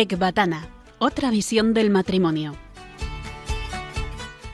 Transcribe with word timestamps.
Ecbatana, 0.00 0.68
otra 1.00 1.28
visión 1.32 1.74
del 1.74 1.90
matrimonio. 1.90 2.54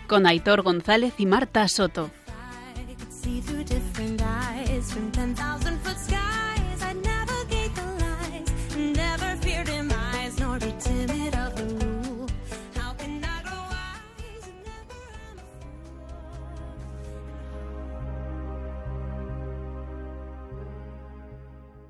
Con 0.07 0.27
Aitor 0.27 0.63
González 0.63 1.13
y 1.19 1.27
Marta 1.27 1.69
Soto. 1.69 2.11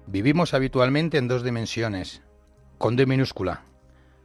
Vivimos 0.09 0.55
habitualmente 0.55 1.19
en 1.19 1.29
dos 1.29 1.45
dimensiones, 1.45 2.21
con 2.79 2.97
D 2.97 3.07
minúscula, 3.07 3.63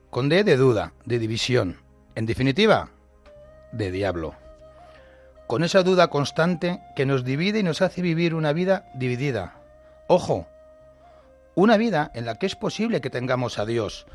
con 0.10 0.30
D 0.30 0.44
de 0.44 0.58
duda, 0.58 0.94
de 1.06 1.20
división, 1.20 1.78
en 2.16 2.26
definitiva, 2.26 2.90
de 3.72 3.92
diablo. 3.92 4.36
Con 5.48 5.64
esa 5.64 5.84
duda 5.84 6.10
constante 6.10 6.80
que 6.96 7.06
nos 7.06 7.24
divide 7.24 7.60
y 7.60 7.64
nos 7.64 7.82
hace 7.82 8.02
vivir 8.02 8.36
una 8.36 8.54
vida 8.54 8.90
dividida. 8.94 9.56
Ojo, 10.08 10.48
una 11.56 11.78
vida 11.78 12.12
en 12.14 12.26
la 12.26 12.36
que 12.36 12.46
es 12.46 12.56
posible 12.56 13.02
que 13.02 13.10
tengamos 13.10 13.60
a 13.60 13.66
Dios, 13.66 14.06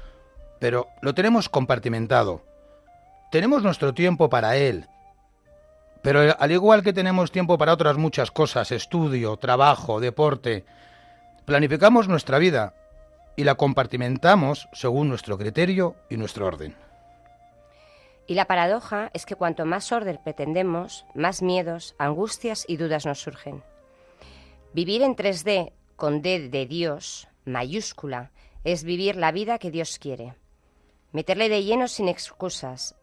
pero 0.61 0.89
lo 1.03 1.15
tenemos 1.15 1.49
compartimentado. 1.49 2.43
Tenemos 3.31 3.63
nuestro 3.63 3.95
tiempo 3.95 4.29
para 4.31 4.57
Él, 4.57 4.87
pero 6.03 6.37
al 6.39 6.53
igual 6.53 6.83
que 6.83 6.93
tenemos 6.93 7.33
tiempo 7.33 7.59
para 7.59 7.73
otras 7.73 7.97
muchas 7.97 8.31
cosas, 8.31 8.71
estudio, 8.71 9.37
trabajo, 9.37 10.01
deporte, 10.01 10.65
Planificamos 11.45 12.09
nuestra 12.09 12.39
vida 12.39 12.73
y 13.37 13.45
la 13.45 13.57
compartimentamos 13.57 14.69
según 14.73 15.09
nuestro 15.09 15.39
criterio 15.39 15.97
y 16.09 16.17
nuestro 16.17 16.47
orden. 16.47 16.77
Y 18.27 18.35
la 18.35 18.47
paradoja 18.47 19.11
es 19.13 19.27
que 19.27 19.35
cuanto 19.35 19.67
más 19.67 19.93
orden 19.93 20.19
pretendemos, 20.23 21.05
más 21.15 21.43
miedos, 21.43 21.95
angustias 21.99 22.65
y 22.67 22.77
dudas 22.77 23.05
nos 23.05 23.21
surgen. 23.21 23.63
Vivir 24.73 25.03
en 25.03 25.15
3D 25.15 25.73
con 25.97 26.23
D 26.23 26.49
de 26.49 26.67
Dios, 26.67 27.29
mayúscula, 27.45 28.31
es 28.65 28.83
vivir 28.83 29.17
la 29.17 29.31
vida 29.31 29.59
que 29.59 29.71
Dios 29.71 29.99
quiere. 29.99 30.35
Meterle 31.13 31.49
de 31.49 31.63
lleno 31.63 31.87
sin 31.87 32.09
excusas. 32.09 32.97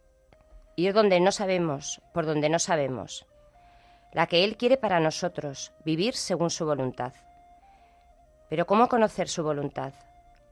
Ir 0.75 0.93
donde 0.93 1.19
no 1.19 1.31
sabemos, 1.31 2.01
por 2.13 2.25
donde 2.25 2.49
no 2.49 2.57
sabemos. 2.57 3.27
La 4.11 4.27
que 4.27 4.43
Él 4.43 4.57
quiere 4.57 4.77
para 4.77 4.99
nosotros, 4.99 5.71
vivir 5.85 6.15
según 6.15 6.49
su 6.49 6.65
voluntad. 6.65 7.13
Pero 8.49 8.65
¿cómo 8.65 8.89
conocer 8.89 9.29
su 9.29 9.43
voluntad? 9.43 9.93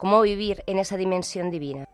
¿Cómo 0.00 0.22
vivir 0.22 0.64
en 0.66 0.78
esa 0.78 0.96
dimensión 0.96 1.50
divina? 1.50 1.84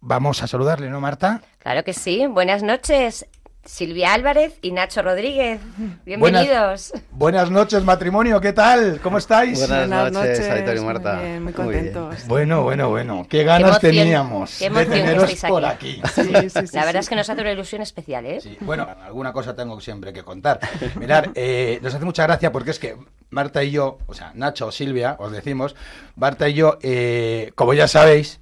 Vamos 0.00 0.42
a 0.42 0.46
saludarle, 0.46 0.88
¿no, 0.88 1.00
Marta? 1.00 1.42
Claro 1.58 1.82
que 1.84 1.92
sí. 1.92 2.26
Buenas 2.26 2.62
noches, 2.62 3.26
Silvia 3.64 4.12
Álvarez 4.14 4.56
y 4.62 4.70
Nacho 4.70 5.02
Rodríguez. 5.02 5.60
Bienvenidos. 6.04 6.90
Buenas, 6.92 7.10
buenas 7.10 7.50
noches, 7.50 7.82
matrimonio, 7.82 8.40
¿qué 8.40 8.52
tal? 8.52 9.00
¿Cómo 9.02 9.18
estáis? 9.18 9.58
Buenas, 9.58 9.88
Buenas 9.88 10.12
noches, 10.12 10.38
noches, 10.38 10.50
Aitor 10.52 10.76
y 10.76 10.80
muy 10.80 10.86
Marta. 10.86 11.20
bien, 11.20 11.42
muy 11.42 11.52
bien. 11.52 11.66
contentos. 11.92 12.28
Bueno, 12.28 12.62
bueno, 12.62 12.88
bueno. 12.90 13.26
Qué 13.28 13.42
ganas 13.42 13.70
emoción, 13.82 13.92
teníamos 13.92 14.58
qué 14.58 14.70
de 14.70 14.86
que 14.86 15.48
por 15.48 15.64
aquí. 15.64 16.00
aquí. 16.04 16.12
Sí, 16.14 16.50
sí, 16.50 16.66
sí, 16.68 16.76
La 16.76 16.84
verdad 16.84 17.00
sí. 17.00 17.04
es 17.04 17.08
que 17.08 17.16
nos 17.16 17.28
hace 17.30 17.40
una 17.40 17.52
ilusión 17.52 17.82
especial, 17.82 18.26
¿eh? 18.26 18.40
Sí, 18.40 18.56
Bueno, 18.60 18.86
alguna 19.04 19.32
cosa 19.32 19.56
tengo 19.56 19.80
siempre 19.80 20.12
que 20.12 20.22
contar. 20.22 20.60
Mirad, 20.96 21.26
eh, 21.34 21.80
nos 21.82 21.92
hace 21.94 22.04
mucha 22.04 22.22
gracia 22.22 22.52
porque 22.52 22.70
es 22.70 22.78
que 22.78 22.96
Marta 23.30 23.64
y 23.64 23.72
yo, 23.72 23.98
o 24.06 24.14
sea, 24.14 24.30
Nacho 24.34 24.66
o 24.68 24.72
Silvia, 24.72 25.16
os 25.18 25.32
decimos, 25.32 25.74
Marta 26.14 26.48
y 26.48 26.54
yo, 26.54 26.78
eh, 26.82 27.50
como 27.56 27.74
ya 27.74 27.88
sabéis, 27.88 28.38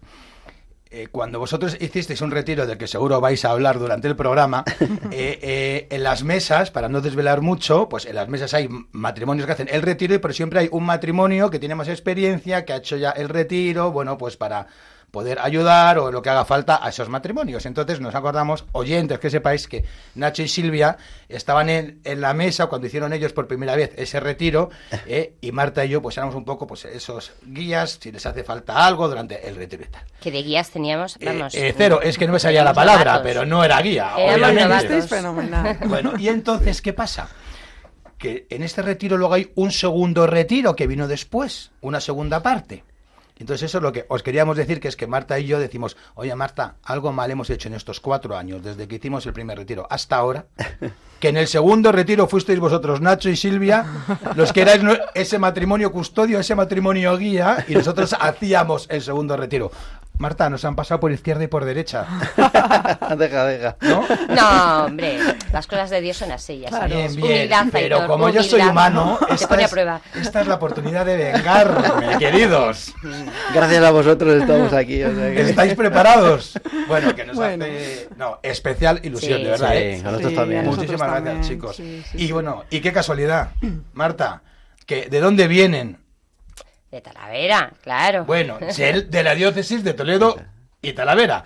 eh, 0.97 1.09
cuando 1.10 1.41
vosotros 1.41 1.77
hicisteis 1.81 2.21
un 2.21 2.31
retiro 2.31 2.69
del 2.69 2.78
que 2.78 2.87
seguro 2.87 3.21
vais 3.21 3.44
a 3.44 3.50
hablar 3.50 3.81
durante 3.81 4.06
el 4.06 4.15
programa, 4.15 4.62
eh, 5.10 5.41
eh, 5.43 5.88
en 5.91 6.05
las 6.05 6.22
mesas, 6.22 6.71
para 6.71 6.88
no 6.88 7.00
desvelar 7.00 7.41
mucho, 7.41 7.88
pues 7.88 8.06
en 8.06 8.15
las 8.15 8.28
mesas 8.28 8.55
hay 8.55 8.69
matrimonios 8.93 9.44
que 9.44 9.53
hacen 9.53 9.69
el 9.72 9.82
retiro, 9.82 10.15
y 10.15 10.19
pero 10.19 10.32
siempre 10.32 10.60
hay 10.60 10.69
un 10.71 10.84
matrimonio 10.84 11.50
que 11.50 11.59
tiene 11.59 11.75
más 11.75 11.88
experiencia, 11.88 12.65
que 12.65 12.75
ha 12.75 12.77
hecho 12.77 12.97
ya 12.97 13.10
el 13.10 13.28
retiro, 13.28 13.91
bueno, 13.91 14.16
pues 14.16 14.37
para 14.37 14.69
poder 15.14 15.38
ayudar 15.41 15.97
o 15.98 16.10
lo 16.10 16.20
que 16.22 16.28
haga 16.30 16.44
falta 16.44 16.84
a 16.84 16.88
esos 16.88 17.08
matrimonios. 17.08 17.64
Entonces 17.66 18.00
nos 18.00 18.16
acordamos, 18.16 18.64
oyentes, 18.72 19.20
que 19.20 19.31
sepáis 19.31 19.69
que 19.69 19.84
Nacho 20.16 20.43
y 20.43 20.49
Silvia 20.49 20.96
estaban 21.28 21.70
en, 21.70 22.00
en 22.02 22.20
la 22.20 22.34
mesa 22.34 22.66
cuando 22.66 22.88
hicieron 22.88 23.12
ellos 23.12 23.32
por 23.32 23.46
primera 23.46 23.76
vez 23.76 23.93
ese 23.96 24.19
retiro 24.19 24.70
eh, 25.06 25.34
y 25.40 25.52
Marta 25.52 25.84
y 25.84 25.90
yo 25.90 26.02
pues 26.02 26.16
éramos 26.16 26.34
un 26.34 26.44
poco 26.44 26.66
pues 26.66 26.84
esos 26.84 27.32
guías, 27.46 27.99
si 28.02 28.11
les 28.11 28.26
hace 28.26 28.43
falta 28.43 28.84
algo 28.84 29.08
durante 29.08 29.49
el 29.49 29.55
retiro 29.55 29.84
y 29.84 29.88
tal. 29.88 30.02
Que 30.20 30.32
de 30.32 30.43
guías 30.43 30.70
teníamos, 30.70 31.16
Eh, 31.20 31.26
vamos. 31.26 31.55
eh, 31.55 31.72
cero, 31.76 32.00
es 32.02 32.19
que 32.19 32.26
no 32.26 32.32
me 32.32 32.40
salía 32.40 32.64
la 32.64 32.75
palabra, 32.75 33.12
novatos. 33.12 33.22
pero 33.32 33.46
no 33.46 33.62
era 33.64 33.81
guía. 33.81 34.16
Obviamente. 34.16 35.02
fenomenal. 35.02 35.78
Bueno, 35.87 36.12
y 36.19 36.26
entonces, 36.28 36.82
¿qué 36.82 36.93
pasa? 36.93 37.28
Que 38.19 38.46
en 38.50 38.62
este 38.64 38.82
retiro 38.82 39.16
luego 39.16 39.34
hay 39.34 39.52
un 39.55 39.70
segundo 39.70 40.26
retiro 40.26 40.75
que 40.75 40.87
vino 40.88 41.06
después, 41.06 41.70
una 41.81 42.00
segunda 42.00 42.43
parte. 42.43 42.82
Entonces 43.36 43.69
eso 43.69 43.78
es 43.78 43.82
lo 43.82 43.92
que 43.92 44.06
os 44.08 44.22
queríamos 44.22 44.56
decir, 44.56 44.81
que 44.81 44.88
es 44.88 44.96
que 44.96 45.06
Marta 45.06 45.38
y 45.38 45.46
yo 45.46 45.58
decimos, 45.58 45.96
oye 46.14 46.34
Marta, 46.36 46.76
algo 46.84 47.12
mal 47.12 47.31
hemos 47.31 47.50
hecho 47.50 47.69
en 47.69 47.75
estos 47.75 47.98
cuatro 48.00 48.36
años, 48.36 48.62
desde 48.62 48.86
que 48.86 48.96
hicimos 48.96 49.26
el 49.26 49.32
primer 49.32 49.58
retiro 49.58 49.86
hasta 49.90 50.16
ahora, 50.16 50.46
que 51.20 51.28
en 51.28 51.36
el 51.36 51.48
segundo 51.48 51.90
retiro 51.90 52.28
fuisteis 52.28 52.60
vosotros, 52.60 53.00
Nacho 53.00 53.28
y 53.28 53.36
Silvia, 53.36 53.86
los 54.36 54.52
que 54.52 54.62
erais 54.62 54.82
ese 55.14 55.38
matrimonio 55.38 55.90
custodio, 55.90 56.38
ese 56.38 56.54
matrimonio 56.54 57.16
guía, 57.16 57.64
y 57.66 57.75
nosotros 57.75 58.14
hacíamos 58.19 58.86
el 58.88 59.02
segundo 59.02 59.37
retiro. 59.37 59.72
Marta, 60.16 60.49
nos 60.49 60.64
han 60.64 60.76
pasado 60.76 61.00
por 61.00 61.11
izquierda 61.11 61.43
y 61.43 61.49
por 61.49 61.64
derecha, 61.64 62.06
deja, 63.19 63.44
deja. 63.46 63.76
¿no? 63.81 64.05
No, 64.28 64.84
hombre, 64.84 65.19
las 65.52 65.66
cosas 65.66 65.90
de 65.90 66.00
Dios 66.00 66.16
son 66.16 66.31
así, 66.31 66.61
ya 66.61 66.69
Claro. 66.69 66.88
sabes. 66.88 67.16
Bien, 67.16 67.26
bien, 67.28 67.38
Humildad, 67.40 67.66
pero 67.72 67.96
Aitor, 67.96 68.08
como 68.08 68.28
yo 68.28 68.43
soy 68.44 68.61
humano, 68.62 69.19
Te 69.26 69.34
esta 69.34 69.61
es, 69.61 69.70
prueba. 69.70 70.00
esta 70.14 70.40
es 70.40 70.46
la 70.46 70.55
oportunidad 70.55 71.05
de 71.05 71.16
vengarme, 71.16 72.19
queridos. 72.19 72.94
Gracias 73.52 73.84
a 73.84 73.90
vosotros 73.90 74.34
estamos 74.40 74.72
aquí. 74.72 75.02
o 75.02 75.14
sea 75.14 75.32
que- 75.34 75.40
¿Estáis 75.43 75.75
preparados? 75.75 76.61
Bueno, 76.87 77.14
que 77.14 77.25
nos 77.25 77.34
Bueno. 77.37 77.64
hace 77.64 78.08
no, 78.16 78.38
especial 78.43 79.00
ilusión, 79.02 79.38
Sí. 79.38 79.44
de 79.44 79.50
verdad. 79.50 79.70
Sí, 79.72 79.76
¿eh? 79.78 80.00
a 80.00 80.02
nosotros 80.05 80.31
Sí, 80.31 80.37
también. 80.37 80.61
a 80.61 80.62
nosotros 80.62 80.87
Muchísimas 80.87 81.14
también, 81.14 81.34
gracias, 81.37 81.55
chicos. 81.56 81.76
sí, 81.76 82.05
sí, 82.12 82.16
y 82.25 82.31
bueno, 82.32 82.62
y 82.70 82.81
qué 82.81 82.93
casualidad, 82.93 83.50
Marta. 83.93 84.43
que 84.87 85.08
¿de 85.08 85.19
dónde 85.20 85.49
vienen? 85.49 85.99
De 86.94 87.00
Talavera, 87.00 87.73
claro. 87.82 88.25
Bueno, 88.25 88.56
ser 88.70 89.08
de 89.08 89.25
la 89.25 89.35
diócesis 89.35 89.82
de 89.82 89.94
Toledo 89.94 90.37
y 90.81 90.93
Talavera. 90.93 91.43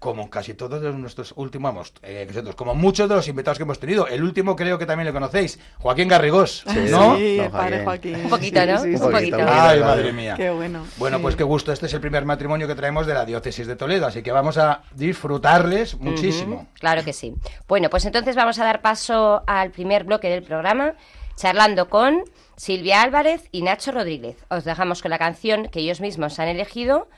Como 0.00 0.28
casi 0.28 0.52
todos 0.54 0.82
de 0.82 0.92
nuestros 0.92 1.32
últimos, 1.36 1.92
eh, 2.02 2.28
como 2.56 2.74
muchos 2.74 3.08
de 3.08 3.14
los 3.14 3.28
invitados 3.28 3.56
que 3.56 3.62
hemos 3.62 3.78
tenido. 3.78 4.08
El 4.08 4.24
último 4.24 4.56
creo 4.56 4.76
que 4.76 4.84
también 4.84 5.06
le 5.06 5.12
conocéis, 5.12 5.60
Joaquín 5.78 6.08
Garrigós, 6.08 6.64
Sí, 6.66 6.86
¿no? 6.90 7.16
Sí, 7.16 7.36
No, 7.38 7.44
el 7.44 7.50
padre 7.52 7.84
Joaquín. 7.84 8.14
Joaquín. 8.14 8.24
Un 8.24 8.30
poquito, 8.30 8.66
¿no? 8.66 8.78
Sí, 8.78 8.82
sí, 8.82 8.88
Un 8.94 8.98
sí. 8.98 9.04
Un 9.04 9.12
poquito. 9.12 9.36
poquito. 9.38 9.52
Ay, 9.54 9.78
madre 9.80 10.12
mía. 10.12 10.34
Qué 10.36 10.50
bueno. 10.50 10.84
Bueno, 10.96 11.18
sí. 11.18 11.22
pues 11.22 11.36
qué 11.36 11.44
gusto. 11.44 11.72
Este 11.72 11.86
es 11.86 11.94
el 11.94 12.00
primer 12.00 12.24
matrimonio 12.24 12.66
que 12.66 12.74
traemos 12.74 13.06
de 13.06 13.14
la 13.14 13.24
diócesis 13.24 13.68
de 13.68 13.76
Toledo, 13.76 14.06
así 14.08 14.24
que 14.24 14.32
vamos 14.32 14.58
a 14.58 14.82
disfrutarles 14.92 15.94
muchísimo. 16.00 16.66
Claro 16.80 17.04
que 17.04 17.12
sí. 17.12 17.32
Bueno, 17.68 17.88
pues 17.90 18.04
entonces 18.06 18.34
vamos 18.34 18.58
a 18.58 18.64
dar 18.64 18.82
paso 18.82 19.44
al 19.46 19.70
primer 19.70 20.02
bloque 20.02 20.28
del 20.28 20.42
programa, 20.42 20.94
charlando 21.36 21.88
con 21.88 22.24
Silvia 22.56 23.02
Álvarez 23.02 23.48
y 23.52 23.62
Nacho 23.62 23.92
Rodríguez. 23.92 24.36
Os 24.48 24.64
dejamos 24.64 25.02
con 25.02 25.10
la 25.10 25.18
canción 25.18 25.68
que 25.68 25.80
ellos 25.80 26.00
mismos 26.00 26.38
han 26.38 26.48
elegido, 26.48 27.08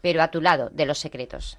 pero 0.00 0.22
a 0.22 0.30
tu 0.30 0.40
lado, 0.40 0.70
de 0.70 0.86
Los 0.86 0.98
Secretos. 0.98 1.58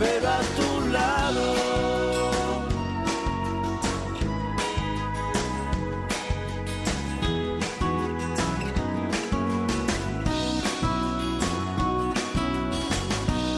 pero 0.00 0.28
a 0.28 0.40
tu 0.56 0.70
lado. 0.90 1.46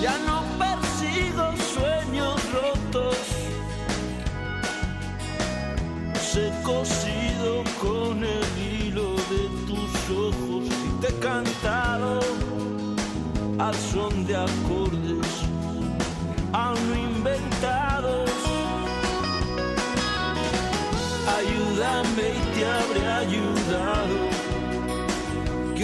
Ya 0.03 0.19
no 0.27 0.43
persigo 0.59 1.45
sueños 1.75 2.35
rotos, 2.53 3.17
he 6.35 6.51
cosido 6.65 7.63
con 7.81 8.25
el 8.25 8.45
hilo 8.59 9.15
de 9.33 9.43
tus 9.69 9.93
ojos 10.11 10.65
y 10.67 11.01
te 11.01 11.09
he 11.09 11.19
cantado 11.21 12.21
al 13.61 13.75
son 13.93 14.27
de 14.27 14.35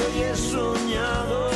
hoy 0.01 0.23
he 0.23 0.37
soñado 0.37 1.48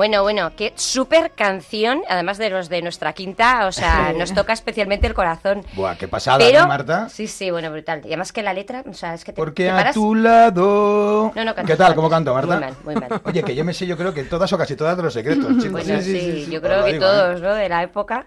Bueno, 0.00 0.22
bueno, 0.22 0.52
qué 0.56 0.72
súper 0.76 1.32
canción, 1.32 2.00
además 2.08 2.38
de 2.38 2.48
los 2.48 2.70
de 2.70 2.80
nuestra 2.80 3.12
quinta, 3.12 3.66
o 3.66 3.70
sea, 3.72 4.14
nos 4.14 4.32
toca 4.32 4.54
especialmente 4.54 5.06
el 5.06 5.12
corazón. 5.12 5.62
Buah, 5.74 5.96
qué 5.96 6.08
pasada, 6.08 6.38
Pero, 6.38 6.60
¿no, 6.62 6.68
Marta? 6.68 7.10
Sí, 7.10 7.26
sí, 7.26 7.50
bueno, 7.50 7.70
brutal. 7.70 8.00
Y 8.04 8.06
además 8.06 8.32
que 8.32 8.42
la 8.42 8.54
letra, 8.54 8.82
o 8.88 8.94
sea, 8.94 9.12
es 9.12 9.26
que 9.26 9.32
te, 9.32 9.36
Porque 9.36 9.64
te 9.64 9.70
a 9.70 9.76
paras- 9.76 9.92
tu 9.94 10.14
lado. 10.14 11.32
No, 11.34 11.44
no, 11.44 11.54
cantas 11.54 11.66
¿Qué 11.66 11.76
tal? 11.76 11.94
¿Cómo 11.94 12.08
canto, 12.08 12.32
Marta? 12.32 12.54
Muy 12.54 12.60
mal, 12.64 12.74
muy 12.82 12.94
mal. 12.94 13.20
Oye, 13.26 13.42
que 13.42 13.54
yo 13.54 13.62
me 13.62 13.74
sé, 13.74 13.86
yo 13.86 13.98
creo 13.98 14.14
que 14.14 14.24
todas 14.24 14.50
o 14.54 14.56
casi 14.56 14.74
todas 14.74 14.96
de 14.96 15.02
los 15.02 15.12
secretos, 15.12 15.58
chicos. 15.58 15.72
Bueno, 15.84 16.00
sí, 16.00 16.46
yo 16.50 16.60
Os 16.60 16.64
creo 16.64 16.78
lo 16.78 16.84
que 16.86 16.92
digo, 16.94 17.04
¿eh? 17.04 17.08
todos, 17.08 17.42
¿no? 17.42 17.54
De 17.54 17.68
la 17.68 17.82
época. 17.82 18.24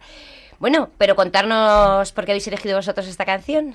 Bueno, 0.60 0.92
pero 1.00 1.16
contarnos 1.16 2.12
por 2.12 2.26
qué 2.26 2.34
habéis 2.34 2.48
elegido 2.48 2.78
vosotros 2.78 3.08
esta 3.08 3.26
canción. 3.26 3.74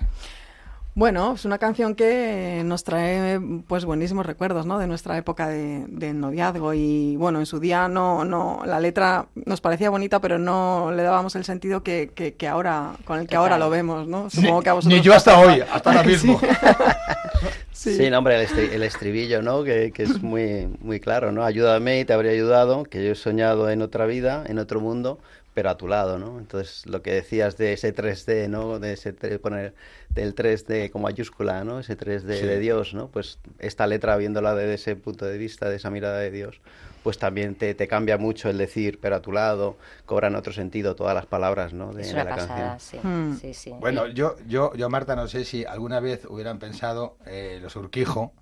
Bueno, 0.98 1.34
es 1.36 1.44
una 1.44 1.58
canción 1.58 1.94
que 1.94 2.62
nos 2.64 2.82
trae 2.82 3.38
pues 3.68 3.84
buenísimos 3.84 4.26
recuerdos, 4.26 4.66
¿no? 4.66 4.80
De 4.80 4.88
nuestra 4.88 5.16
época 5.16 5.46
de, 5.46 5.84
de 5.86 6.12
noviazgo 6.12 6.74
y 6.74 7.14
bueno, 7.14 7.38
en 7.38 7.46
su 7.46 7.60
día 7.60 7.86
no, 7.86 8.24
no, 8.24 8.62
la 8.66 8.80
letra 8.80 9.26
nos 9.46 9.60
parecía 9.60 9.90
bonita, 9.90 10.20
pero 10.20 10.40
no 10.40 10.90
le 10.90 11.04
dábamos 11.04 11.36
el 11.36 11.44
sentido 11.44 11.84
que, 11.84 12.10
que, 12.16 12.34
que 12.34 12.48
ahora, 12.48 12.94
con 13.04 13.20
el 13.20 13.28
que 13.28 13.36
ahora 13.36 13.58
lo 13.58 13.70
vemos, 13.70 14.08
¿no? 14.08 14.28
Supongo 14.28 14.60
que 14.62 14.70
a 14.70 14.72
vosotros 14.72 14.98
Ni 14.98 15.04
yo 15.04 15.14
hasta 15.14 15.38
hoy, 15.38 15.62
hasta 15.72 15.90
ahora 15.90 16.02
Sí. 16.04 16.08
mismo. 16.08 16.40
Sí. 17.70 17.94
Sí, 17.96 18.10
no, 18.10 18.18
hombre, 18.18 18.40
el, 18.42 18.48
estri- 18.48 18.72
el 18.72 18.82
estribillo, 18.82 19.40
¿no? 19.40 19.62
Que, 19.62 19.92
que 19.92 20.02
es 20.02 20.20
muy, 20.20 20.66
muy 20.80 20.98
claro, 20.98 21.30
¿no? 21.30 21.44
Ayúdame 21.44 22.00
y 22.00 22.04
te 22.04 22.12
habría 22.12 22.32
ayudado, 22.32 22.82
que 22.82 23.04
yo 23.04 23.12
he 23.12 23.14
soñado 23.14 23.70
en 23.70 23.82
otra 23.82 24.04
vida, 24.06 24.42
en 24.48 24.58
otro 24.58 24.80
mundo, 24.80 25.20
pero 25.58 25.70
a 25.70 25.76
tu 25.76 25.88
lado, 25.88 26.20
¿no? 26.20 26.38
Entonces, 26.38 26.86
lo 26.86 27.02
que 27.02 27.10
decías 27.12 27.56
de 27.56 27.72
ese 27.72 27.92
3D, 27.92 28.46
¿no? 28.48 28.78
De 28.78 28.92
ese 28.92 29.12
poner 29.40 29.74
del 30.08 30.32
3D 30.36 30.88
como 30.88 31.02
mayúscula, 31.08 31.64
¿no? 31.64 31.80
Ese 31.80 31.96
3D 31.96 32.38
Sí. 32.38 32.46
de 32.46 32.60
Dios, 32.60 32.94
¿no? 32.94 33.08
Pues 33.08 33.40
esta 33.58 33.88
letra, 33.88 34.16
viéndola 34.16 34.54
desde 34.54 34.74
ese 34.74 34.94
punto 34.94 35.24
de 35.26 35.36
vista, 35.36 35.68
de 35.68 35.74
esa 35.74 35.90
mirada 35.90 36.20
de 36.20 36.30
Dios, 36.30 36.60
pues 37.02 37.18
también 37.18 37.56
te, 37.56 37.74
te 37.74 37.88
cambia 37.88 38.18
mucho 38.18 38.48
el 38.48 38.56
decir, 38.56 39.00
pero 39.02 39.16
a 39.16 39.20
tu 39.20 39.32
lado, 39.32 39.76
cobran 40.06 40.36
otro 40.36 40.52
sentido 40.52 40.94
todas 40.94 41.12
las 41.16 41.26
palabras, 41.26 41.72
¿no? 41.72 41.92
De, 41.92 42.02
es 42.02 42.06
de 42.10 42.14
una 42.14 42.22
la 42.22 42.30
pasada, 42.36 42.68
canción. 42.78 43.02
sí, 43.02 43.08
Mm. 43.08 43.34
sí, 43.40 43.54
sí. 43.54 43.74
Bueno, 43.80 44.06
yo, 44.06 44.36
yo, 44.46 44.72
yo, 44.76 44.88
Marta, 44.88 45.16
no 45.16 45.26
sé 45.26 45.44
si 45.44 45.64
alguna 45.64 45.98
vez 45.98 46.24
hubieran 46.28 46.60
pensado 46.60 47.16
eh, 47.26 47.58
los 47.60 47.74
Urquijo 47.74 48.32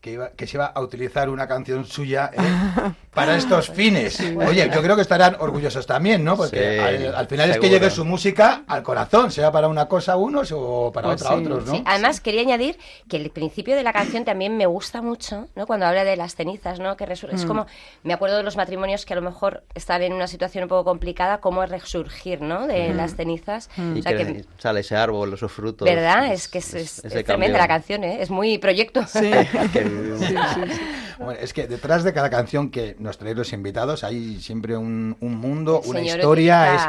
que, 0.00 0.12
iba, 0.12 0.30
que 0.30 0.46
se 0.46 0.56
iba 0.56 0.66
a 0.66 0.80
utilizar 0.80 1.28
una 1.28 1.46
canción 1.46 1.84
suya 1.84 2.30
eh, 2.32 2.40
para 3.14 3.36
estos 3.36 3.68
fines. 3.70 4.18
Oye, 4.36 4.70
yo 4.74 4.82
creo 4.82 4.96
que 4.96 5.02
estarán 5.02 5.36
orgullosos 5.40 5.86
también, 5.86 6.24
¿no? 6.24 6.36
Porque 6.36 6.76
Sí, 6.78 6.78
al, 7.06 7.14
al 7.14 7.26
final 7.26 7.50
es 7.50 7.58
que 7.58 7.68
llegue 7.68 7.90
su 7.90 8.04
música 8.04 8.62
al 8.66 8.82
corazón, 8.82 9.30
sea 9.30 9.52
para 9.52 9.68
una 9.68 9.86
cosa 9.88 10.16
unos 10.16 10.52
o 10.52 10.90
para 10.92 11.08
Pues 11.08 11.20
otra 11.22 11.36
sí, 11.36 11.42
otros, 11.42 11.66
¿no? 11.66 11.72
Sí, 11.72 11.82
además 11.86 12.20
quería 12.20 12.40
añadir 12.42 12.78
que 13.08 13.16
el 13.18 13.30
principio 13.30 13.76
de 13.76 13.82
la 13.82 13.92
canción 13.92 14.24
también 14.24 14.56
me 14.56 14.64
gusta 14.66 15.02
mucho, 15.02 15.48
¿no? 15.54 15.66
Cuando 15.66 15.84
habla 15.86 16.04
de 16.04 16.16
las 16.16 16.34
cenizas, 16.34 16.80
¿no? 16.80 16.96
Que 16.96 17.06
resur- 17.06 17.32
es 17.32 17.44
como 17.44 17.66
me 18.02 18.14
acuerdo 18.14 18.36
de 18.38 18.42
los 18.42 18.56
matrimonios 18.56 19.04
que 19.04 19.12
a 19.12 19.16
lo 19.16 19.22
mejor 19.22 19.64
están 19.74 20.02
en 20.02 20.12
una 20.14 20.26
situación 20.28 20.64
un 20.64 20.68
poco 20.68 20.84
complicada, 20.84 21.38
cómo 21.38 21.62
es 21.62 21.68
resurgir, 21.70 22.40
¿no? 22.40 22.66
De 22.66 22.94
las 22.94 23.16
cenizas, 23.16 23.68
Y 23.76 23.98
o 23.98 24.02
sea 24.02 24.16
que, 24.16 24.24
que, 24.26 24.44
sale 24.58 24.80
ese 24.80 24.96
árbol, 24.96 25.34
esos 25.34 25.52
frutos. 25.52 25.86
verdad, 25.86 26.32
es 26.32 26.48
que 26.48 26.58
es, 26.58 26.72
es- 26.74 27.04
es 27.04 27.24
tremenda 27.24 27.58
la 27.58 27.68
canción, 27.68 28.02
¿eh? 28.04 28.18
Es 28.22 28.30
muy 28.30 28.56
proyecto. 28.58 29.06
Sí. 29.06 29.30
que 29.90 30.00
vivimos. 30.00 30.20
Sí, 30.20 30.26
sí, 30.54 30.74
sí. 30.74 30.80
Bueno, 31.18 31.38
es 31.40 31.52
que 31.52 31.66
detrás 31.66 32.02
de 32.02 32.12
cada 32.12 32.30
canción 32.30 32.70
que 32.70 32.96
nos 32.98 33.18
traéis 33.18 33.36
los 33.36 33.52
invitados 33.52 34.04
hay 34.04 34.40
siempre 34.40 34.76
un, 34.76 35.16
un 35.20 35.36
mundo, 35.36 35.82
El 35.84 35.90
una 35.90 36.00
historia. 36.00 36.74
Es, 36.74 36.82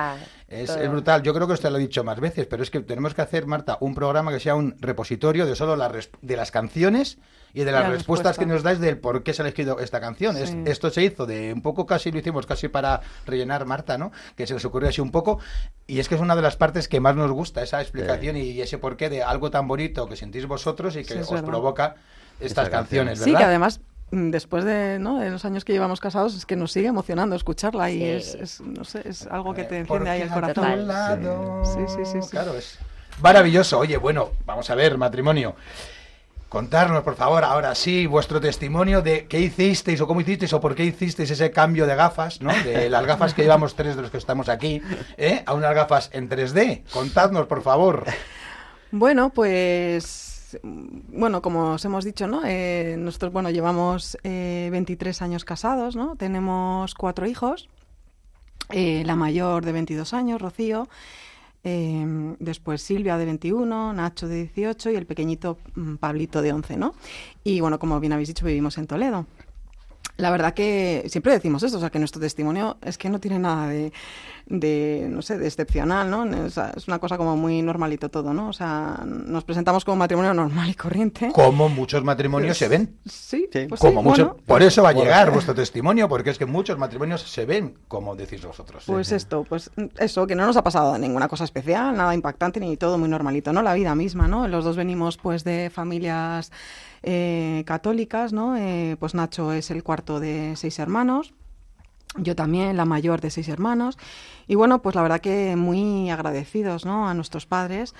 Es, 0.51 0.69
es 0.69 0.91
brutal. 0.91 1.23
Yo 1.23 1.33
creo 1.33 1.47
que 1.47 1.53
usted 1.53 1.69
lo 1.69 1.77
ha 1.77 1.79
dicho 1.79 2.03
más 2.03 2.19
veces, 2.19 2.45
pero 2.45 2.61
es 2.61 2.69
que 2.69 2.81
tenemos 2.81 3.13
que 3.13 3.21
hacer, 3.21 3.45
Marta, 3.47 3.77
un 3.79 3.95
programa 3.95 4.31
que 4.31 4.39
sea 4.41 4.53
un 4.55 4.75
repositorio 4.79 5.45
de 5.45 5.55
solo 5.55 5.75
las 5.77 5.91
res- 5.91 6.09
de 6.21 6.35
las 6.35 6.51
canciones 6.51 7.17
y 7.53 7.63
de 7.63 7.71
las 7.71 7.83
La 7.83 7.89
respuestas 7.89 8.37
que 8.37 8.45
nos 8.45 8.61
dais 8.61 8.79
del 8.79 8.97
por 8.97 9.23
qué 9.23 9.33
se 9.33 9.41
ha 9.41 9.45
elegido 9.45 9.79
esta 9.79 9.99
canción. 10.01 10.35
Es- 10.35 10.49
Sí. 10.49 10.61
esto 10.65 10.89
se 10.89 11.03
hizo 11.03 11.25
de 11.25 11.53
un 11.53 11.61
poco 11.61 11.85
casi, 11.85 12.11
lo 12.11 12.19
hicimos 12.19 12.45
casi 12.45 12.67
para 12.67 13.01
rellenar 13.25 13.65
Marta, 13.65 13.97
¿no? 13.97 14.11
Que 14.35 14.45
se 14.45 14.53
les 14.53 14.65
ocurrió 14.65 14.89
así 14.89 14.99
un 15.01 15.11
poco. 15.11 15.39
Y 15.87 15.99
es 15.99 16.09
que 16.09 16.15
es 16.15 16.21
una 16.21 16.35
de 16.35 16.41
las 16.41 16.57
partes 16.57 16.87
que 16.89 16.99
más 16.99 17.15
nos 17.15 17.31
gusta, 17.31 17.63
esa 17.63 17.81
explicación 17.81 18.35
y 18.37 18.59
ese 18.61 18.77
porqué 18.77 19.09
de 19.09 19.23
algo 19.23 19.51
tan 19.51 19.67
bonito 19.67 20.07
que 20.07 20.15
sentís 20.17 20.45
vosotros 20.47 20.95
y 20.97 21.03
que 21.05 21.13
Sí, 21.13 21.19
os 21.19 21.29
verdad. 21.31 21.45
provoca 21.45 21.95
estas 22.41 22.69
canciones, 22.69 23.19
Sí, 23.19 23.25
¿verdad? 23.25 23.39
que 23.39 23.45
además, 23.45 23.81
después 24.11 24.63
de, 24.65 24.99
¿no? 24.99 25.19
de 25.19 25.29
los 25.29 25.45
años 25.45 25.63
que 25.65 25.73
llevamos 25.73 25.99
casados, 25.99 26.35
es 26.35 26.45
que 26.45 26.55
nos 26.55 26.71
sigue 26.71 26.87
emocionando 26.87 27.35
escucharla 27.35 27.89
y 27.89 28.03
es, 28.03 28.35
es, 28.35 28.61
no 28.61 28.83
sé, 28.83 29.01
es 29.07 29.25
algo 29.27 29.53
que 29.53 29.63
te 29.63 29.75
Eh, 29.77 29.79
enciende 29.79 30.09
ahí 30.09 30.21
el 30.21 30.29
corazón. 30.29 30.87
lado. 30.87 31.63
Sí, 31.65 31.79
sí, 31.87 32.05
sí, 32.05 32.19
sí. 32.21 32.29
Claro, 32.29 32.53
es 32.55 32.77
maravilloso. 33.21 33.79
Oye, 33.79 33.97
bueno, 33.97 34.31
vamos 34.45 34.69
a 34.69 34.75
ver, 34.75 34.97
matrimonio. 34.97 35.55
Contarnos, 36.49 37.03
por 37.03 37.15
favor, 37.15 37.45
ahora 37.45 37.73
sí, 37.75 38.05
vuestro 38.07 38.41
testimonio 38.41 39.01
de 39.01 39.25
qué 39.27 39.39
hicisteis 39.39 40.01
o 40.01 40.07
cómo 40.07 40.19
hicisteis 40.19 40.51
o 40.51 40.59
por 40.59 40.75
qué 40.75 40.83
hicisteis 40.83 41.31
ese 41.31 41.49
cambio 41.51 41.87
de 41.87 41.95
gafas, 41.95 42.41
¿no? 42.41 42.51
De 42.65 42.89
las 42.89 43.05
gafas 43.05 43.33
que 43.33 43.43
llevamos 43.43 43.73
tres 43.75 43.95
de 43.95 44.01
los 44.01 44.11
que 44.11 44.17
estamos 44.17 44.49
aquí, 44.49 44.81
¿eh? 45.17 45.43
A 45.45 45.53
unas 45.53 45.73
gafas 45.73 46.09
en 46.11 46.29
3D. 46.29 46.81
Contadnos, 46.91 47.47
por 47.47 47.61
favor. 47.61 48.03
Bueno, 48.91 49.29
pues 49.29 50.30
bueno, 50.63 51.41
como 51.41 51.73
os 51.73 51.85
hemos 51.85 52.03
dicho, 52.05 52.27
¿no? 52.27 52.41
Eh, 52.45 52.95
nosotros, 52.97 53.31
bueno, 53.33 53.49
llevamos 53.49 54.17
eh, 54.23 54.69
23 54.71 55.21
años 55.21 55.45
casados, 55.45 55.95
¿no? 55.95 56.15
Tenemos 56.15 56.93
cuatro 56.95 57.25
hijos. 57.27 57.69
Eh, 58.69 59.03
la 59.05 59.15
mayor 59.15 59.65
de 59.65 59.71
22 59.73 60.13
años, 60.13 60.41
Rocío. 60.41 60.87
eh, 61.63 62.35
después 62.39 62.81
Silvia 62.81 63.17
de 63.17 63.25
21, 63.25 63.93
Nacho 63.93 64.27
de 64.27 64.47
18 64.47 64.91
y 64.91 64.95
el 64.95 65.05
pequeñito 65.05 65.57
mm, 65.75 65.95
Pablito 65.95 66.41
de 66.41 66.53
11, 66.53 66.77
¿no? 66.77 66.93
Y 67.43 67.59
bueno, 67.61 67.77
como 67.79 67.99
bien 67.99 68.13
habéis 68.13 68.29
dicho, 68.29 68.45
vivimos 68.45 68.77
en 68.77 68.87
Toledo. 68.87 69.25
La 70.21 70.29
verdad 70.31 70.53
que 70.53 71.03
siempre 71.07 71.33
decimos 71.33 71.63
esto, 71.63 71.77
o 71.77 71.79
sea, 71.79 71.89
que 71.89 71.99
nuestro 71.99 72.21
testimonio 72.21 72.77
es 72.83 72.97
que 72.97 73.09
no 73.09 73.19
tiene 73.19 73.39
nada 73.39 73.67
de, 73.67 73.91
de, 74.45 75.07
no 75.09 75.21
sé, 75.21 75.37
de 75.37 75.47
excepcional, 75.47 76.09
¿no? 76.09 76.21
O 76.45 76.49
sea, 76.49 76.73
es 76.75 76.87
una 76.87 76.99
cosa 76.99 77.17
como 77.17 77.35
muy 77.35 77.61
normalito 77.61 78.09
todo, 78.09 78.33
¿no? 78.33 78.49
O 78.49 78.53
sea, 78.53 79.01
nos 79.05 79.43
presentamos 79.43 79.83
como 79.83 79.97
matrimonio 79.97 80.33
normal 80.33 80.69
y 80.69 80.75
corriente. 80.75 81.31
Como 81.33 81.69
muchos 81.69 82.03
matrimonios 82.03 82.57
se 82.57 82.67
ven. 82.67 82.97
Sí, 83.05 83.47
Sí. 83.51 83.65
pues 83.67 83.79
sí, 83.81 83.87
Como 83.87 84.03
mucho, 84.03 84.25
bueno, 84.25 84.41
por 84.45 84.61
eso 84.61 84.83
va 84.83 84.89
a 84.89 84.93
llegar 84.93 85.27
sí. 85.27 85.33
vuestro 85.33 85.55
testimonio, 85.55 86.07
porque 86.07 86.29
es 86.29 86.37
que 86.37 86.45
muchos 86.45 86.77
matrimonios 86.77 87.21
se 87.23 87.45
ven 87.45 87.77
como 87.87 88.15
decís 88.15 88.45
vosotros. 88.45 88.83
Pues 88.85 89.11
esto, 89.11 89.43
pues 89.47 89.71
eso, 89.97 90.27
que 90.27 90.35
no 90.35 90.45
nos 90.45 90.55
ha 90.57 90.63
pasado 90.63 90.97
ninguna 90.97 91.27
cosa 91.27 91.43
especial, 91.45 91.95
nada 91.95 92.13
impactante 92.13 92.59
ni 92.59 92.77
todo 92.77 92.97
muy 92.97 93.09
normalito, 93.09 93.51
¿no? 93.53 93.61
La 93.61 93.73
vida 93.73 93.95
misma, 93.95 94.27
¿no? 94.27 94.47
Los 94.47 94.63
dos 94.65 94.77
venimos 94.77 95.17
pues 95.17 95.43
de 95.43 95.69
familias 95.73 96.51
eh, 97.03 97.63
católicas, 97.65 98.33
¿no? 98.33 98.55
Eh, 98.57 98.95
pues 98.99 99.15
Nacho 99.15 99.53
es 99.53 99.71
el 99.71 99.83
cuarto 99.83 100.19
de 100.19 100.55
seis 100.55 100.79
hermanos, 100.79 101.33
yo 102.17 102.35
también, 102.35 102.75
la 102.77 102.85
mayor 102.85 103.21
de 103.21 103.29
seis 103.29 103.47
hermanos, 103.47 103.97
y 104.47 104.55
bueno, 104.55 104.81
pues 104.81 104.95
la 104.95 105.01
verdad 105.01 105.21
que 105.21 105.55
muy 105.55 106.09
agradecidos, 106.09 106.85
¿no? 106.85 107.07
A 107.07 107.13
nuestros 107.13 107.45
padres, 107.45 107.95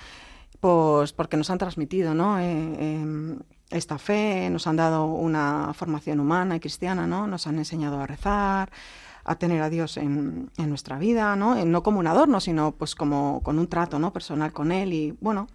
pues 0.60 1.12
porque 1.12 1.36
nos 1.36 1.50
han 1.50 1.58
transmitido, 1.58 2.14
¿no? 2.14 2.38
Eh, 2.38 2.44
eh, 2.78 3.36
esta 3.70 3.98
fe, 3.98 4.48
nos 4.50 4.66
han 4.66 4.76
dado 4.76 5.06
una 5.06 5.72
formación 5.74 6.20
humana 6.20 6.56
y 6.56 6.60
cristiana, 6.60 7.06
¿no? 7.06 7.26
Nos 7.26 7.46
han 7.46 7.58
enseñado 7.58 8.00
a 8.00 8.06
rezar, 8.06 8.70
a 9.24 9.34
tener 9.36 9.62
a 9.62 9.70
Dios 9.70 9.96
en, 9.96 10.50
en 10.58 10.68
nuestra 10.68 10.98
vida, 10.98 11.34
¿no? 11.36 11.56
Eh, 11.56 11.64
No 11.64 11.82
como 11.82 11.98
un 11.98 12.06
adorno, 12.06 12.38
sino 12.38 12.72
pues 12.72 12.94
como 12.94 13.40
con 13.42 13.58
un 13.58 13.68
trato, 13.68 13.98
¿no? 13.98 14.12
Personal 14.12 14.52
con 14.52 14.72
Él 14.72 14.92
y 14.92 15.16
bueno, 15.20 15.48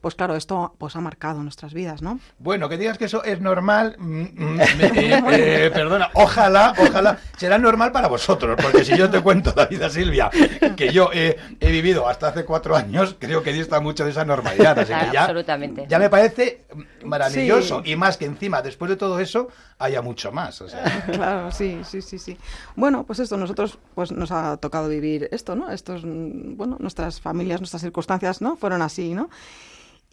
pues 0.00 0.14
claro, 0.14 0.34
esto 0.36 0.74
pues 0.78 0.96
ha 0.96 1.00
marcado 1.00 1.42
nuestras 1.42 1.74
vidas, 1.74 2.00
¿no? 2.02 2.18
Bueno, 2.38 2.68
que 2.68 2.78
digas 2.78 2.96
que 2.98 3.04
eso 3.04 3.22
es 3.24 3.40
normal, 3.40 3.96
mm, 3.98 4.20
mm, 4.34 4.60
eh, 4.80 5.22
eh, 5.32 5.70
perdona, 5.72 6.10
ojalá, 6.14 6.74
ojalá, 6.78 7.18
será 7.36 7.58
normal 7.58 7.92
para 7.92 8.08
vosotros, 8.08 8.58
porque 8.62 8.84
si 8.84 8.96
yo 8.96 9.10
te 9.10 9.20
cuento, 9.20 9.52
David 9.52 9.82
Silvia, 9.90 10.30
que 10.76 10.92
yo 10.92 11.10
he, 11.12 11.36
he 11.60 11.70
vivido 11.70 12.08
hasta 12.08 12.28
hace 12.28 12.44
cuatro 12.44 12.76
años, 12.76 13.16
creo 13.18 13.42
que 13.42 13.52
dista 13.52 13.80
mucho 13.80 14.04
de 14.04 14.10
esa 14.12 14.24
normalidad, 14.24 14.78
así 14.78 14.88
Claro, 14.88 15.06
que 15.08 15.14
ya, 15.14 15.20
absolutamente. 15.22 15.86
ya 15.88 15.98
me 15.98 16.08
parece 16.08 16.64
maravilloso, 17.04 17.82
Sí. 17.84 17.92
y 17.92 17.96
más 17.96 18.16
que 18.16 18.24
encima, 18.24 18.62
después 18.62 18.88
de 18.88 18.96
todo 18.96 19.18
eso, 19.20 19.48
haya 19.78 20.02
mucho 20.02 20.32
más, 20.32 20.60
o 20.62 20.68
sea, 20.68 20.82
Claro, 21.12 21.50
sí, 21.52 21.80
sí, 21.84 22.00
sí, 22.02 22.18
sí. 22.18 22.36
Bueno, 22.76 23.04
pues 23.04 23.18
esto, 23.18 23.36
nosotros 23.36 23.78
pues 23.94 24.12
nos 24.12 24.30
ha 24.32 24.56
tocado 24.56 24.88
vivir 24.88 25.28
esto, 25.32 25.54
¿no? 25.56 25.70
Estos, 25.70 26.04
mm, 26.04 26.56
bueno, 26.56 26.76
nuestras 26.80 27.20
familias, 27.20 27.60
nuestras 27.60 27.82
circunstancias, 27.82 28.40
¿no? 28.40 28.56
Fueron 28.56 28.82
así, 28.82 29.14
¿no? 29.14 29.28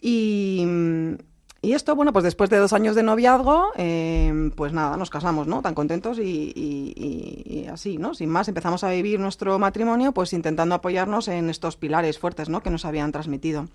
Y, 0.00 0.64
y 1.60 1.72
esto, 1.72 1.96
bueno, 1.96 2.12
pues 2.12 2.22
después 2.22 2.50
de 2.50 2.58
dos 2.58 2.72
años 2.72 2.94
de 2.94 3.02
noviazgo, 3.02 3.72
eh, 3.76 4.50
pues 4.56 4.72
nada, 4.72 4.96
nos 4.96 5.10
casamos, 5.10 5.46
¿no? 5.48 5.60
Tan 5.62 5.74
contentos 5.74 6.18
y, 6.18 6.22
y- 6.22 6.92
y- 6.96 7.58
y 7.62 7.66
así, 7.66 7.98
¿no? 7.98 8.14
Sin 8.14 8.28
más, 8.30 8.48
empezamos 8.48 8.84
a 8.84 8.90
vivir 8.90 9.18
nuestro 9.18 9.58
matrimonio, 9.58 10.12
pues 10.12 10.32
intentando 10.32 10.74
apoyarnos 10.76 11.26
en 11.28 11.50
estos 11.50 11.76
pilares 11.76 12.18
fuertes, 12.18 12.48
¿no? 12.48 12.62
Que 12.62 12.70
nos 12.70 12.84
habían 12.84 13.10
transmitido 13.12 13.66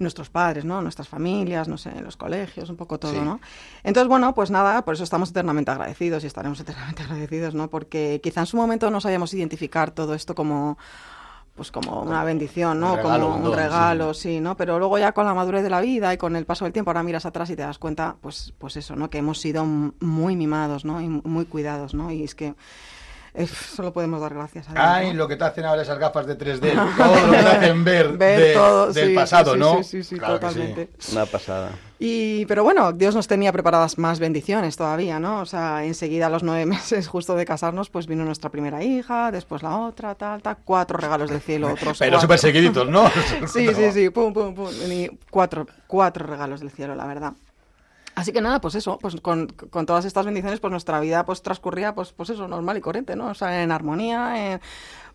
nuestros 0.00 0.28
padres, 0.28 0.64
¿no? 0.64 0.82
Nuestras 0.82 1.08
familias, 1.08 1.68
no 1.68 1.78
sé, 1.78 1.92
los 2.02 2.16
colegios, 2.16 2.68
un 2.68 2.76
poco 2.76 2.98
todo, 2.98 3.12
Sí. 3.12 3.20
¿no? 3.20 3.40
Entonces, 3.84 4.08
bueno, 4.08 4.34
pues 4.34 4.50
nada, 4.50 4.84
por 4.84 4.94
eso 4.94 5.04
estamos 5.04 5.30
eternamente 5.30 5.70
agradecidos 5.70 6.24
y 6.24 6.26
estaremos 6.26 6.58
eternamente 6.60 7.04
agradecidos, 7.04 7.54
¿no? 7.54 7.70
Porque 7.70 8.20
quizá 8.22 8.40
en 8.40 8.46
su 8.46 8.56
momento 8.56 8.90
no 8.90 9.00
sabíamos 9.00 9.32
identificar 9.34 9.92
todo 9.92 10.14
esto 10.14 10.34
como 10.34 10.78
pues 11.54 11.70
como 11.70 12.02
una 12.02 12.24
bendición, 12.24 12.80
¿no? 12.80 12.92
Un 12.92 12.96
regalo, 12.98 13.26
como 13.26 13.36
un 13.36 13.44
don, 13.44 13.54
regalo, 13.54 14.14
sí, 14.14 14.40
¿no? 14.40 14.56
Pero 14.56 14.78
luego 14.78 14.98
ya 14.98 15.12
con 15.12 15.24
la 15.24 15.34
madurez 15.34 15.62
de 15.62 15.70
la 15.70 15.80
vida 15.80 16.12
y 16.12 16.16
con 16.16 16.34
el 16.34 16.46
paso 16.46 16.64
del 16.64 16.72
tiempo, 16.72 16.90
ahora 16.90 17.02
miras 17.02 17.26
atrás 17.26 17.48
y 17.50 17.56
te 17.56 17.62
das 17.62 17.78
cuenta, 17.78 18.16
pues, 18.20 18.52
pues 18.58 18.76
eso, 18.76 18.96
¿no? 18.96 19.08
Que 19.08 19.18
hemos 19.18 19.40
sido 19.40 19.64
muy 19.64 20.34
mimados, 20.34 20.84
¿no? 20.84 21.00
Y 21.00 21.08
muy 21.08 21.44
cuidados, 21.44 21.94
¿no? 21.94 22.10
Y 22.10 22.24
es 22.24 22.34
que 22.34 22.54
eh, 23.34 23.46
solo 23.46 23.92
podemos 23.92 24.20
dar 24.20 24.32
gracias 24.34 24.68
a 24.68 24.72
Dios. 24.72 24.84
ay, 24.86 25.08
¿no? 25.08 25.14
lo 25.14 25.28
que 25.28 25.36
te 25.36 25.44
hacen 25.44 25.64
ahora 25.64 25.82
esas 25.82 25.98
gafas 25.98 26.26
de 26.26 26.38
3D, 26.38 26.72
todo 26.96 27.26
lo 27.26 27.32
que 27.32 27.38
te 27.42 27.48
hacen 27.48 27.84
ver, 27.84 28.16
Ver 28.16 28.40
de- 28.40 28.52
todo, 28.54 28.92
del 28.92 29.08
sí, 29.08 29.14
pasado, 29.14 29.54
sí, 29.54 29.58
¿no? 29.58 29.76
Sí, 29.78 29.84
sí, 29.84 30.02
sí, 30.04 30.16
Claro 30.18 30.38
que 30.40 30.48
sí. 30.48 30.54
totalmente. 30.54 30.88
Una 31.12 31.26
pasada. 31.26 31.70
Y, 31.98 32.44
pero 32.46 32.64
bueno, 32.64 32.92
Dios 32.92 33.14
nos 33.14 33.26
tenía 33.28 33.52
preparadas 33.52 33.98
más 33.98 34.18
bendiciones 34.18 34.76
todavía, 34.76 35.18
¿no? 35.20 35.40
O 35.40 35.46
sea, 35.46 35.84
enseguida 35.84 36.26
a 36.26 36.30
los 36.30 36.42
nueve 36.42 36.66
meses 36.74 37.08
justo 37.08 37.34
de 37.34 37.44
casarnos, 37.44 37.88
pues 37.90 38.06
vino 38.06 38.24
nuestra 38.24 38.50
primera 38.50 38.82
hija, 38.82 39.30
después 39.30 39.62
la 39.62 39.78
otra, 39.78 40.14
tal, 40.14 40.42
tal, 40.42 40.58
cuatro 40.64 40.98
regalos 40.98 41.30
del 41.30 41.40
cielo, 41.40 41.72
otros 41.72 41.98
Pero 41.98 42.20
súper 42.20 42.38
seguiditos, 42.38 42.88
¿no? 42.88 43.04
Sí, 43.46 43.68
sí, 43.74 43.92
sí, 43.92 44.10
pum, 44.10 44.32
pum, 44.32 44.54
pum. 44.54 44.68
Y 44.90 45.08
cuatro, 45.30 45.66
cuatro 45.86 46.26
regalos 46.26 46.60
del 46.60 46.70
cielo, 46.70 46.94
la 46.94 47.06
verdad. 47.06 47.32
Así 48.14 48.32
que 48.32 48.40
nada, 48.40 48.60
pues 48.60 48.76
eso, 48.76 48.98
pues 48.98 49.20
con, 49.20 49.48
con 49.48 49.86
todas 49.86 50.04
estas 50.04 50.24
bendiciones, 50.24 50.60
pues 50.60 50.70
nuestra 50.70 51.00
vida 51.00 51.24
pues 51.24 51.42
transcurría, 51.42 51.94
pues, 51.94 52.12
pues 52.12 52.30
eso, 52.30 52.46
normal 52.46 52.76
y 52.76 52.80
corriente, 52.80 53.16
¿no? 53.16 53.28
O 53.28 53.34
sea, 53.34 53.62
en 53.62 53.72
armonía, 53.72 54.52
en, 54.52 54.60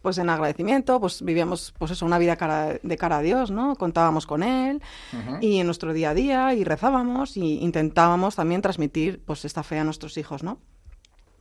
pues 0.02 0.18
en 0.18 0.30
agradecimiento, 0.30 1.00
pues 1.00 1.22
vivíamos, 1.22 1.74
pues 1.78 1.92
eso, 1.92 2.06
una 2.06 2.18
vida 2.18 2.36
cara, 2.36 2.78
de 2.82 2.98
cara 2.98 3.18
a 3.18 3.22
Dios, 3.22 3.52
¿no? 3.52 3.76
Contábamos 3.76 4.26
con 4.26 4.44
Él 4.44 4.82
y 5.40 5.60
en 5.60 5.66
nuestro 5.66 5.94
día 5.94 6.10
a 6.10 6.14
día 6.14 6.54
y 6.54 6.64
rezábamos 6.64 7.38
y 7.38 7.60
intentábamos 7.60 8.36
también 8.36 8.62
transmitir, 8.62 9.22
pues 9.26 9.46
esta 9.46 9.64
fe 9.64 9.80
a 9.80 9.84
nuestros 9.86 10.18
hijos, 10.18 10.44
¿no? 10.44 10.60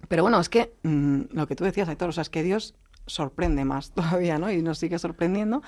Pero 0.07 0.23
bueno, 0.23 0.39
es 0.39 0.49
que 0.49 0.75
mm, 0.85 1.23
lo 1.33 1.49
que 1.49 1.57
tú 1.57 1.65
decías, 1.65 1.89
Aitor, 1.89 2.11
o 2.11 2.13
sea, 2.13 2.23
es 2.23 2.31
que 2.31 2.43
Dios 2.43 2.75
sorprende 3.09 3.65
más 3.65 3.91
todavía, 3.95 4.39
¿no? 4.39 4.51
Y 4.51 4.63
nos 4.63 4.79
sigue 4.79 4.99
sorprendiendo. 4.99 5.63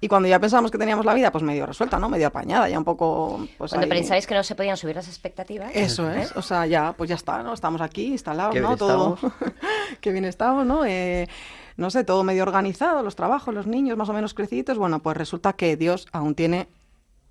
Y 0.00 0.08
cuando 0.08 0.28
ya 0.28 0.38
pensábamos 0.40 0.70
que 0.70 0.78
teníamos 0.78 1.04
la 1.06 1.14
vida, 1.14 1.30
pues 1.32 1.42
medio 1.44 1.66
resuelta, 1.66 1.98
¿no? 1.98 2.08
Medio 2.08 2.26
apañada, 2.26 2.68
ya 2.68 2.78
un 2.78 2.84
poco... 2.84 3.46
Pues 3.58 3.70
Cuando 3.72 3.84
ahí- 3.84 3.90
pensáis 4.00 4.26
que 4.26 4.34
no 4.34 4.42
se 4.42 4.54
podían 4.54 4.76
subir 4.76 4.94
las 4.96 5.08
expectativas. 5.08 5.70
Eso 5.74 6.10
¿eh? 6.10 6.22
es, 6.22 6.36
o 6.36 6.42
sea, 6.42 6.66
ya, 6.66 6.92
pues 6.92 7.08
ya 7.08 7.16
está, 7.16 7.42
¿no? 7.42 7.52
Estamos 7.54 7.80
aquí 7.80 8.06
instalados, 8.06 8.54
Qué 8.54 8.60
¿no? 8.60 8.68
bien 8.68 8.78
Todo... 8.78 9.18
Qué 10.00 10.12
bien 10.12 10.24
estamos, 10.24 10.66
¿no? 10.66 10.84
Eh, 10.84 11.28
no 11.76 11.90
sé, 11.90 12.04
todo 12.04 12.24
medio 12.24 12.42
organizado, 12.42 13.02
los 13.02 13.16
trabajos, 13.16 13.54
los 13.54 13.66
niños 13.66 13.96
más 13.96 14.08
o 14.08 14.12
menos 14.12 14.34
crecidos. 14.34 14.78
Bueno, 14.78 15.00
pues 15.00 15.16
resulta 15.16 15.54
que 15.54 15.76
Dios 15.76 16.06
aún 16.12 16.34
tiene 16.34 16.68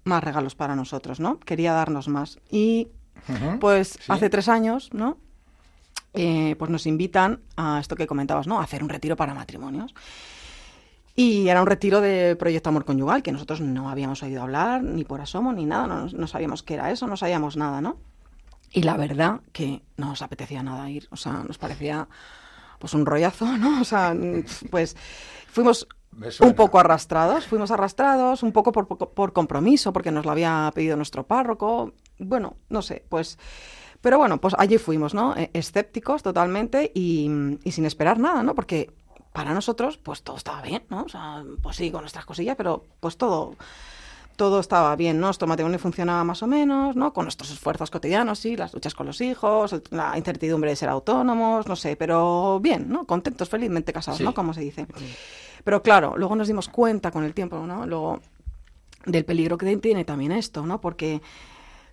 más 0.04 0.24
regalos 0.24 0.56
para 0.56 0.76
nosotros, 0.76 1.20
¿no? 1.20 1.40
Quería 1.40 1.74
darnos 1.74 2.08
más. 2.08 2.40
Y 2.52 2.90
pues 3.60 3.90
Sí. 4.00 4.00
hace 4.12 4.30
tres 4.30 4.48
años, 4.50 4.90
¿no? 4.94 5.18
Eh, 6.16 6.56
pues 6.58 6.72
nos 6.72 6.86
invitan 6.86 7.42
a 7.58 7.80
esto 7.80 7.96
que 7.96 8.08
comentabas, 8.08 8.48
¿no? 8.48 8.60
A 8.60 8.64
hacer 8.64 8.84
un 8.84 8.90
retiro 8.90 9.16
para 9.16 9.34
matrimonios. 9.34 9.94
Y 11.16 11.48
era 11.48 11.62
un 11.62 11.68
retiro 11.68 12.02
de 12.02 12.36
Proyecto 12.36 12.70
Amor 12.70 12.84
Conyugal, 12.84 13.24
que 13.24 13.32
nosotros 13.32 13.62
no 13.62 13.90
habíamos 13.90 14.22
oído 14.22 14.42
hablar, 14.42 14.84
ni 14.84 15.06
por 15.06 15.22
asomo, 15.22 15.54
ni 15.54 15.66
nada, 15.66 15.88
no, 15.88 16.08
no 16.08 16.28
sabíamos 16.28 16.62
qué 16.62 16.74
era 16.74 16.92
eso, 16.92 17.08
no 17.08 17.16
sabíamos 17.16 17.56
nada, 17.56 17.80
¿no? 17.80 17.98
Y 18.72 18.84
la 18.84 18.98
verdad 18.98 19.40
que 19.54 19.82
no 19.96 20.08
nos 20.08 20.22
apetecía 20.22 20.62
nada 20.62 20.90
ir, 20.90 21.08
o 21.12 21.16
sea, 21.16 21.44
nos 21.48 21.58
parecía 21.58 22.10
pues 22.80 22.94
un 22.94 23.06
rollazo, 23.06 23.58
¿no? 23.58 23.80
O 23.80 23.86
sea, 23.86 24.14
pues 24.70 24.98
fuimos 25.48 25.88
un 26.42 26.54
poco 26.54 26.80
arrastrados, 26.80 27.48
fuimos 27.48 27.72
arrastrados, 27.72 28.44
un 28.44 28.52
poco 28.52 28.74
por, 28.74 28.88
por 28.88 29.32
compromiso, 29.32 29.94
porque 29.94 30.12
nos 30.12 30.26
lo 30.26 30.32
había 30.32 30.70
pedido 30.76 30.98
nuestro 30.98 31.26
párroco, 31.26 31.94
bueno, 32.20 32.58
no 32.70 32.82
sé, 32.82 33.06
pues... 33.08 33.38
Pero 34.06 34.20
bueno, 34.20 34.40
pues 34.40 34.54
allí 34.60 34.78
fuimos, 34.78 35.16
¿no? 35.16 35.36
Eh, 35.36 35.50
Escépticos 35.54 36.22
totalmente 36.22 36.92
y, 36.94 37.28
y 37.64 37.72
sin 37.72 37.88
esperar 37.88 38.20
nada, 38.20 38.44
¿no? 38.44 38.54
Porque 38.54 38.92
para 39.34 39.52
nosotros, 39.52 39.98
pues 39.98 40.22
todo 40.22 40.38
estaba 40.38 40.62
bien, 40.62 40.84
¿no? 40.92 41.06
O 41.06 41.10
sea, 41.10 41.44
pues 41.64 41.76
sí, 41.78 41.90
con 41.90 42.02
nuestras 42.02 42.24
cosillas, 42.24 42.56
pero 42.56 42.86
pues 43.00 43.18
todo 43.18 43.56
todo 44.36 44.60
estaba 44.60 44.96
bien, 44.96 45.20
¿no? 45.20 45.26
Nuestro 45.26 45.48
matrimonio 45.48 45.80
funcionaba 45.80 46.24
más 46.24 46.44
o 46.44 46.48
menos, 46.48 46.96
¿no? 46.96 47.14
Con 47.14 47.26
nuestros 47.26 47.50
esfuerzos 47.50 47.90
cotidianos, 47.90 48.38
sí, 48.38 48.56
las 48.56 48.76
luchas 48.76 48.94
con 48.94 49.08
los 49.08 49.20
hijos, 49.22 49.74
la 49.90 50.16
incertidumbre 50.16 50.70
de 50.70 50.76
ser 50.76 50.90
autónomos, 50.90 51.66
no 51.68 51.76
sé, 51.76 51.96
pero 51.96 52.60
bien, 52.60 52.88
¿no? 52.88 53.08
Contentos, 53.08 53.50
felizmente 53.50 53.92
casados, 53.92 54.20
Sí. 54.20 54.24
¿no? 54.24 54.36
Como 54.36 54.54
se 54.54 54.62
dice. 54.62 54.86
Pero 55.64 55.82
claro, 55.82 56.14
luego 56.16 56.36
nos 56.36 56.48
dimos 56.48 56.70
cuenta 56.70 57.10
con 57.10 57.24
el 57.24 57.34
tiempo, 57.34 57.58
¿no? 57.66 57.88
Luego 57.88 58.20
del 59.08 59.26
peligro 59.26 59.58
que 59.58 59.78
tiene 59.78 60.06
también 60.06 60.32
esto, 60.32 60.64
¿no? 60.64 60.80
Porque, 60.80 61.24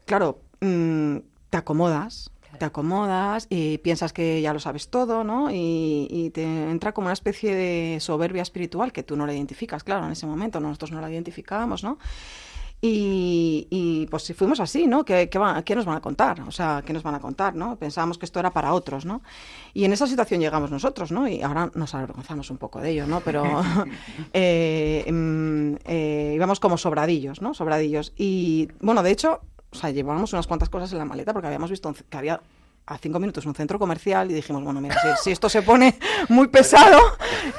claro, 0.04 0.40
mm, 0.60 1.16
te 1.52 1.58
acomodas, 1.58 2.30
te 2.58 2.64
acomodas 2.64 3.46
y 3.50 3.76
piensas 3.76 4.14
que 4.14 4.40
ya 4.40 4.54
lo 4.54 4.58
sabes 4.58 4.88
todo, 4.88 5.22
¿no? 5.22 5.50
Y, 5.50 6.08
y 6.10 6.30
te 6.30 6.44
entra 6.44 6.92
como 6.94 7.08
una 7.08 7.12
especie 7.12 7.54
de 7.54 8.00
soberbia 8.00 8.40
espiritual 8.40 8.90
que 8.90 9.02
tú 9.02 9.16
no 9.16 9.26
la 9.26 9.34
identificas, 9.34 9.84
claro, 9.84 10.06
en 10.06 10.12
ese 10.12 10.26
momento 10.26 10.60
nosotros 10.60 10.92
no 10.92 11.02
la 11.02 11.10
identificábamos, 11.10 11.84
¿no? 11.84 11.98
Y, 12.80 13.68
y, 13.70 14.06
pues 14.06 14.22
si 14.24 14.32
fuimos 14.32 14.60
así, 14.60 14.86
¿no? 14.86 15.04
¿Qué, 15.04 15.28
qué, 15.28 15.38
van- 15.38 15.62
qué 15.62 15.76
nos 15.76 15.84
van 15.84 15.98
a 15.98 16.00
contar? 16.00 16.40
O 16.40 16.50
sea, 16.50 16.82
¿qué 16.84 16.94
nos 16.94 17.02
van 17.02 17.14
a 17.14 17.20
contar, 17.20 17.54
no? 17.54 17.76
Pensábamos 17.76 18.16
que 18.16 18.24
esto 18.24 18.40
era 18.40 18.50
para 18.50 18.72
otros, 18.72 19.04
¿no? 19.04 19.22
Y 19.74 19.84
en 19.84 19.92
esa 19.92 20.06
situación 20.06 20.40
llegamos 20.40 20.70
nosotros, 20.70 21.12
¿no? 21.12 21.28
Y 21.28 21.42
ahora 21.42 21.70
nos 21.74 21.94
avergonzamos 21.94 22.50
un 22.50 22.56
poco 22.56 22.80
de 22.80 22.90
ello, 22.92 23.06
¿no? 23.06 23.20
Pero 23.20 23.44
eh, 24.32 25.04
mm, 25.12 25.74
eh, 25.84 26.32
íbamos 26.34 26.60
como 26.60 26.78
sobradillos, 26.78 27.42
¿no? 27.42 27.52
Sobradillos. 27.52 28.14
Y, 28.16 28.68
bueno, 28.80 29.02
de 29.02 29.10
hecho, 29.10 29.42
o 29.72 29.76
sea, 29.76 29.90
llevábamos 29.90 30.32
unas 30.32 30.46
cuantas 30.46 30.68
cosas 30.68 30.92
en 30.92 30.98
la 30.98 31.04
maleta 31.04 31.32
porque 31.32 31.46
habíamos 31.48 31.70
visto 31.70 31.94
que 32.10 32.16
había 32.16 32.40
a 32.84 32.98
cinco 32.98 33.20
minutos 33.20 33.46
un 33.46 33.54
centro 33.54 33.78
comercial 33.78 34.30
y 34.30 34.34
dijimos, 34.34 34.62
bueno, 34.64 34.80
mira, 34.80 34.96
si, 35.00 35.08
si 35.24 35.30
esto 35.30 35.48
se 35.48 35.62
pone 35.62 35.98
muy 36.28 36.48
pesado, 36.48 36.98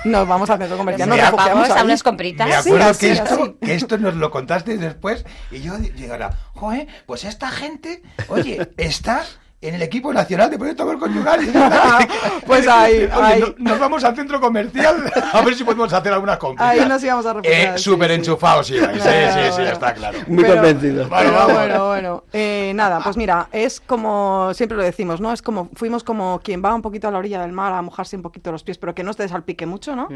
nos 0.06 0.28
vamos 0.28 0.50
al 0.50 0.60
centro 0.60 0.78
comercial. 0.78 1.08
Nos 1.10 1.18
Vamos 1.32 1.70
a 1.70 1.84
unas 1.84 2.04
compritas. 2.04 2.48
Me 2.48 2.62
Sí, 2.62 2.70
acuerdo 2.70 2.90
así, 2.90 3.06
que, 3.08 3.12
esto, 3.14 3.34
así. 3.44 3.56
que 3.62 3.76
esto 3.76 3.98
nos 3.98 4.16
lo 4.16 4.30
contaste 4.32 4.78
después 4.78 5.26
y 5.50 5.62
yo 5.62 5.78
llegara, 5.78 6.38
joder, 6.54 6.88
pues 7.06 7.24
esta 7.24 7.50
gente, 7.52 8.04
oye, 8.28 8.70
está 8.78 9.24
en 9.68 9.76
el 9.76 9.82
equipo 9.82 10.14
nacional 10.14 10.50
de 10.50 10.58
proyecto 10.58 10.84
Amor 10.84 11.00
Conyugal. 11.00 11.40
Pues 12.46 12.68
ahí, 12.68 12.96
Oye, 13.04 13.10
ahí. 13.14 13.40
no- 13.40 13.56
nos 13.72 13.80
vamos 13.80 14.04
al 14.04 14.16
centro 14.16 14.40
comercial 14.42 15.12
a 15.32 15.42
ver 15.42 15.56
si 15.56 15.64
podemos 15.64 15.92
hacer 15.94 16.12
algunas 16.14 16.38
compras. 16.38 16.70
Ahí 16.70 16.86
nos 16.88 17.02
íbamos 17.04 17.26
a 17.26 17.34
refugiar. 17.34 17.76
Eh, 17.76 17.78
sí, 17.78 17.84
Súper 17.84 18.10
sí. 18.10 18.16
enchufados 18.16 18.68
sí, 18.68 18.74
Claro, 18.78 18.94
sí, 18.96 19.00
sí, 19.02 19.52
bueno. 19.56 19.72
está 19.72 19.94
claro. 19.94 20.20
Muy 20.28 20.44
Pero- 20.44 20.56
convencido. 20.56 21.08
Pero 21.10 21.32
vamos. 21.32 21.54
bueno, 21.54 21.88
bueno. 21.88 22.24
Eh, 22.34 22.72
nada, 22.76 23.00
pues 23.04 23.16
mira, 23.18 23.48
es 23.52 23.80
como 23.80 24.52
siempre 24.54 24.78
lo 24.78 24.84
decimos, 24.84 25.22
¿no? 25.22 25.32
Es 25.32 25.42
como, 25.42 25.70
fuimos 25.74 26.04
como 26.04 26.40
quien 26.44 26.64
va 26.64 26.74
un 26.76 26.82
poquito 26.82 27.08
a 27.08 27.12
la 27.12 27.18
orilla 27.20 27.42
del 27.42 27.52
mar 27.54 27.74
a 27.74 27.82
mojarse 27.82 28.16
un 28.16 28.22
poquito 28.22 28.52
los 28.52 28.64
pies, 28.64 28.78
pero 28.78 28.94
que 28.94 29.04
no 29.04 29.14
te 29.14 29.28
salpique 29.28 29.66
mucho, 29.66 29.96
¿no? 29.96 30.10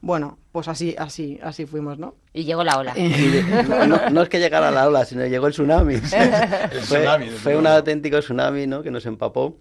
Bueno, 0.00 0.38
pues 0.52 0.68
así, 0.68 0.94
así, 0.98 1.38
así 1.42 1.66
fuimos, 1.66 1.98
¿no? 1.98 2.14
Y 2.32 2.44
llegó 2.44 2.62
la 2.64 2.78
ola. 2.78 2.94
No, 3.68 3.86
no- 3.86 4.10
no 4.10 4.22
es 4.22 4.28
que 4.28 4.38
llegara 4.38 4.70
la 4.70 4.86
ola, 4.86 5.04
sino 5.04 5.24
llegó 5.26 5.46
el 5.46 5.52
tsunami. 5.52 5.94
El 5.94 6.00
fue, 6.02 6.98
tsunami, 7.00 7.28
fue 7.30 7.56
un 7.56 7.66
auténtico 7.66 8.18
tsunami, 8.20 8.66
¿no? 8.66 8.82
Que 8.82 8.90
nos 8.90 9.06
empapó. 9.06 9.56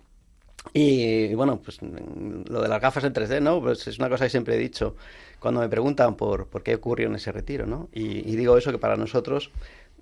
Y 0.74 1.34
bueno, 1.36 1.60
pues 1.64 1.82
mm, 1.82 2.44
lo 2.50 2.62
de 2.62 2.68
las 2.70 2.82
gafas 2.82 3.04
en 3.04 3.14
3D, 3.14 3.42
¿no? 3.42 3.60
Pues 3.62 3.86
es 3.88 4.00
una 4.00 4.10
cosa 4.10 4.26
que 4.26 4.30
siempre 4.30 4.56
he 4.56 4.58
dicho 4.58 4.96
cuando 5.40 5.60
me 5.60 5.68
preguntan 5.68 6.16
por, 6.16 6.48
por 6.48 6.64
qué 6.64 6.76
ocurrió 6.76 7.08
en 7.08 7.16
ese 7.16 7.32
retiro, 7.34 7.66
¿no? 7.66 7.90
Y, 7.94 8.20
y 8.32 8.36
digo 8.38 8.58
eso 8.58 8.72
que 8.72 8.78
para 8.78 8.96
nosotros 8.96 9.52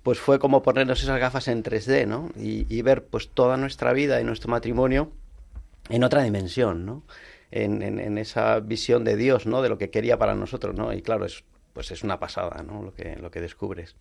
pues 0.04 0.18
fue 0.18 0.38
como 0.40 0.62
ponernos 0.62 1.02
esas 1.02 1.18
gafas 1.20 1.46
en 1.48 1.62
3D, 1.62 2.06
¿no? 2.06 2.30
Y, 2.36 2.66
y 2.72 2.82
ver 2.82 3.04
pues 3.04 3.28
toda 3.28 3.56
nuestra 3.56 3.92
vida 3.92 4.20
y 4.20 4.24
nuestro 4.24 4.50
matrimonio 4.50 5.10
en 5.88 6.04
otra 6.04 6.22
dimensión, 6.22 6.86
¿no? 6.86 7.02
En, 7.52 7.82
en- 7.82 8.00
en 8.00 8.18
esa 8.18 8.60
visión 8.60 9.04
de 9.04 9.16
Dios, 9.16 9.46
¿no? 9.46 9.62
De 9.62 9.68
lo 9.68 9.78
que 9.78 9.90
quería 9.90 10.18
para 10.18 10.34
nosotros, 10.34 10.74
¿no? 10.74 10.92
Y 10.92 11.02
claro, 11.02 11.24
es, 11.26 11.44
pues 11.74 11.90
es 11.90 12.02
una 12.02 12.18
pasada, 12.18 12.62
¿no? 12.62 12.82
Lo 12.82 12.92
que, 12.94 13.14
lo 13.16 13.30
que 13.30 13.40
descubres. 13.40 13.94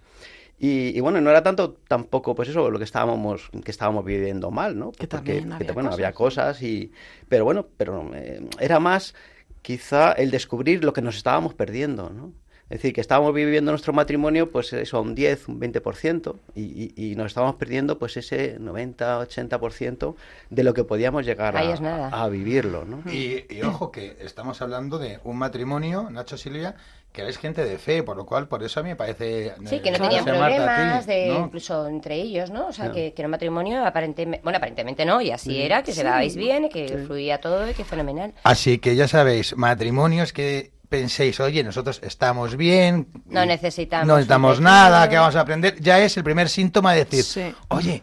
Y, 0.58 0.96
y 0.96 1.00
bueno, 1.00 1.20
no 1.22 1.30
era 1.32 1.44
tanto 1.44 1.74
tampoco, 1.88 2.36
pues 2.36 2.50
eso, 2.50 2.70
lo 2.70 2.78
que 2.78 2.86
estábamos, 2.86 3.50
que 3.64 3.72
estábamos 3.72 4.06
viviendo 4.06 4.52
mal, 4.52 4.78
¿no? 4.78 4.92
Que 4.92 5.08
Porque, 5.08 5.42
también 5.42 5.50
que, 5.50 5.54
había 5.56 5.74
bueno, 5.74 5.92
había 5.92 6.14
cosas, 6.14 6.56
cosas 6.58 6.64
y... 6.64 6.92
Pero 7.30 7.46
bueno, 7.46 7.68
pero 7.78 8.10
eh, 8.14 8.42
era 8.60 8.80
más 8.80 9.16
quizá 9.62 10.12
el 10.14 10.32
descubrir 10.32 10.84
lo 10.84 10.94
que 10.94 11.02
nos 11.02 11.18
estábamos 11.18 11.54
perdiendo, 11.56 12.10
¿no? 12.10 12.34
Es 12.72 12.78
decir, 12.78 12.94
que 12.94 13.02
estábamos 13.02 13.34
viviendo 13.34 13.72
nuestro 13.72 13.92
matrimonio, 13.92 14.50
pues 14.50 14.72
eso, 14.72 14.96
a 14.98 15.02
un 15.02 15.14
10, 15.14 15.50
un 15.50 15.60
20%, 15.60 16.36
y, 16.56 16.94
y, 16.96 17.12
y 17.12 17.16
nos 17.18 17.28
estábamos 17.28 17.56
perdiendo, 17.56 18.00
pues 18.00 18.16
ese 18.16 18.56
90, 18.60 19.20
80% 19.28 20.16
de 20.50 20.64
lo 20.64 20.74
que 20.74 20.86
podíamos 20.86 21.26
llegar 21.26 21.58
Ahí 21.58 21.68
a, 21.68 21.74
es 21.74 21.82
nada. 21.82 22.08
a 22.10 22.30
vivirlo, 22.30 22.86
¿no? 22.86 23.04
Y, 23.12 23.46
y 23.50 23.62
ojo 23.64 23.92
que 23.92 24.16
estamos 24.22 24.62
hablando 24.62 24.98
de 25.00 25.20
un 25.26 25.38
matrimonio, 25.38 26.10
Nacho 26.10 26.38
Silvia, 26.38 26.76
que 27.12 27.24
eres 27.24 27.38
gente 27.38 27.66
de 27.66 27.78
fe, 27.78 28.04
por 28.04 28.16
lo 28.16 28.26
cual, 28.26 28.48
por 28.48 28.64
eso 28.64 28.80
a 28.80 28.84
mí 28.84 28.90
me 28.90 28.96
parece... 28.96 29.54
Sí, 29.66 29.82
que 29.82 29.92
no 29.92 29.98
tenían 29.98 30.24
ti, 30.24 30.32
problemas, 30.32 31.06
de, 31.06 31.28
¿no? 31.28 31.46
incluso 31.48 31.88
entre 31.90 32.16
ellos, 32.16 32.52
¿no? 32.52 32.68
O 32.68 32.72
sea, 32.72 32.86
Claro. 32.86 32.96
que, 32.96 33.14
que 33.14 33.22
era 33.22 33.28
un 33.28 33.32
matrimonio 33.32 33.86
aparentemente, 33.86 34.42
bueno, 34.46 34.56
aparentemente 34.58 35.04
no, 35.04 35.20
y 35.22 35.30
así 35.32 35.62
era, 35.62 35.84
que 35.84 35.92
se 35.92 36.04
dabais 36.04 36.38
bien, 36.38 36.64
y 36.66 36.70
que 36.70 36.88
fluía 37.06 37.42
todo, 37.42 37.70
y 37.70 37.74
que 37.74 37.84
fenomenal. 37.84 38.34
Así 38.44 38.78
que 38.80 38.96
ya 38.96 39.10
sabéis, 39.10 39.58
matrimonios 39.58 40.32
que 40.32 40.72
penséis, 40.92 41.40
oye, 41.40 41.64
nosotros 41.64 42.02
estamos 42.04 42.58
bien, 42.58 43.08
No 43.28 43.46
y 43.46 43.48
necesitamos 43.48 44.06
no 44.08 44.16
necesitamos 44.16 44.60
nada, 44.60 45.08
que 45.10 45.16
vamos 45.16 45.38
a 45.38 45.40
aprender, 45.40 45.80
ya 45.80 46.00
es 46.04 46.18
el 46.18 46.24
primer 46.26 46.50
síntoma 46.50 46.92
de 46.92 47.06
decir, 47.06 47.24
Sí. 47.24 47.56
oye, 47.70 48.02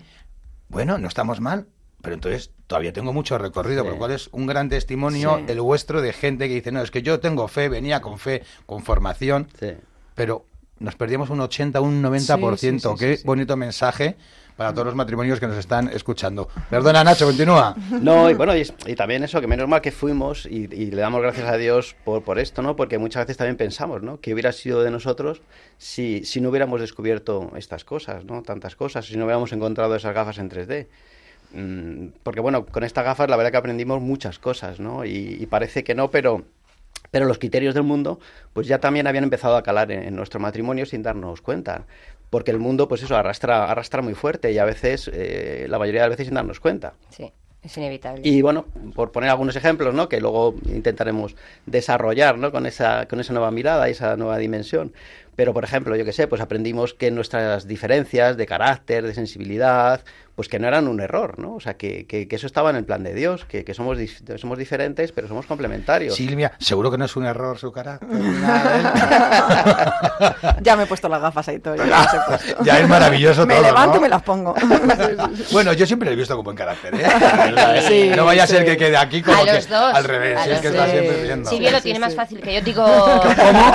bueno, 0.69 0.97
no 0.97 1.07
estamos 1.07 1.39
mal, 1.39 1.67
pero 2.01 2.15
entonces 2.15 2.51
todavía 2.67 2.95
tengo 2.95 3.13
mucho 3.13 3.37
recorrido, 3.37 3.85
por 3.85 3.93
lo 3.93 3.99
cual 3.99 4.13
es 4.13 4.29
un 4.33 4.47
gran 4.47 4.71
testimonio 4.71 5.37
Sí. 5.37 5.45
el 5.53 5.61
vuestro 5.61 6.01
de 6.01 6.15
gente 6.15 6.49
que 6.49 6.55
dice, 6.55 6.73
no, 6.73 6.81
es 6.83 6.91
que 6.91 7.03
yo 7.03 7.21
tengo 7.21 7.47
fe, 7.47 7.69
venía 7.69 8.01
con 8.01 8.19
fe, 8.19 8.43
con 8.65 8.83
formación, 8.83 9.49
Sí. 9.61 9.73
pero 10.15 10.47
nos 10.79 10.95
perdíamos 10.97 11.29
un 11.29 11.41
80, 11.43 11.83
un 11.83 12.01
90%. 12.01 12.95
Sí, 12.95 12.97
sí, 12.97 12.99
sí, 13.01 13.05
Qué 13.05 13.17
sí, 13.17 13.21
sí. 13.23 13.27
bonito 13.27 13.55
mensaje 13.59 14.17
para 14.59 14.73
todos 14.73 14.87
los 14.87 14.97
matrimonios 14.97 15.39
que 15.39 15.47
nos 15.47 15.57
están 15.57 15.89
escuchando. 15.91 16.49
Perdona, 16.69 17.05
Nacho, 17.05 17.27
continúa. 17.27 17.77
No, 18.03 18.29
y 18.29 18.35
bueno, 18.35 18.55
y, 18.57 18.95
también 18.97 19.23
eso, 19.23 19.41
que 19.41 19.47
menos 19.47 19.69
mal 19.69 19.81
que 19.81 19.93
fuimos 19.93 20.47
y, 20.47 20.67
le 20.67 21.01
damos 21.01 21.23
gracias 21.23 21.49
a 21.49 21.57
Dios 21.57 21.95
por, 22.05 22.25
por 22.25 22.41
esto, 22.41 22.61
¿no? 22.61 22.75
Porque 22.75 22.99
muchas 22.99 23.23
veces 23.23 23.37
también 23.37 23.57
pensamos, 23.57 24.03
¿no? 24.03 24.21
Que 24.21 24.35
hubiera 24.35 24.51
sido 24.51 24.83
de 24.83 24.91
nosotros 24.91 25.43
si, 25.77 26.25
si 26.25 26.41
no 26.41 26.49
hubiéramos 26.49 26.81
descubierto 26.81 27.53
estas 27.55 27.85
cosas, 27.85 28.25
¿no? 28.25 28.43
Tantas 28.43 28.75
cosas, 28.75 29.07
si 29.07 29.17
no 29.17 29.27
hubiéramos 29.27 29.53
encontrado 29.53 29.95
esas 29.95 30.13
gafas 30.13 30.39
en 30.39 30.51
3D. 30.51 30.89
Mm, 31.53 32.09
porque 32.25 32.41
bueno, 32.41 32.67
con 32.67 32.83
estas 32.83 33.05
gafas 33.05 33.31
la 33.31 33.37
verdad 33.37 33.53
que 33.53 33.59
aprendimos 33.59 34.03
muchas 34.03 34.41
cosas, 34.41 34.81
¿no? 34.81 35.05
Y, 35.05 35.47
parece 35.47 35.85
que 35.85 35.95
no, 35.95 36.11
pero... 36.11 36.43
Pero 37.11 37.25
los 37.25 37.39
criterios 37.39 37.75
del 37.75 37.85
mundo, 37.85 38.19
pues 38.53 38.67
ya 38.67 38.81
también 38.81 39.07
habían 39.07 39.25
empezado 39.25 39.57
a 39.57 39.63
calar 39.63 39.91
en 39.91 40.15
nuestro 40.15 40.41
matrimonio 40.41 40.85
sin 40.85 41.03
darnos 41.03 41.41
cuenta. 41.41 41.87
Porque 42.31 42.51
el 42.51 42.59
mundo, 42.59 42.89
pues 42.89 43.03
eso, 43.03 43.17
arrastra, 43.17 43.71
arrastra 43.71 44.03
muy 44.03 44.15
fuerte 44.15 44.53
y 44.53 44.59
a 44.59 44.65
veces, 44.65 45.11
eh, 45.13 45.67
la 45.69 45.79
mayoría 45.79 46.03
de 46.03 46.09
las 46.09 46.17
veces 46.17 46.27
sin 46.27 46.35
darnos 46.35 46.61
cuenta. 46.61 46.95
Sí, 47.11 47.33
es 47.63 47.77
inevitable. 47.77 48.21
Y 48.25 48.43
bueno, 48.43 48.67
por 48.95 49.13
poner 49.13 49.31
algunos 49.31 49.57
ejemplos, 49.57 49.95
¿no? 49.95 50.09
Que 50.09 50.21
luego 50.21 50.55
intentaremos 50.67 51.37
desarrollar, 51.67 52.39
¿no? 52.39 52.53
Con 52.53 52.67
esa, 52.67 53.07
con 53.07 53.21
esa 53.21 53.33
nueva 53.33 53.51
mirada 53.51 53.89
y 53.89 53.93
esa 53.93 54.17
nueva 54.17 54.39
dimensión. 54.39 54.93
Pero, 55.39 55.55
por 55.55 55.63
ejemplo, 55.63 55.95
yo 55.95 56.05
que 56.05 56.13
sé, 56.13 56.27
pues 56.27 56.41
aprendimos 56.41 56.95
que 56.95 57.13
nuestras 57.13 57.69
diferencias 57.69 58.37
de 58.37 58.45
carácter, 58.45 59.07
de 59.07 59.15
sensibilidad, 59.15 60.01
pues 60.39 60.49
que 60.49 60.61
no 60.61 60.69
eran 60.69 60.87
un 60.87 61.01
error, 61.01 61.39
¿no? 61.41 61.55
O 61.55 61.61
sea, 61.61 61.75
que, 61.75 62.07
que, 62.07 62.29
que 62.29 62.37
eso 62.37 62.47
estaba 62.47 62.71
en 62.71 62.77
el 62.77 62.85
plan 62.85 63.03
de 63.03 63.13
Dios, 63.13 63.45
que, 63.45 63.65
que 63.65 63.75
somos, 63.75 63.99
somos 64.37 64.57
diferentes, 64.57 65.11
pero 65.11 65.27
somos 65.27 65.47
complementarios. 65.47 66.15
Silvia, 66.15 66.53
seguro 66.61 66.93
que 66.93 66.99
no 66.99 67.07
es 67.07 67.17
un 67.17 67.25
error 67.27 67.59
su 67.59 67.71
carácter. 67.73 68.09
Ya 70.63 70.77
me 70.77 70.85
he 70.85 70.87
puesto 70.87 71.09
las 71.09 71.21
gafas 71.21 71.49
ahí 71.49 71.59
todo. 71.59 71.77
Ya, 71.77 71.87
las 71.87 72.15
he 72.15 72.21
puesto. 72.21 72.57
Ya 72.65 72.79
es 72.79 72.89
maravilloso 72.89 73.47
Me 73.47 73.55
todo, 73.55 73.65
levanto 73.65 73.95
¿no? 73.95 73.99
y 73.99 74.01
me 74.03 74.09
las 74.09 74.23
pongo. 74.23 74.55
Bueno, 75.53 75.73
yo 75.73 75.87
siempre 75.87 76.09
le 76.09 76.15
he 76.15 76.17
visto 76.17 76.37
con 76.37 76.45
buen 76.45 76.57
carácter, 76.57 76.95
¿eh? 76.95 77.83
Sí, 77.87 78.11
no 78.15 78.25
vaya 78.25 78.45
a 78.45 78.47
ser 78.47 78.61
sí. 78.61 78.65
que 78.67 78.77
quede 78.77 78.97
aquí 78.97 79.23
como 79.23 79.43
a 79.43 79.45
que 79.45 79.53
los 79.55 79.69
dos. 79.69 79.95
al 79.95 80.05
revés, 80.05 80.39
a 80.39 80.45
si 80.45 80.51
es 80.51 80.61
que 80.61 80.69
está 80.69 80.89
siempre 80.89 81.23
viendo. 81.23 81.51
Silvia 81.51 81.71
lo 81.73 81.81
tiene 81.81 81.99
sí, 81.99 82.01
más 82.01 82.13
sí. 82.13 82.17
fácil 82.17 82.41
que 82.41 82.55
yo 82.55 82.61
digo. 82.61 82.85
¿Cómo? 82.85 83.73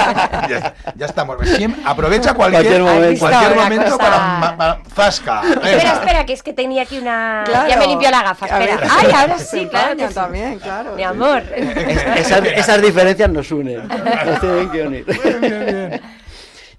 ya, 0.49 0.75
ya 0.95 1.05
estamos. 1.05 1.37
Siempre- 1.55 1.81
aprovecha 1.85 2.33
cualquier, 2.35 2.63
Cualquier 2.63 2.81
momento. 2.81 3.19
cualquier 3.19 3.55
momento 3.55 3.97
para, 3.97 4.17
ma- 4.19 4.57
para- 4.57 4.79
zasca. 4.95 5.41
Espera, 5.43 5.93
espera, 5.93 6.25
que 6.25 6.33
es 6.33 6.43
que 6.43 6.53
tenía 6.53 6.83
aquí 6.83 6.97
una. 6.99 7.43
Claro. 7.45 7.69
Ya 7.69 7.77
me 7.77 7.87
limpió 7.87 8.09
la 8.11 8.23
gafa, 8.23 8.45
espera. 8.45 8.75
ver. 8.77 8.87
Ay, 8.91 9.11
ahora 9.15 9.39
sí, 9.39 9.67
claro. 9.67 9.97
que 9.97 10.07
sí. 10.07 10.13
también, 10.13 10.59
claro. 10.59 10.91
Mi 10.91 10.97
sí. 10.97 11.03
amor. 11.03 11.43
Es- 11.55 12.05
esas, 12.25 12.45
esas 12.45 12.81
diferencias 12.81 13.29
nos 13.29 13.51
unen. 13.51 13.87
Nos 14.25 14.39
tienen 14.39 14.69
que 14.69 14.81
unir. 14.83 16.01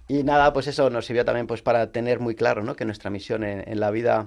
Y 0.08 0.22
nada, 0.22 0.52
pues 0.52 0.66
eso 0.66 0.90
nos 0.90 1.06
sirvió 1.06 1.24
también 1.24 1.46
pues 1.46 1.62
para 1.62 1.90
tener 1.90 2.20
muy 2.20 2.34
claro, 2.34 2.62
¿no? 2.62 2.76
Que 2.76 2.84
nuestra 2.84 3.10
misión 3.10 3.42
en, 3.42 3.64
en 3.66 3.80
la 3.80 3.90
vida 3.90 4.26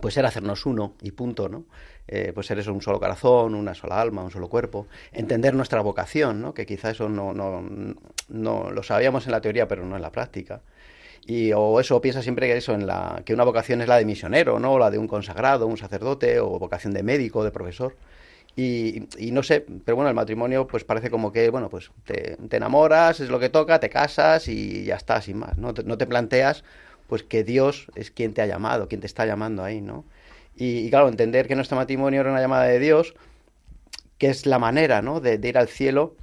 pues 0.00 0.16
era 0.16 0.28
hacernos 0.28 0.64
uno 0.64 0.94
y 1.02 1.10
punto, 1.10 1.48
¿no? 1.48 1.64
Eh, 2.08 2.32
pues 2.34 2.50
eres 2.50 2.66
un 2.66 2.82
solo 2.82 2.98
corazón, 2.98 3.54
una 3.54 3.74
sola 3.74 4.00
alma, 4.00 4.22
un 4.22 4.30
solo 4.30 4.48
cuerpo. 4.48 4.86
Entender 5.12 5.54
nuestra 5.54 5.80
vocación, 5.80 6.42
¿no? 6.42 6.54
Que 6.54 6.66
quizá 6.66 6.90
eso 6.90 7.08
no, 7.08 7.32
no, 7.32 7.64
no 8.28 8.70
lo 8.70 8.82
sabíamos 8.82 9.26
en 9.26 9.32
la 9.32 9.40
teoría, 9.40 9.68
pero 9.68 9.84
no 9.84 9.96
en 9.96 10.02
la 10.02 10.10
práctica. 10.10 10.60
Y 11.26 11.52
o 11.52 11.78
eso 11.80 12.00
piensa 12.00 12.22
siempre 12.22 12.48
que 12.48 12.56
eso 12.56 12.74
en 12.74 12.86
la 12.86 13.22
que 13.24 13.34
una 13.34 13.44
vocación 13.44 13.80
es 13.80 13.88
la 13.88 13.96
de 13.96 14.04
misionero, 14.04 14.58
¿no? 14.58 14.72
O 14.72 14.78
la 14.78 14.90
de 14.90 14.98
un 14.98 15.06
consagrado, 15.08 15.66
un 15.66 15.76
sacerdote, 15.76 16.40
o 16.40 16.58
vocación 16.58 16.92
de 16.92 17.02
médico, 17.02 17.44
de 17.44 17.52
profesor. 17.52 17.96
Y, 18.54 19.08
no 19.32 19.42
sé, 19.42 19.64
pero 19.84 19.96
bueno, 19.96 20.10
el 20.10 20.14
matrimonio 20.14 20.66
pues 20.66 20.84
parece 20.84 21.10
como 21.10 21.32
que, 21.32 21.48
bueno, 21.50 21.70
pues 21.70 21.90
te, 22.04 22.36
te 22.36 22.56
enamoras, 22.58 23.20
es 23.20 23.30
lo 23.30 23.38
que 23.38 23.48
toca, 23.48 23.80
te 23.80 23.88
casas 23.88 24.46
y 24.48 24.84
ya 24.84 24.96
está, 24.96 25.22
sin 25.22 25.38
más. 25.38 25.56
No 25.58 25.72
te, 25.72 25.84
no 25.84 25.96
te 25.96 26.06
planteas 26.06 26.64
pues 27.06 27.22
que 27.22 27.44
Dios 27.44 27.86
es 27.94 28.10
quien 28.10 28.34
te 28.34 28.42
ha 28.42 28.46
llamado, 28.46 28.88
quien 28.88 29.00
te 29.00 29.06
está 29.06 29.26
llamando 29.26 29.64
ahí, 29.64 29.80
¿no? 29.80 30.04
Y, 30.56 30.86
y 30.86 30.90
claro, 30.90 31.08
entender 31.08 31.48
que 31.48 31.56
nuestro 31.56 31.76
matrimonio 31.76 32.20
era 32.20 32.30
una 32.30 32.40
llamada 32.40 32.64
de 32.64 32.78
Dios, 32.78 33.14
que 34.18 34.28
es 34.28 34.46
la 34.46 34.58
manera, 34.58 35.02
¿no? 35.02 35.20
De, 35.20 35.38
de 35.38 35.48
ir 35.48 35.58
al 35.58 35.68
cielo, 35.68 36.16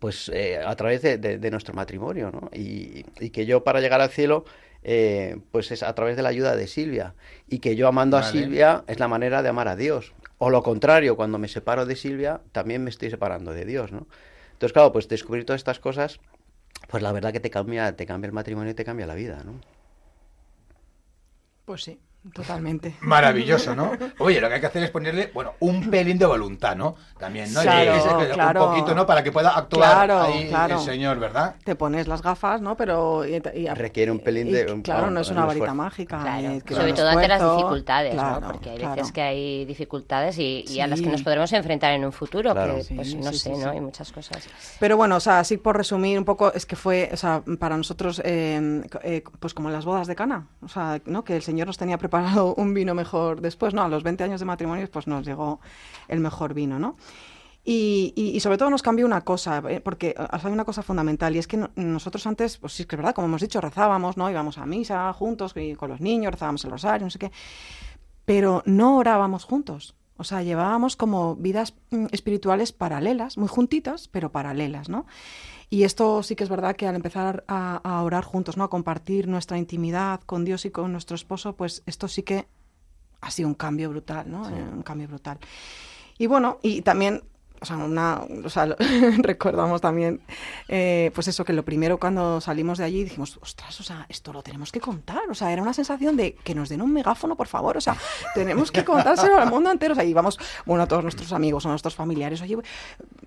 pues 0.00 0.30
eh, 0.34 0.58
a 0.64 0.76
través 0.76 1.02
de, 1.02 1.18
de- 1.18 1.38
de 1.38 1.50
nuestro 1.50 1.74
matrimonio, 1.74 2.30
¿no? 2.32 2.50
Y, 2.54 3.04
y 3.20 3.30
que 3.30 3.46
yo 3.46 3.64
para 3.64 3.80
llegar 3.80 4.00
al 4.00 4.10
cielo, 4.10 4.44
eh, 4.82 5.38
pues 5.52 5.70
es 5.72 5.82
a 5.82 5.94
través 5.94 6.16
de 6.16 6.22
la 6.22 6.30
ayuda 6.30 6.56
de 6.56 6.66
Silvia. 6.66 7.14
Y 7.48 7.60
que 7.60 7.76
yo 7.76 7.88
amando 7.88 8.16
a. 8.18 8.22
Silvia 8.24 8.84
es 8.86 8.98
la 9.00 9.08
manera 9.08 9.42
de 9.42 9.48
amar 9.50 9.68
a 9.68 9.76
Dios. 9.76 10.14
O 10.38 10.50
lo 10.50 10.62
contrario, 10.62 11.16
cuando 11.16 11.38
me 11.38 11.48
separo 11.48 11.86
de 11.86 11.96
Silvia, 11.96 12.40
también 12.52 12.84
me 12.84 12.90
estoy 12.90 13.10
separando 13.10 13.52
de 13.52 13.64
Dios, 13.66 13.92
¿no? 13.92 14.06
Entonces, 14.52 14.72
claro, 14.72 14.92
pues 14.92 15.08
descubrir 15.08 15.44
todas 15.46 15.60
estas 15.60 15.80
cosas, 15.80 16.20
pues 16.88 17.02
la 17.02 17.12
verdad 17.12 17.32
que 17.32 17.40
te 17.40 17.50
cambia, 17.50 17.96
te 17.96 18.06
cambia 18.06 18.28
el 18.28 18.32
matrimonio 18.34 18.72
y 18.72 18.74
te 18.74 18.84
cambia 18.84 19.06
la 19.06 19.14
vida, 19.14 19.42
¿no? 19.44 19.60
Pues 21.64 21.82
sí, 21.84 22.00
totalmente. 22.34 22.96
Maravilloso, 23.00 23.74
¿no? 23.74 23.92
Oye, 24.18 24.40
lo 24.40 24.48
que 24.48 24.54
hay 24.54 24.60
que 24.60 24.66
hacer 24.66 24.82
es 24.82 24.90
ponerle, 24.90 25.30
bueno, 25.32 25.54
un 25.60 25.90
pelín 25.90 26.18
de 26.18 26.26
voluntad, 26.26 26.76
¿no? 26.76 26.94
También, 27.18 27.52
¿no? 27.52 27.62
Claro, 27.62 28.28
claro. 28.32 28.64
Un 28.64 28.70
poquito, 28.74 28.94
¿no? 28.94 29.06
Para 29.06 29.22
que 29.22 29.32
pueda 29.32 29.56
actuar 29.56 30.06
Claro, 30.06 30.20
ahí 30.22 30.48
claro. 30.48 30.74
el 30.78 30.80
señor, 30.84 31.18
¿verdad? 31.18 31.56
Te 31.64 31.74
pones 31.76 32.06
las 32.08 32.22
gafas, 32.22 32.60
¿no? 32.60 32.76
Pero... 32.76 33.24
y- 33.26 33.40
y- 33.54 33.66
Requiere 33.68 34.10
un 34.12 34.20
pelín 34.20 34.48
y, 34.48 34.52
de- 34.52 34.72
un- 34.72 34.82
claro, 34.82 35.10
no 35.10 35.20
es 35.20 35.30
una 35.30 35.42
un 35.42 35.48
varita 35.48 35.74
mágica. 35.74 36.22
Sobre 36.68 36.92
todo 36.92 37.08
ante 37.08 37.28
las 37.28 37.40
dificultades, 37.56 38.14
claro, 38.14 38.40
¿no? 38.40 38.52
Porque 38.52 38.70
hay 38.70 38.78
claro. 38.78 38.94
veces 38.96 39.12
que 39.12 39.22
hay 39.22 39.64
dificultades 39.64 40.38
y, 40.38 40.64
y 40.68 40.80
a 40.80 40.86
las 40.86 41.00
que 41.00 41.08
nos 41.08 41.22
podremos 41.22 41.52
enfrentar 41.52 41.92
en 41.92 42.04
un 42.04 42.12
futuro, 42.12 42.52
Claro. 42.52 42.76
que 42.76 42.84
Sí, 42.84 42.94
pues 42.94 43.14
no 43.14 43.32
sí, 43.32 43.38
sé, 43.38 43.54
sí, 43.54 43.60
¿no? 43.60 43.70
sí. 43.70 43.76
Hay 43.76 43.80
muchas 43.80 44.12
cosas. 44.12 44.46
Pero 44.78 44.96
bueno, 44.96 45.16
o 45.16 45.20
sea, 45.20 45.38
así 45.40 45.56
por 45.56 45.76
resumir 45.76 46.18
un 46.18 46.24
poco, 46.24 46.52
es 46.52 46.66
que 46.66 46.76
fue, 46.76 47.08
o 47.12 47.16
sea, 47.16 47.42
para 47.58 47.76
nosotros, 47.76 48.20
eh, 48.24 48.82
eh, 49.02 49.22
pues 49.38 49.54
como 49.54 49.70
las 49.70 49.84
bodas 49.84 50.06
de 50.06 50.14
Cana, 50.14 50.48
o 50.62 50.68
sea, 50.68 51.00
¿no? 51.06 51.24
Que 51.24 51.36
el 51.36 51.42
Señor 51.42 51.66
nos 51.66 51.78
tenía 51.78 51.96
preparado 51.96 52.09
un 52.56 52.74
vino 52.74 52.94
mejor 52.94 53.40
después, 53.40 53.74
¿no? 53.74 53.82
A 53.82 53.88
los 53.88 54.02
20 54.02 54.24
años 54.24 54.40
de 54.40 54.46
matrimonio, 54.46 54.88
pues 54.90 55.06
nos 55.06 55.24
llegó 55.26 55.60
el 56.08 56.20
mejor 56.20 56.54
vino, 56.54 56.78
¿no? 56.78 56.96
Y, 57.64 58.14
y- 58.16 58.30
y 58.36 58.40
sobre 58.40 58.56
todo 58.58 58.70
nos 58.70 58.82
cambió 58.82 59.04
una 59.06 59.20
cosa, 59.22 59.62
eh, 59.68 59.80
porque 59.80 60.14
sea, 60.16 60.40
hay 60.44 60.52
una 60.52 60.64
cosa 60.64 60.82
fundamental, 60.82 61.36
y 61.36 61.38
es 61.38 61.46
que 61.46 61.58
no- 61.58 61.70
nosotros 61.76 62.26
antes, 62.26 62.56
pues 62.58 62.72
sí, 62.72 62.86
que 62.86 62.96
es 62.96 62.98
verdad, 62.98 63.14
como 63.14 63.26
hemos 63.28 63.42
dicho, 63.42 63.60
rezábamos, 63.60 64.16
¿no? 64.16 64.30
Íbamos 64.30 64.56
a 64.58 64.66
misa 64.66 65.12
juntos 65.12 65.52
y 65.56 65.74
con 65.74 65.90
los 65.90 66.00
niños, 66.00 66.32
rezábamos 66.32 66.64
el 66.64 66.70
rosario, 66.70 67.06
no 67.06 67.10
sé 67.10 67.18
qué, 67.18 67.32
pero 68.24 68.62
no 68.66 68.96
orábamos 68.98 69.44
juntos. 69.44 69.94
O 70.16 70.24
sea, 70.24 70.42
llevábamos 70.42 70.96
como 70.96 71.34
vidas 71.36 71.74
mm, 71.90 72.06
espirituales 72.12 72.72
paralelas, 72.72 73.38
muy 73.38 73.48
juntitas, 73.48 74.08
pero 74.08 74.30
paralelas, 74.32 74.88
¿no? 74.88 75.06
Y 75.70 75.84
esto 75.84 76.22
sí 76.24 76.34
que 76.34 76.42
es 76.44 76.50
verdad 76.50 76.74
que 76.74 76.86
al 76.88 76.96
empezar 76.96 77.44
a, 77.46 77.76
a 77.76 78.02
orar 78.02 78.24
juntos, 78.24 78.56
¿no? 78.56 78.64
A 78.64 78.70
compartir 78.70 79.28
nuestra 79.28 79.56
intimidad 79.56 80.20
con 80.26 80.44
Dios 80.44 80.64
y 80.64 80.70
con 80.70 80.90
nuestro 80.90 81.14
esposo, 81.14 81.54
pues 81.54 81.84
esto 81.86 82.08
sí 82.08 82.24
que 82.24 82.48
ha 83.20 83.30
sido 83.30 83.48
un 83.48 83.54
cambio 83.54 83.90
brutal, 83.90 84.30
¿no? 84.30 84.42
Un 84.42 84.82
cambio 84.82 85.08
brutal. 85.08 85.38
Y 86.18 86.26
bueno, 86.26 86.58
y 86.62 86.82
también, 86.82 87.22
o 87.60 87.64
sea, 87.66 87.76
una, 87.76 88.20
o 88.44 88.48
sea, 88.48 88.66
lo- 88.66 88.76
recordamos 89.22 89.80
también, 89.80 90.20
eh, 90.68 91.10
pues 91.14 91.28
eso, 91.28 91.44
que 91.44 91.52
lo 91.52 91.62
primero 91.64 91.98
cuando 91.98 92.40
salimos 92.40 92.78
de 92.78 92.84
allí 92.84 93.04
dijimos, 93.04 93.38
ostras, 93.42 93.78
o 93.80 93.82
sea, 93.82 94.06
esto 94.08 94.32
lo 94.32 94.42
tenemos 94.42 94.72
que 94.72 94.80
contar, 94.80 95.22
o 95.30 95.34
sea, 95.34 95.52
era 95.52 95.62
una 95.62 95.74
sensación 95.74 96.16
de 96.16 96.34
que 96.34 96.54
nos 96.54 96.68
den 96.68 96.82
un 96.82 96.92
megáfono, 96.92 97.36
por 97.36 97.46
favor, 97.48 97.76
o 97.76 97.80
sea, 97.80 97.96
tenemos 98.34 98.70
que 98.72 98.84
contárselo 98.84 99.38
al 99.38 99.50
mundo 99.50 99.70
entero, 99.70 99.92
o 99.92 99.94
sea, 99.94 100.04
íbamos, 100.04 100.38
bueno, 100.64 100.84
a 100.84 100.86
todos 100.86 101.02
nuestros 101.02 101.32
amigos, 101.32 101.66
a 101.66 101.68
nuestros 101.68 101.94
familiares, 101.94 102.40
oye, 102.42 102.56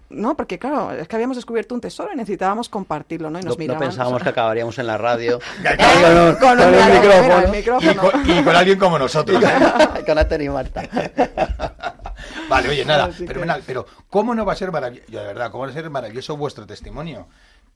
no, 0.10 0.36
porque 0.38 0.60
claro, 0.60 0.92
es 0.92 1.08
que 1.08 1.16
habíamos 1.16 1.38
descubierto 1.38 1.74
un 1.74 1.82
tesoro 1.82 2.12
y 2.14 2.16
necesitáamos 2.16 2.70
compartirlo, 2.70 3.30
¿no? 3.32 3.40
Y 3.40 3.42
No, 3.42 3.48
nos 3.50 3.58
no 3.58 3.60
miraban, 3.60 3.82
pensábamos 3.82 4.22
o 4.22 4.24
sea, 4.24 4.24
que 4.26 4.40
acabaríamos 4.40 4.78
en 4.78 4.88
la 4.88 4.98
radio 4.98 5.40
con, 6.40 6.60
el 6.60 6.72
micrófono, 6.94 6.98
micrófono. 7.00 7.40
el 7.40 7.48
Y 7.48 7.52
micrófono. 7.58 8.02
con, 8.12 8.30
y 8.30 8.44
con 8.44 8.56
alguien 8.56 8.78
como 8.80 9.00
nosotros. 9.00 9.44
con 10.06 10.18
Antonio 10.18 10.52
y 10.52 10.54
Marta. 10.54 12.02
Vale, 12.50 12.70
oye, 12.70 12.86
nada, 12.86 13.06
Así 13.06 13.20
que- 13.24 13.28
fenomenal. 13.28 13.64
Pero, 13.66 13.86
¿cómo 14.10 14.34
no 14.36 14.46
va 14.46 14.54
a 14.54 14.56
ser 14.56 14.72
maravilloso? 14.72 15.12
De 15.12 15.18
verdad, 15.18 15.52
¿cómo 15.52 15.64
va 15.66 15.70
a 15.70 15.74
ser 15.74 15.90
maravilloso 15.90 16.38
vuestro 16.38 16.66
testimonio? 16.66 17.28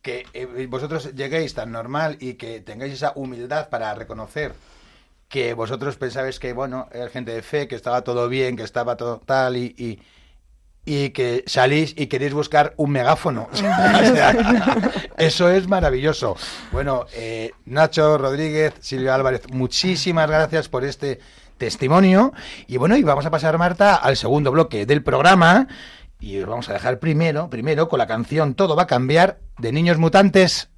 Que 0.01 0.25
eh, 0.33 0.67
vosotros 0.69 1.13
lleguéis 1.15 1.53
tan 1.53 1.71
normal 1.71 2.17
y 2.19 2.35
que 2.35 2.61
tengáis 2.61 2.93
esa 2.93 3.13
humildad 3.15 3.69
para 3.69 3.93
reconocer 3.95 4.53
que 5.27 5.53
vosotros 5.53 5.97
pensabais 5.97 6.39
que, 6.39 6.53
bueno, 6.53 6.87
era 6.93 7.09
gente 7.09 7.31
de 7.33 7.41
fe, 7.41 7.67
que 7.67 7.75
estaba 7.75 8.01
todo 8.03 8.29
bien, 8.29 8.55
que 8.55 8.63
estaba 8.63 8.95
todo 8.97 9.21
tal 9.25 9.57
y. 9.57 9.75
y 9.77 9.99
y 10.89 11.09
que 11.09 11.43
salís 11.47 11.93
y 11.97 12.07
queréis 12.07 12.33
buscar 12.33 12.73
un 12.77 12.91
megáfono. 12.91 13.49
O 13.51 13.55
sea, 13.57 14.33
eso 15.17 15.49
es 15.49 15.67
maravilloso. 15.67 16.37
Bueno, 16.71 17.05
eh, 17.13 17.51
Nacho 17.65 18.17
Rodríguez, 18.17 18.73
Silvia 18.79 19.13
Álvarez, 19.15 19.41
muchísimas 19.51 20.29
gracias 20.29 20.69
por 20.69 20.85
este 20.85 21.19
testimonio. 21.57 22.33
Y 22.67 22.77
bueno, 22.77 22.97
y 22.97 23.03
vamos 23.03 23.25
a 23.25 23.31
pasar, 23.31 23.57
Marta, 23.57 23.95
al 23.95 24.17
segundo 24.17 24.51
bloque 24.51 24.85
del 24.85 25.03
programa. 25.03 25.67
Y 26.19 26.39
os 26.39 26.47
vamos 26.47 26.69
a 26.69 26.73
dejar 26.73 26.99
primero, 26.99 27.49
primero 27.49 27.89
con 27.89 27.99
la 27.99 28.07
canción 28.07 28.55
Todo 28.55 28.75
va 28.75 28.83
a 28.83 28.87
cambiar 28.87 29.39
de 29.59 29.71
Niños 29.71 29.97
Mutantes. 29.97 30.69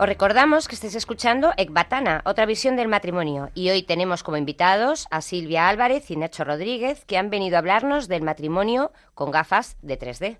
Os 0.00 0.08
recordamos 0.08 0.66
que 0.66 0.74
estáis 0.74 0.94
escuchando 0.94 1.52
Ecbatana, 1.58 2.22
otra 2.24 2.46
visión 2.46 2.74
del 2.74 2.88
matrimonio, 2.88 3.50
y 3.54 3.68
hoy 3.68 3.82
tenemos 3.82 4.22
como 4.22 4.38
invitados 4.38 5.06
a 5.10 5.20
Silvia 5.20 5.68
Álvarez 5.68 6.10
y 6.10 6.16
Nacho 6.16 6.42
Rodríguez, 6.42 7.04
que 7.04 7.18
han 7.18 7.28
venido 7.28 7.56
a 7.56 7.58
hablarnos 7.58 8.08
del 8.08 8.22
matrimonio 8.22 8.92
con 9.12 9.30
gafas 9.30 9.76
de 9.82 9.98
3D. 9.98 10.38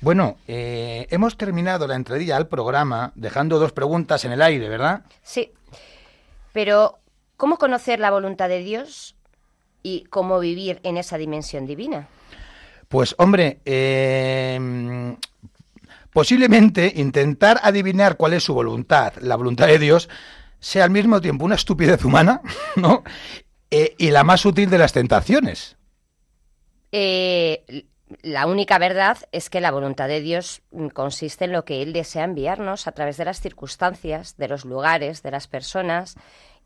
Bueno, 0.00 0.36
eh, 0.48 1.06
hemos 1.10 1.36
terminado 1.36 1.86
la 1.86 1.94
entradilla 1.94 2.36
al 2.36 2.48
programa 2.48 3.12
dejando 3.14 3.60
dos 3.60 3.70
preguntas 3.70 4.24
en 4.24 4.32
el 4.32 4.42
aire, 4.42 4.68
¿verdad? 4.68 5.02
Sí, 5.22 5.52
pero 6.52 6.98
¿cómo 7.36 7.56
conocer 7.56 8.00
la 8.00 8.10
voluntad 8.10 8.48
de 8.48 8.64
Dios 8.64 9.14
y 9.80 10.06
cómo 10.10 10.40
vivir 10.40 10.80
en 10.82 10.96
esa 10.96 11.18
dimensión 11.18 11.66
divina? 11.66 12.08
Pues 12.88 13.14
hombre, 13.18 13.60
eh, 13.64 14.58
posiblemente 16.18 16.94
intentar 16.96 17.60
adivinar 17.62 18.16
cuál 18.16 18.32
es 18.32 18.42
su 18.42 18.52
voluntad, 18.52 19.12
la 19.20 19.36
voluntad 19.36 19.68
de 19.68 19.78
Dios, 19.78 20.08
sea 20.58 20.82
al 20.82 20.90
mismo 20.90 21.20
tiempo 21.20 21.44
una 21.44 21.54
estupidez 21.54 22.04
humana, 22.04 22.42
¿no? 22.74 23.04
Eh, 23.70 23.94
y 23.98 24.10
la 24.10 24.24
más 24.24 24.44
útil 24.44 24.68
de 24.68 24.78
las 24.78 24.92
tentaciones. 24.92 25.76
Eh, 26.90 27.84
la 28.22 28.48
única 28.48 28.78
verdad 28.78 29.18
es 29.30 29.48
que 29.48 29.60
la 29.60 29.70
voluntad 29.70 30.08
de 30.08 30.20
Dios 30.20 30.62
mm, 30.72 30.88
consiste 30.88 31.44
en 31.44 31.52
lo 31.52 31.64
que 31.64 31.82
Él 31.82 31.92
desea 31.92 32.24
enviarnos 32.24 32.88
a 32.88 32.92
través 32.92 33.16
de 33.16 33.24
las 33.24 33.40
circunstancias, 33.40 34.36
de 34.36 34.48
los 34.48 34.64
lugares, 34.64 35.22
de 35.22 35.30
las 35.30 35.46
personas 35.46 36.16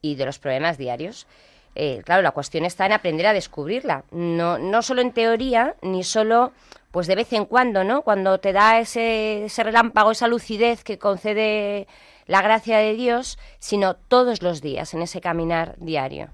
y 0.01 0.15
de 0.15 0.25
los 0.25 0.39
problemas 0.39 0.79
diarios. 0.79 1.27
Eh, 1.75 2.01
claro, 2.07 2.23
la 2.23 2.31
cuestión 2.31 2.65
está 2.65 2.87
en 2.87 2.93
aprender 2.93 3.27
a 3.27 3.35
descubrirla, 3.35 4.05
no, 4.13 4.57
no 4.57 4.81
solo 4.81 5.03
en 5.03 5.13
teoría, 5.13 5.77
ni 5.83 6.05
solo 6.05 6.55
pues 6.93 7.07
de 7.09 7.17
vez 7.17 7.33
en 7.33 7.47
cuando, 7.47 7.83
¿no? 7.83 8.03
Cuando 8.03 8.39
te 8.39 8.53
da 8.53 8.79
ese, 8.79 9.47
ese 9.47 9.65
relámpago, 9.65 10.13
esa 10.13 10.29
lucidez 10.29 10.85
que 10.85 10.99
concede 10.99 11.89
la 12.27 12.43
gracia 12.43 12.79
de 12.79 12.95
Dios, 12.95 13.39
sino 13.59 13.97
todos 13.97 14.43
los 14.43 14.61
días, 14.61 14.95
en 14.95 15.03
ese 15.03 15.21
caminar 15.21 15.75
diario. 15.79 16.29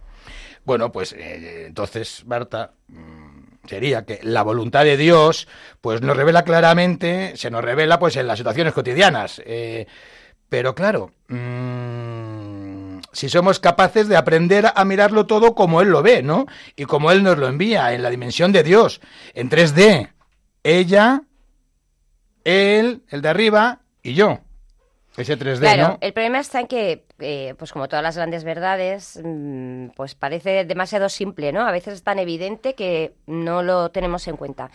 Bueno, 0.64 0.92
pues 0.92 1.14
eh, 1.14 1.64
entonces, 1.66 2.25
Marta, 2.27 2.73
mm, 2.88 3.66
sería 3.66 4.05
que 4.05 4.18
la 4.23 4.42
voluntad 4.42 4.85
de 4.85 4.97
Dios, 4.97 5.49
pues 5.81 6.03
nos 6.03 6.16
revela 6.16 6.44
claramente, 6.44 7.37
se 7.37 7.51
nos 7.51 7.64
revela 7.64 7.99
pues 7.99 8.16
en 8.16 8.27
las 8.27 8.38
situaciones 8.38 8.75
cotidianas. 8.75 9.40
Eh, 9.47 9.87
pero 10.49 10.75
claro, 10.75 11.12
mm, 11.29 12.99
si 13.12 13.29
somos 13.29 13.61
capaces 13.61 14.09
de 14.09 14.16
aprender 14.16 14.73
a 14.75 14.85
mirarlo 14.85 15.27
todo 15.27 15.55
como 15.55 15.81
Él 15.81 15.88
lo 15.88 16.03
ve, 16.03 16.23
¿no? 16.23 16.47
Y 16.77 16.85
como 16.85 17.12
Él 17.12 17.23
nos 17.23 17.38
lo 17.38 17.49
envía, 17.49 17.94
en 17.94 18.03
la 18.03 18.11
dimensión 18.11 18.53
de 18.53 18.62
Dios, 18.62 19.01
en 19.35 19.49
3D. 19.49 20.11
Ella, 20.62 21.23
Él, 22.44 23.03
el 23.09 23.23
de 23.23 23.29
arriba 23.29 23.81
y 24.03 24.14
yo. 24.14 24.38
Ese 25.16 25.37
3D, 25.37 25.59
Claro, 25.59 25.83
¿no? 25.94 25.99
el 26.01 26.12
problema 26.12 26.38
está 26.38 26.61
en 26.61 26.68
que, 26.68 27.05
eh, 27.18 27.55
pues 27.59 27.73
como 27.73 27.88
todas 27.88 28.05
las 28.05 28.16
grandes 28.16 28.44
verdades, 28.44 29.21
mm, 29.23 29.88
pues 29.97 30.14
parece 30.14 30.64
demasiado 30.64 31.09
simple, 31.09 31.53
¿no? 31.53 31.66
A 31.66 31.73
veces 31.73 31.94
es 31.94 32.03
tan 32.05 32.21
evidente 32.21 32.75
que 32.75 33.14
no 33.27 33.64
lo 33.64 33.90
tenemos 33.90 34.29
en 34.29 34.37
cuenta. 34.37 34.71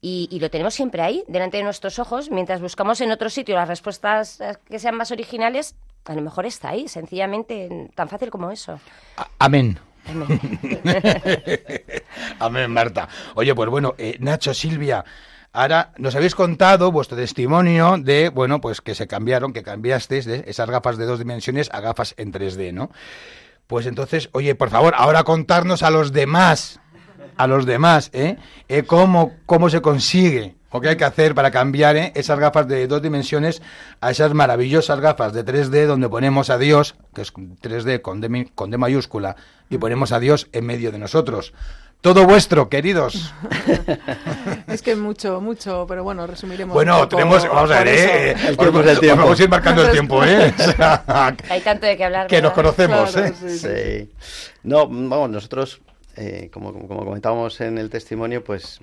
Y, 0.00 0.28
y 0.32 0.40
lo 0.40 0.50
tenemos 0.50 0.72
siempre 0.74 1.02
ahí, 1.02 1.22
delante 1.28 1.58
de 1.58 1.62
nuestros 1.62 1.98
ojos, 1.98 2.30
mientras 2.30 2.60
buscamos 2.62 3.00
en 3.02 3.12
otro 3.12 3.28
sitio 3.28 3.54
las 3.54 3.68
respuestas 3.68 4.40
eh, 4.40 4.56
que 4.68 4.78
sean 4.78 4.96
más 4.96 5.10
originales, 5.10 5.74
a 6.06 6.14
lo 6.14 6.22
mejor 6.22 6.46
está 6.46 6.70
ahí, 6.70 6.88
sencillamente 6.88 7.90
tan 7.94 8.08
fácil 8.08 8.30
como 8.30 8.50
eso. 8.50 8.80
A- 9.18 9.28
Amén. 9.38 9.78
Amén. 10.06 10.60
Amén, 12.38 12.70
Marta. 12.70 13.08
Oye, 13.34 13.54
pues 13.54 13.70
bueno, 13.70 13.94
eh, 13.98 14.16
Nacho, 14.20 14.54
Silvia, 14.54 15.04
ahora 15.52 15.92
nos 15.98 16.14
habéis 16.14 16.34
contado 16.34 16.90
vuestro 16.90 17.16
testimonio 17.16 17.96
de, 17.98 18.28
bueno, 18.28 18.60
pues 18.60 18.80
que 18.80 18.94
se 18.94 19.06
cambiaron, 19.06 19.52
que 19.52 19.62
cambiasteis 19.62 20.24
de 20.24 20.44
esas 20.46 20.68
gafas 20.68 20.96
de 20.96 21.06
dos 21.06 21.18
dimensiones 21.18 21.70
a 21.72 21.80
gafas 21.80 22.14
en 22.16 22.32
3D, 22.32 22.72
¿no? 22.72 22.90
Pues 23.66 23.86
entonces, 23.86 24.28
oye, 24.32 24.54
por 24.54 24.70
favor, 24.70 24.94
ahora 24.96 25.24
contarnos 25.24 25.82
a 25.82 25.90
los 25.90 26.12
demás, 26.12 26.80
a 27.36 27.46
los 27.46 27.64
demás, 27.64 28.10
¿eh? 28.12 28.36
Eh, 28.68 28.82
cómo, 28.82 29.32
cómo 29.46 29.70
se 29.70 29.80
consigue, 29.80 30.56
o 30.72 30.80
qué 30.80 30.88
hay 30.88 30.96
que 30.96 31.04
hacer 31.04 31.34
para 31.34 31.50
cambiar 31.50 31.96
¿eh? 31.96 32.12
esas 32.14 32.38
gafas 32.38 32.66
de 32.66 32.86
dos 32.86 33.02
dimensiones 33.02 33.62
a 34.00 34.10
esas 34.10 34.34
maravillosas 34.34 34.98
gafas 35.00 35.32
de 35.32 35.44
3D 35.44 35.86
donde 35.86 36.08
ponemos 36.08 36.50
a 36.50 36.58
Dios, 36.58 36.96
que 37.14 37.22
es 37.22 37.32
3D 37.32 38.00
con 38.00 38.20
D, 38.20 38.50
con 38.54 38.70
D 38.70 38.78
mayúscula, 38.78 39.36
y 39.72 39.78
ponemos 39.78 40.12
a 40.12 40.20
Dios 40.20 40.48
en 40.52 40.66
medio 40.66 40.92
de 40.92 40.98
nosotros. 40.98 41.52
Todo 42.00 42.24
vuestro, 42.26 42.68
queridos. 42.68 43.32
Es 44.66 44.82
que 44.82 44.96
mucho, 44.96 45.40
mucho, 45.40 45.84
pero 45.88 46.02
bueno, 46.02 46.26
resumiremos. 46.26 46.74
Bueno, 46.74 46.94
poco 46.96 47.08
tenemos, 47.08 47.46
vamos 47.46 47.70
a 47.70 47.84
ver. 47.84 47.88
¿eh? 47.88 48.30
El 48.48 48.56
tiempo 48.56 48.80
es 48.80 48.86
el 48.86 48.92
Os- 48.94 49.00
tiempo. 49.00 49.22
Vamos 49.22 49.40
a 49.40 49.42
ir 49.42 49.48
marcando 49.48 49.84
el 49.84 49.92
tiempo, 49.92 50.24
¿eh? 50.24 50.52
Hay 51.50 51.60
tanto 51.60 51.86
de 51.86 51.96
qué 51.96 52.04
hablar. 52.04 52.26
que 52.26 52.42
nos 52.42 52.52
conocemos, 52.52 53.12
Claro, 53.12 53.26
¿eh? 53.28 53.34
sí, 53.38 53.58
sí. 53.58 53.68
Sí. 53.68 54.10
No, 54.64 54.88
vamos, 54.88 55.30
nosotros, 55.30 55.80
eh, 56.16 56.50
como, 56.52 56.72
comentábamos 56.88 57.60
en 57.60 57.78
el 57.78 57.88
testimonio, 57.90 58.42
pues, 58.42 58.80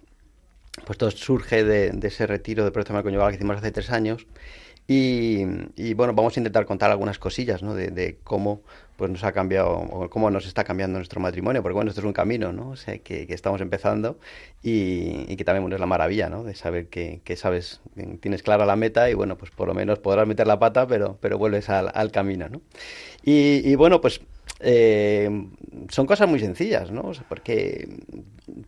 pues 0.85 0.97
todo 0.97 1.11
surge 1.11 1.63
de, 1.63 1.89
de 1.91 2.07
ese 2.07 2.25
retiro 2.27 2.63
de 2.63 2.71
protección 2.71 3.01
conyugal 3.03 3.29
que 3.31 3.35
hicimos 3.35 3.57
hace 3.57 3.71
tres 3.71 3.89
años. 3.89 4.25
Y, 4.87 5.41
y, 5.75 5.93
bueno, 5.93 6.13
vamos 6.13 6.37
a 6.37 6.39
intentar 6.39 6.65
contar 6.65 6.89
algunas 6.89 7.19
cosillas, 7.19 7.61
¿no? 7.63 7.75
De, 7.75 7.89
de 7.89 8.17
cómo 8.23 8.61
pues 8.99 9.09
nos 9.09 9.23
ha 9.23 9.31
cambiado, 9.31 9.69
o 9.69 10.09
cómo 10.09 10.29
nos 10.29 10.45
está 10.45 10.65
cambiando 10.65 10.99
nuestro 10.99 11.21
matrimonio, 11.21 11.63
porque 11.63 11.73
bueno, 11.73 11.87
esto 11.89 12.01
es 12.01 12.05
un 12.05 12.11
camino, 12.11 12.51
¿no? 12.51 12.71
O 12.71 12.75
sea, 12.75 12.97
que, 12.97 13.27
que 13.27 13.33
estamos 13.33 13.61
empezando 13.61 14.19
y, 14.61 15.23
y 15.31 15.37
que 15.37 15.45
también 15.45 15.71
es 15.71 15.79
la 15.79 15.85
maravilla, 15.85 16.27
¿no? 16.27 16.43
De 16.43 16.53
saber 16.53 16.87
que, 16.87 17.21
que 17.23 17.37
sabes, 17.37 17.79
tienes 18.19 18.43
clara 18.43 18.65
la 18.65 18.75
meta 18.75 19.09
y 19.09 19.13
bueno, 19.13 19.37
pues 19.37 19.51
por 19.51 19.69
lo 19.69 19.73
menos 19.73 19.99
podrás 19.99 20.27
meter 20.27 20.47
la 20.47 20.59
pata, 20.59 20.85
pero, 20.85 21.17
pero 21.21 21.37
vuelves 21.37 21.69
al, 21.69 22.11
camino, 22.11 22.49
¿no? 22.49 22.61
Y, 23.23 23.61
y 23.63 23.75
bueno, 23.75 24.01
pues 24.01 24.19
eh, 24.59 25.29
son 25.87 26.05
cosas 26.05 26.27
muy 26.27 26.41
sencillas, 26.41 26.91
¿no? 26.91 27.13
Porque, 27.29 27.87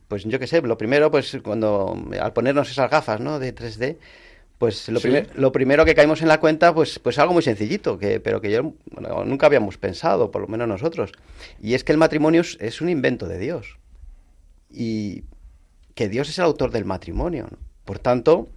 pues 0.08 0.24
yo 0.24 0.40
qué 0.40 0.48
sé, 0.48 0.62
lo 0.62 0.78
primero, 0.78 1.12
pues 1.12 1.38
cuando 1.44 1.94
al 2.22 2.32
ponernos 2.32 2.72
esas 2.72 2.90
gafas, 2.90 3.20
¿no? 3.20 3.38
De 3.38 3.54
3D, 3.54 3.98
pues 4.62 4.88
lo, 4.90 5.00
Sí. 5.00 5.08
primer- 5.08 5.30
lo 5.36 5.52
primero 5.52 5.86
que 5.86 5.96
caímos 5.96 6.22
en 6.22 6.28
la 6.28 6.40
cuenta, 6.40 6.72
pues, 6.72 7.00
pues 7.00 7.18
algo 7.18 7.34
muy 7.34 7.42
sencillito, 7.42 7.98
que, 7.98 8.20
pero 8.20 8.40
que 8.42 8.52
yo 8.52 8.74
bueno, 8.92 9.26
nunca 9.26 9.48
habíamos 9.48 9.80
pensado, 9.80 10.30
por 10.30 10.40
lo 10.44 10.48
menos 10.48 10.68
nosotros. 10.68 11.12
Y 11.60 11.74
es 11.74 11.84
que 11.84 11.92
el 11.92 11.98
matrimonio 11.98 12.42
es, 12.42 12.58
es 12.62 12.80
un 12.80 12.88
invento 12.90 13.28
de 13.28 13.40
Dios. 13.40 13.80
Y 14.70 15.24
que 15.96 16.10
Dios 16.10 16.30
es 16.30 16.38
el 16.38 16.46
autor 16.46 16.70
del 16.70 16.86
matrimonio. 16.86 17.48
¿no? 17.52 17.58
Por 17.86 17.98
tanto, 17.98 18.50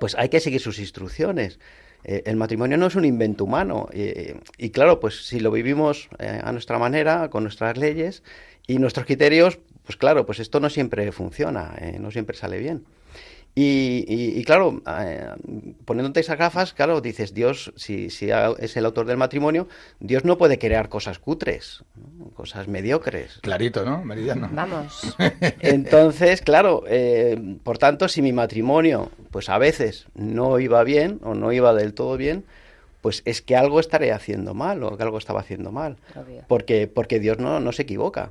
pues 0.00 0.16
hay 0.16 0.28
que 0.28 0.40
seguir 0.40 0.60
sus 0.60 0.80
instrucciones. 0.80 1.60
Eh, 2.02 2.22
el 2.26 2.34
matrimonio 2.36 2.76
no 2.76 2.86
es 2.88 2.96
un 2.96 3.04
invento 3.04 3.44
humano. 3.44 3.88
eh, 3.92 4.40
y 4.56 4.70
claro, 4.70 4.98
pues 4.98 5.24
si 5.26 5.38
lo 5.38 5.52
vivimos 5.52 6.08
eh, 6.18 6.40
a 6.42 6.50
nuestra 6.50 6.80
manera, 6.80 7.30
con 7.30 7.44
nuestras 7.44 7.76
leyes 7.78 8.24
y 8.66 8.78
nuestros 8.80 9.06
criterios, 9.06 9.60
pues 9.84 9.96
claro, 9.96 10.26
pues 10.26 10.40
esto 10.40 10.58
no 10.58 10.68
siempre 10.68 11.12
funciona, 11.12 11.74
eh, 11.80 11.98
no 12.00 12.10
siempre 12.10 12.36
sale 12.36 12.58
bien. 12.58 12.84
Y, 13.54 14.04
y- 14.06 14.38
y 14.38 14.44
claro, 14.44 14.80
eh, 15.00 15.30
poniéndote 15.84 16.20
esas 16.20 16.38
gafas, 16.38 16.72
claro, 16.74 17.00
dices, 17.00 17.34
Dios, 17.34 17.72
si, 17.74 18.08
si 18.08 18.28
es 18.58 18.76
el 18.76 18.84
autor 18.86 19.06
del 19.06 19.16
matrimonio, 19.16 19.66
Dios 19.98 20.24
no 20.24 20.38
puede 20.38 20.58
crear 20.60 20.88
cosas 20.88 21.18
cutres, 21.18 21.82
¿no? 21.96 22.26
cosas 22.30 22.68
mediocres. 22.68 23.40
Clarito, 23.42 23.84
¿no? 23.84 24.04
Meridiano. 24.04 24.48
Vamos. 24.52 25.16
Entonces, 25.60 26.40
claro, 26.40 26.84
eh, 26.86 27.58
por 27.64 27.78
tanto, 27.78 28.06
si 28.08 28.22
mi 28.22 28.32
matrimonio, 28.32 29.10
pues 29.32 29.48
a 29.48 29.58
veces 29.58 30.06
no 30.14 30.60
iba 30.60 30.84
bien 30.84 31.18
o 31.24 31.34
no 31.34 31.50
iba 31.52 31.74
del 31.74 31.94
todo 31.94 32.16
bien, 32.16 32.44
pues 33.00 33.22
es 33.24 33.42
que 33.42 33.56
algo 33.56 33.80
estaré 33.80 34.12
haciendo 34.12 34.54
mal 34.54 34.84
o 34.84 34.96
que 34.96 35.02
algo 35.02 35.18
estaba 35.18 35.40
haciendo 35.40 35.72
mal. 35.72 35.96
Obvio. 36.14 36.42
Porque, 36.46 36.86
porque 36.86 37.18
Dios 37.18 37.38
no, 37.38 37.58
no 37.58 37.72
se 37.72 37.82
equivoca. 37.82 38.30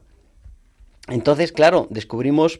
Entonces, 1.10 1.52
claro, 1.52 1.88
descubrimos, 1.90 2.60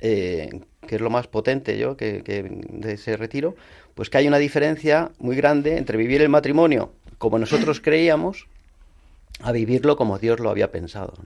eh, 0.00 0.60
que 0.86 0.96
es 0.96 1.00
lo 1.00 1.10
más 1.10 1.26
potente 1.26 1.78
yo 1.78 1.96
que, 1.96 2.22
que 2.22 2.42
de 2.42 2.92
ese 2.92 3.16
retiro, 3.16 3.54
pues 3.94 4.10
que 4.10 4.18
hay 4.18 4.28
una 4.28 4.38
diferencia 4.38 5.10
muy 5.18 5.36
grande 5.36 5.76
entre 5.78 5.96
vivir 5.96 6.22
el 6.22 6.28
matrimonio 6.28 6.92
como 7.18 7.38
nosotros 7.38 7.80
creíamos 7.80 8.48
a 9.40 9.52
vivirlo 9.52 9.96
como 9.96 10.18
Dios 10.18 10.40
lo 10.40 10.50
había 10.50 10.70
pensado. 10.70 11.14
¿no? 11.18 11.24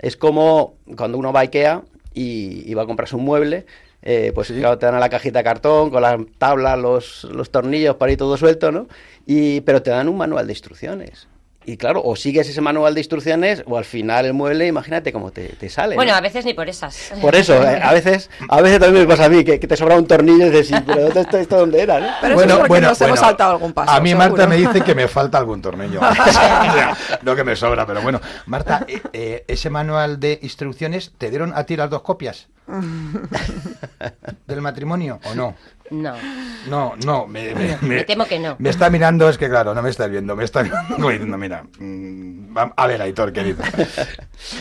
Es 0.00 0.16
como 0.16 0.74
cuando 0.96 1.18
uno 1.18 1.32
va 1.32 1.40
a 1.40 1.42
Ikea 1.44 1.82
y, 2.12 2.70
y 2.70 2.74
va 2.74 2.82
a 2.82 2.86
comprarse 2.86 3.16
un 3.16 3.24
mueble, 3.24 3.66
eh, 4.02 4.32
pues 4.34 4.48
claro, 4.48 4.76
te 4.76 4.86
dan 4.86 4.94
a 4.94 5.00
la 5.00 5.08
cajita 5.08 5.38
de 5.38 5.44
cartón 5.44 5.90
con 5.90 6.02
la 6.02 6.22
tabla, 6.38 6.76
los, 6.76 7.24
los 7.24 7.50
tornillos 7.50 7.96
para 7.96 8.12
ir 8.12 8.18
todo 8.18 8.36
suelto, 8.36 8.70
¿no? 8.70 8.86
Y, 9.26 9.62
pero 9.62 9.82
te 9.82 9.90
dan 9.90 10.08
un 10.08 10.18
manual 10.18 10.46
de 10.46 10.52
instrucciones. 10.52 11.26
Y 11.66 11.76
claro, 11.76 12.02
o 12.04 12.16
sigues 12.16 12.48
ese 12.48 12.60
manual 12.60 12.94
de 12.94 13.00
instrucciones 13.00 13.62
o 13.66 13.76
al 13.78 13.84
final 13.84 14.26
el 14.26 14.34
mueble, 14.34 14.66
imagínate 14.66 15.12
cómo 15.12 15.30
te, 15.30 15.48
te 15.48 15.68
sale. 15.68 15.94
Bueno, 15.96 16.12
¿no? 16.12 16.18
a 16.18 16.20
veces 16.20 16.44
ni 16.44 16.54
por 16.54 16.68
esas. 16.68 17.12
Por 17.20 17.34
eso, 17.34 17.54
eh, 17.62 17.80
a 17.82 17.92
veces 17.92 18.30
a 18.48 18.60
veces 18.60 18.80
también 18.80 19.06
me 19.06 19.08
pasa 19.08 19.26
a 19.26 19.28
mí 19.28 19.44
que, 19.44 19.58
que 19.58 19.66
te 19.66 19.76
sobra 19.76 19.96
un 19.96 20.06
tornillo 20.06 20.46
y 20.46 20.50
dices, 20.50 20.68
sí, 20.68 20.74
pero 20.86 21.02
¿dónde 21.02 21.20
está 21.20 21.40
esto 21.40 21.58
dónde 21.58 21.80
era? 21.82 22.00
¿no? 22.00 22.06
Pero 22.20 22.40
eso 22.40 22.62
es 22.62 22.68
porque 22.68 22.80
nos 22.80 23.00
hemos 23.00 23.18
saltado 23.20 23.52
algún 23.52 23.72
paso. 23.72 23.90
A 23.90 24.00
mí 24.00 24.10
seguro. 24.10 24.28
Marta 24.28 24.46
me 24.46 24.56
dice 24.56 24.82
que 24.82 24.94
me 24.94 25.08
falta 25.08 25.38
algún 25.38 25.60
tornillo. 25.62 26.00
No 27.22 27.34
que 27.34 27.44
me 27.44 27.56
sobra, 27.56 27.86
pero 27.86 28.02
bueno. 28.02 28.20
Marta, 28.46 28.84
eh, 28.88 29.00
eh, 29.12 29.44
ese 29.48 29.70
manual 29.70 30.20
de 30.20 30.38
instrucciones, 30.42 31.12
¿te 31.16 31.30
dieron 31.30 31.52
a 31.54 31.64
ti 31.64 31.76
las 31.76 31.90
dos 31.90 32.02
copias? 32.02 32.48
¿Del 34.46 34.60
matrimonio 34.60 35.20
o 35.24 35.34
no? 35.34 35.54
No. 35.90 36.14
No, 36.68 36.94
no, 37.04 37.26
me, 37.26 37.54
me- 37.54 37.76
Me 37.82 38.04
temo 38.04 38.24
que 38.24 38.38
no. 38.38 38.56
Me 38.58 38.70
está 38.70 38.88
mirando, 38.88 39.28
es 39.28 39.36
que 39.36 39.48
claro, 39.48 39.74
no 39.74 39.82
me 39.82 39.90
estás 39.90 40.08
viendo, 40.10 40.34
me 40.34 40.44
está 40.44 40.62
mirando 40.62 41.08
diciendo, 41.10 41.36
mira, 41.36 41.64
mm, 41.78 42.56
va- 42.56 42.72
a 42.76 42.86
ver, 42.86 43.02
Aitor, 43.02 43.32
querido. 43.32 43.62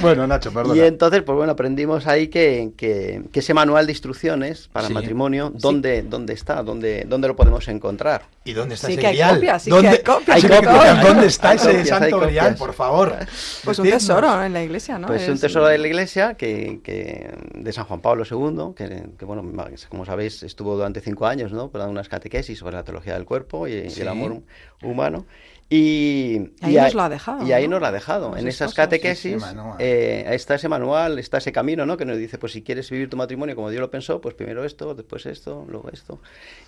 Bueno, 0.01 0.25
Nacho, 0.27 0.53
perdona. 0.53 0.75
Y 0.77 0.81
entonces, 0.85 1.23
pues 1.23 1.35
bueno, 1.35 1.53
aprendimos 1.53 2.07
ahí 2.07 2.27
que, 2.27 2.71
que- 2.77 3.21
que 3.31 3.39
ese 3.39 3.53
manual 3.53 3.85
de 3.85 3.91
instrucciones 3.91 4.69
para 4.71 4.87
Sí. 4.87 4.93
matrimonio, 4.93 5.51
¿dónde, 5.53 6.03
¿dónde 6.03 6.33
está? 6.33 6.61
¿Dónde, 6.63 7.05
¿Dónde 7.07 7.27
lo 7.27 7.35
podemos 7.35 7.67
encontrar? 7.67 8.23
¿Y 8.45 8.53
dónde 8.53 8.75
está 8.75 8.87
Sí 8.87 8.93
ese 8.93 9.01
que 9.01 9.07
hay 9.07 9.13
grial? 9.13 9.35
copias, 9.35 9.63
sí 9.63 9.69
¿Dónde, 9.69 9.89
que 9.89 9.95
hay 9.97 10.03
copias. 10.03 10.41
Sí 10.41 10.47
que 10.47 10.55
copias. 10.55 10.73
copias. 10.75 11.03
¿Dónde 11.03 11.27
está 11.27 11.53
ese 11.53 11.67
copias, 11.69 11.87
santo 11.87 12.19
grial, 12.19 12.55
por 12.55 12.73
favor? 12.73 13.15
Pues 13.63 13.79
un 13.79 13.89
tesoro 13.89 14.43
en 14.43 14.53
la 14.53 14.63
iglesia, 14.63 14.99
¿no? 14.99 15.07
Pues 15.07 15.27
un 15.27 15.35
Es- 15.35 15.41
tesoro 15.41 15.67
de 15.67 15.77
la 15.77 15.87
iglesia 15.87 16.35
que, 16.35 16.79
que- 16.83 17.33
de 17.55 17.73
San 17.73 17.85
Juan 17.85 17.99
Pablo 18.01 18.23
II, 18.29 18.73
que, 18.75 19.03
que, 19.17 19.25
bueno, 19.25 19.43
como 19.89 20.05
sabéis, 20.05 20.43
estuvo 20.43 20.75
durante 20.75 21.01
cinco 21.01 21.22
años, 21.25 21.51
¿no? 21.51 21.69
Dando 21.73 21.89
unas 21.91 22.09
catequesis 22.09 22.59
sobre 22.59 22.75
la 22.75 22.83
teología 22.83 23.13
del 23.13 23.25
cuerpo 23.25 23.67
y, 23.67 23.73
el 23.73 24.07
amor 24.07 24.31
hum- 24.31 24.43
humano. 24.83 25.25
Y, 25.69 26.51
Ahí 26.61 26.77
y 26.77 26.79
nos 26.79 26.93
lo 26.93 27.01
ha 27.01 27.09
dejado, 27.09 27.47
Y 27.47 27.51
ahí 27.51 27.63
¿no? 27.63 27.71
nos 27.71 27.81
lo 27.81 27.87
ha 27.87 27.91
dejado. 27.91 28.29
Los 28.31 28.39
en 28.39 28.47
esas 28.47 28.75
catequesis 28.75 29.41
Sí, 29.41 29.47
eh, 29.79 30.23
está 30.29 30.53
ese 30.55 30.69
manual, 30.69 31.17
está 31.17 31.37
ese 31.39 31.51
camino, 31.51 31.83
¿no? 31.87 31.97
Que 31.97 32.05
nos 32.05 32.17
dice, 32.17 32.37
pues 32.37 32.51
si 32.51 32.61
quieres 32.61 32.91
vivir 32.91 33.09
tu 33.09 33.17
matrimonio 33.17 33.55
como 33.55 33.71
Dios 33.71 33.81
lo 33.81 33.89
pensó, 33.89 34.21
pues 34.21 34.35
primero 34.35 34.65
esto, 34.65 34.93
después 34.93 35.25
esto, 35.25 35.65
luego 35.67 35.89
esto. 35.91 36.19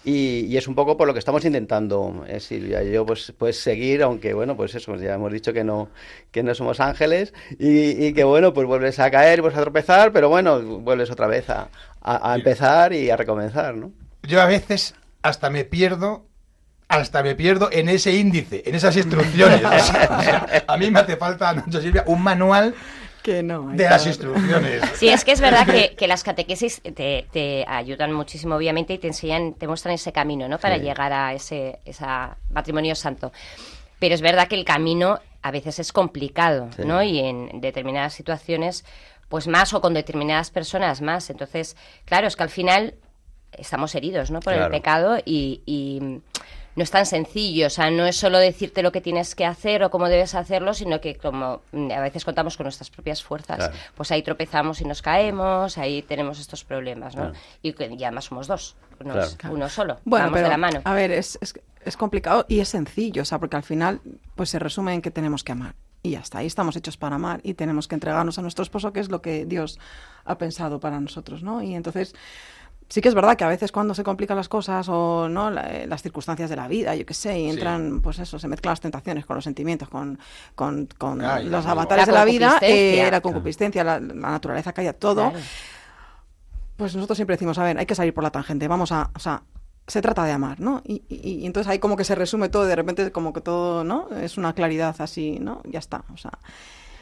Y, 0.06 0.46
y 0.48 0.58
es 0.58 0.68
un 0.68 0.74
poco 0.74 0.98
por 0.98 1.06
lo 1.08 1.13
que 1.13 1.20
estamos 1.20 1.46
intentando, 1.46 2.26
eh, 2.28 2.39
Silvia 2.39 2.82
y 2.84 2.91
yo, 2.94 3.06
pues, 3.06 3.32
pues 3.38 3.60
seguir, 3.60 4.02
aunque 4.02 4.34
bueno, 4.34 4.56
pues 4.58 4.74
eso, 4.74 4.96
ya 4.96 5.13
hemos 5.15 5.32
dicho 5.32 5.54
que 5.54 5.63
no, 5.63 5.89
que 6.32 6.41
no 6.41 6.56
somos 6.56 6.80
ángeles 6.80 7.32
y, 7.60 8.06
y 8.08 8.13
que 8.13 8.24
bueno, 8.24 8.54
pues 8.56 8.65
vuelves 8.65 8.98
a 9.00 9.12
caer, 9.12 9.41
vuelves 9.41 9.60
a 9.60 9.63
tropezar, 9.63 10.13
pero 10.13 10.30
bueno, 10.30 10.60
vuelves 10.80 11.12
otra 11.12 11.28
vez 11.28 11.48
a, 11.52 11.68
a- 12.02 12.32
a 12.32 12.36
empezar 12.36 12.91
y 12.94 13.12
a 13.12 13.18
recomenzar, 13.18 13.76
¿no? 13.76 13.91
Yo 14.28 14.42
a 14.42 14.46
veces 14.46 14.96
hasta 15.22 15.50
me 15.50 15.64
pierdo, 15.66 16.26
hasta 16.88 17.24
me 17.24 17.36
pierdo 17.36 17.70
en 17.72 17.90
ese 17.90 18.14
índice, 18.14 18.64
en 18.66 18.76
esas 18.76 18.96
instrucciones. 18.98 19.62
O 19.66 19.80
sea, 19.80 20.18
o 20.20 20.22
sea, 20.24 20.64
a 20.68 20.78
mí 20.78 20.92
me 20.92 21.00
hace 21.00 21.18
falta, 21.18 21.54
Nacho 21.54 21.82
Silvia, 21.82 22.04
un 22.08 22.22
manual 22.22 22.76
Que 23.24 23.42
no. 23.42 23.70
de 23.72 23.84
las 23.90 24.06
instrucciones. 24.06 24.84
Sí, 24.96 25.10
es 25.10 25.26
que 25.26 25.32
es 25.32 25.42
verdad 25.42 25.66
que, 25.72 25.96
que 25.96 26.08
las 26.08 26.24
catequesis 26.24 26.82
te, 26.82 27.28
te 27.32 27.66
ayudan 27.68 28.14
muchísimo, 28.14 28.56
obviamente, 28.56 28.94
y 28.94 28.98
te 29.00 29.08
enseñan, 29.08 29.54
te 29.56 29.68
muestran 29.68 29.96
ese 29.96 30.12
camino, 30.12 30.48
¿no? 30.48 30.60
Para 30.60 30.76
Sí. 30.78 30.82
llegar 30.84 31.12
a 31.14 31.34
ese 31.34 31.80
esa 31.86 32.38
matrimonio 32.50 32.94
santo. 32.96 33.32
Pero 34.00 34.14
es 34.14 34.22
verdad 34.22 34.48
que 34.48 34.56
el 34.56 34.66
camino 34.66 35.20
a 35.42 35.52
veces 35.52 35.80
es 35.80 35.92
complicado, 35.92 36.70
Sí. 36.76 36.84
¿no? 36.86 37.02
Y 37.02 37.20
en 37.20 37.62
determinadas 37.62 38.14
situaciones, 38.14 38.84
pues 39.30 39.48
más, 39.48 39.74
o 39.74 39.82
con 39.82 39.94
determinadas 39.96 40.52
personas 40.52 41.02
más. 41.02 41.30
Entonces, 41.32 41.76
claro, 42.06 42.28
es 42.28 42.36
que 42.36 42.44
al 42.44 42.50
final 42.50 42.94
estamos 43.58 43.94
heridos, 43.96 44.32
¿no? 44.32 44.39
Por 44.39 44.54
el 44.54 44.70
pecado 44.70 45.18
y, 45.26 45.62
y 45.65 46.00
no 46.76 46.84
es 46.84 46.91
tan 46.91 47.06
sencillo, 47.06 47.68
o 47.68 47.70
sea, 47.70 47.89
no 47.89 48.06
es 48.06 48.18
solo 48.18 48.38
decirte 48.38 48.84
lo 48.84 48.91
que 48.91 49.00
tienes 49.00 49.34
que 49.34 49.46
hacer 49.46 49.82
o 49.84 49.89
cómo 49.89 50.10
debes 50.10 50.36
hacerlo, 50.36 50.74
sino 50.74 51.00
que 51.00 51.15
como 51.15 51.62
mm, 51.72 51.91
a 51.91 52.02
veces 52.02 52.26
contamos 52.26 52.58
con 52.58 52.65
nuestras 52.65 52.89
propias 52.89 53.24
fuerzas, 53.24 53.58
Claro. 53.58 53.74
pues 53.96 54.12
ahí 54.12 54.22
tropezamos 54.24 54.82
y 54.82 54.86
nos 54.86 55.02
caemos, 55.02 55.78
ahí 55.78 56.02
tenemos 56.02 56.39
estos 56.39 56.65
problemas, 56.65 57.15
¿no? 57.15 57.32
Claro. 57.32 57.38
Y, 57.62 57.70
y 57.98 58.04
además 58.04 58.26
somos 58.26 58.48
dos, 58.48 58.76
no 59.04 59.18
es 59.22 59.36
Claro. 59.36 59.56
uno 59.56 59.70
solo, 59.70 60.00
Bueno, 60.04 60.26
vamos 60.26 60.36
pero, 60.38 60.48
de 60.48 60.52
la 60.52 60.58
mano. 60.58 60.82
a 60.84 60.94
ver, 60.94 61.12
es, 61.12 61.38
es, 61.41 61.54
es 61.86 61.96
complicado 61.98 62.46
y 62.50 62.60
es 62.60 62.68
sencillo, 62.68 63.22
o 63.22 63.26
sea, 63.26 63.39
porque 63.39 63.56
al 63.56 63.63
final 63.63 64.02
pues 64.36 64.50
se 64.50 64.60
resume 64.60 64.94
en 64.96 65.02
que 65.02 65.12
tenemos 65.12 65.44
que 65.46 65.54
amar. 65.54 65.76
Y 66.04 66.12
ya 66.12 66.20
está, 66.20 66.39
ahí 66.39 66.46
estamos 66.46 66.76
hechos 66.76 66.98
para 66.98 67.15
amar 67.15 67.39
y 67.41 67.56
tenemos 67.56 67.88
que 67.88 67.96
entregarnos 67.96 68.38
a 68.38 68.44
nuestro 68.44 68.62
esposo, 68.62 68.94
que 68.94 69.00
es 69.00 69.10
lo 69.10 69.24
que 69.24 69.46
Dios 69.48 69.80
ha 70.26 70.38
pensado 70.38 70.80
para 70.80 71.00
nosotros, 71.00 71.41
¿no? 71.41 71.63
Y 71.63 71.74
entonces, 71.74 72.13
sí 72.88 73.02
que 73.02 73.10
es 73.10 73.15
verdad 73.15 73.36
que 73.36 73.43
a 73.43 73.48
veces 73.48 73.71
cuando 73.71 73.93
se 73.93 74.04
complican 74.04 74.38
las 74.38 74.48
cosas 74.50 74.88
o 74.89 75.28
no 75.30 75.50
La- 75.52 75.74
eh, 75.74 75.88
las 75.88 76.02
circunstancias 76.04 76.50
de 76.50 76.56
la 76.56 76.67
vida, 76.67 76.95
yo 76.95 77.06
qué 77.06 77.13
sé, 77.13 77.39
y 77.39 77.50
entran, 77.50 78.02
pues 78.02 78.19
eso, 78.19 78.38
se 78.39 78.48
mezclan 78.48 78.71
las 78.74 78.82
tentaciones 78.82 79.26
con 79.26 79.36
los 79.36 79.43
sentimientos, 79.43 79.89
con, 79.89 80.19
con, 80.56 80.88
con 80.98 81.21
Ay, 81.21 81.45
los 81.45 81.65
amigo. 81.65 81.71
avatares 81.71 82.08
La 82.08 82.12
de 82.13 82.19
la 82.19 82.26
vida, 82.26 82.58
eh, 82.62 83.08
la 83.12 83.21
concupiscencia, 83.21 83.84
la, 83.84 84.00
la 84.00 84.13
naturaleza 84.32 84.71
calla 84.74 84.93
todo. 84.93 85.32
Claro. 85.32 85.39
Pues 86.78 86.93
nosotros 86.95 87.17
siempre 87.17 87.36
decimos, 87.36 87.58
a 87.58 87.63
ver, 87.63 87.78
hay 87.78 87.86
que 87.86 87.95
salir 87.95 88.13
por 88.13 88.24
la 88.24 88.32
tangente, 88.32 88.67
vamos 88.67 88.91
a, 88.91 89.10
o 89.15 89.19
sea, 89.19 89.43
se 89.88 90.02
trata 90.02 90.24
de 90.26 90.32
amar, 90.34 90.60
¿no? 90.60 90.82
Y, 90.86 91.04
y- 91.08 91.39
y 91.41 91.45
entonces 91.45 91.69
ahí 91.71 91.80
como 91.80 91.95
que 91.95 92.04
se 92.04 92.15
resume 92.15 92.50
todo, 92.50 92.65
y 92.65 92.67
de 92.67 92.76
repente 92.76 93.12
como 93.12 93.32
que 93.34 93.39
todo, 93.41 93.84
¿no? 93.84 94.10
Es 94.21 94.38
una 94.38 94.54
claridad 94.54 94.95
así, 95.00 95.38
¿no? 95.39 95.62
Ya 95.63 95.80
está, 95.80 96.04
o 96.13 96.17
sea. 96.17 96.32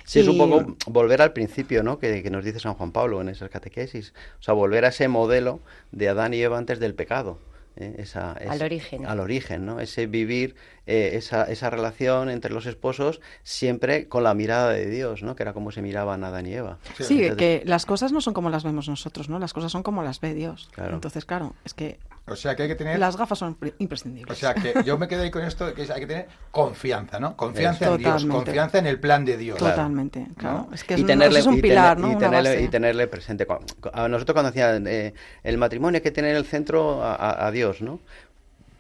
Sí, 0.06 0.20
es 0.20 0.28
un 0.28 0.38
poco 0.38 0.76
volver 0.88 1.22
al 1.22 1.34
principio, 1.34 1.84
¿no? 1.84 2.00
Que, 2.00 2.22
que 2.22 2.30
nos 2.30 2.44
dice 2.44 2.60
San 2.60 2.74
Juan 2.74 2.92
Pablo 2.92 3.22
en 3.22 3.30
esas 3.30 3.50
catequesis. 3.50 4.14
O 4.40 4.44
sea, 4.44 4.54
volver 4.54 4.86
a 4.86 4.90
ese 4.90 5.08
modelo 5.08 5.62
de 5.92 6.10
Adán 6.10 6.34
y 6.34 6.42
Eva 6.42 6.58
antes 6.58 6.80
del 6.80 6.94
pecado. 6.94 7.40
¿eh? 7.76 7.96
Esa, 7.98 8.34
Al 8.34 8.62
origen. 8.62 9.06
Al 9.06 9.20
origen, 9.20 9.66
¿no? 9.66 9.80
Ese 9.80 10.08
vivir 10.08 10.56
eh, 10.86 11.12
esa, 11.14 11.46
esa 11.46 11.70
relación 11.70 12.30
entre 12.30 12.52
los 12.54 12.66
esposos 12.66 13.22
siempre 13.44 14.08
con 14.10 14.24
la 14.24 14.34
mirada 14.34 14.72
de 14.72 14.86
Dios, 14.90 15.24
¿no? 15.24 15.36
Que 15.36 15.44
era 15.44 15.54
como 15.54 15.72
se 15.72 15.82
miraban 15.82 16.24
Adán 16.24 16.46
y 16.46 16.54
Eva. 16.54 16.78
Sí, 16.98 17.24
Entonces- 17.24 17.36
que 17.38 17.62
las 17.66 17.86
cosas 17.86 18.12
no 18.12 18.20
son 18.22 18.34
como 18.34 18.50
las 18.50 18.64
vemos 18.64 18.90
nosotros, 18.90 19.30
¿no? 19.30 19.40
Las 19.40 19.54
cosas 19.54 19.72
son 19.72 19.82
como 19.84 20.04
las 20.04 20.20
ve 20.20 20.34
Dios. 20.34 20.70
Claro. 20.74 20.96
Entonces, 20.96 21.24
claro, 21.26 21.54
es 21.64 21.74
que 21.74 22.00
O 22.26 22.36
sea 22.36 22.56
que 22.56 22.64
hay 22.64 22.70
que 22.70 22.76
tener... 22.76 23.00
las 23.00 23.16
gafas 23.18 23.40
son 23.40 23.58
imprescindibles. 23.80 24.36
O 24.38 24.40
sea 24.40 24.54
que 24.54 24.74
yo 24.86 24.98
me 24.98 25.08
quedé 25.08 25.24
ahí 25.24 25.32
con 25.32 25.44
esto, 25.44 25.74
que 25.74 25.84
es- 25.84 25.90
hay 25.90 26.02
que 26.02 26.08
tener 26.08 26.28
confianza, 26.52 27.20
¿no? 27.20 27.36
Confianza 27.38 27.88
en 27.94 27.98
Dios, 27.98 28.26
confianza 28.26 28.78
en 28.80 28.88
el 28.88 29.00
plan 29.00 29.24
de 29.26 29.38
Dios. 29.38 29.58
Totalmente, 29.58 30.28
claro. 30.38 30.68
Es 30.74 30.84
que 30.84 30.96
es, 30.96 31.00
y 31.00 31.04
un- 31.04 31.08
tenerle, 31.08 31.40
es 31.40 31.46
un 31.46 31.58
y 31.58 31.62
pilar, 31.62 31.96
tener- 31.96 32.02
¿no? 32.02 32.14
y 32.14 32.16
Una 32.18 32.28
tenerle, 32.28 32.50
base. 32.52 32.62
y 32.64 32.68
tenerle 32.68 33.08
presente. 33.08 33.48
A 33.94 34.08
nosotros 34.10 34.34
cuando 34.34 34.52
decían 34.52 34.86
eh, 34.88 35.14
el 35.44 35.58
matrimonio 35.58 35.98
hay 36.00 36.02
que 36.04 36.12
tener 36.12 36.32
en 36.32 36.38
el 36.38 36.46
centro 36.46 37.02
a, 37.04 37.16
a- 37.16 37.48
a 37.48 37.52
Dios, 37.52 37.82
¿no? 37.82 38.00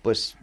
Pues 0.01 0.35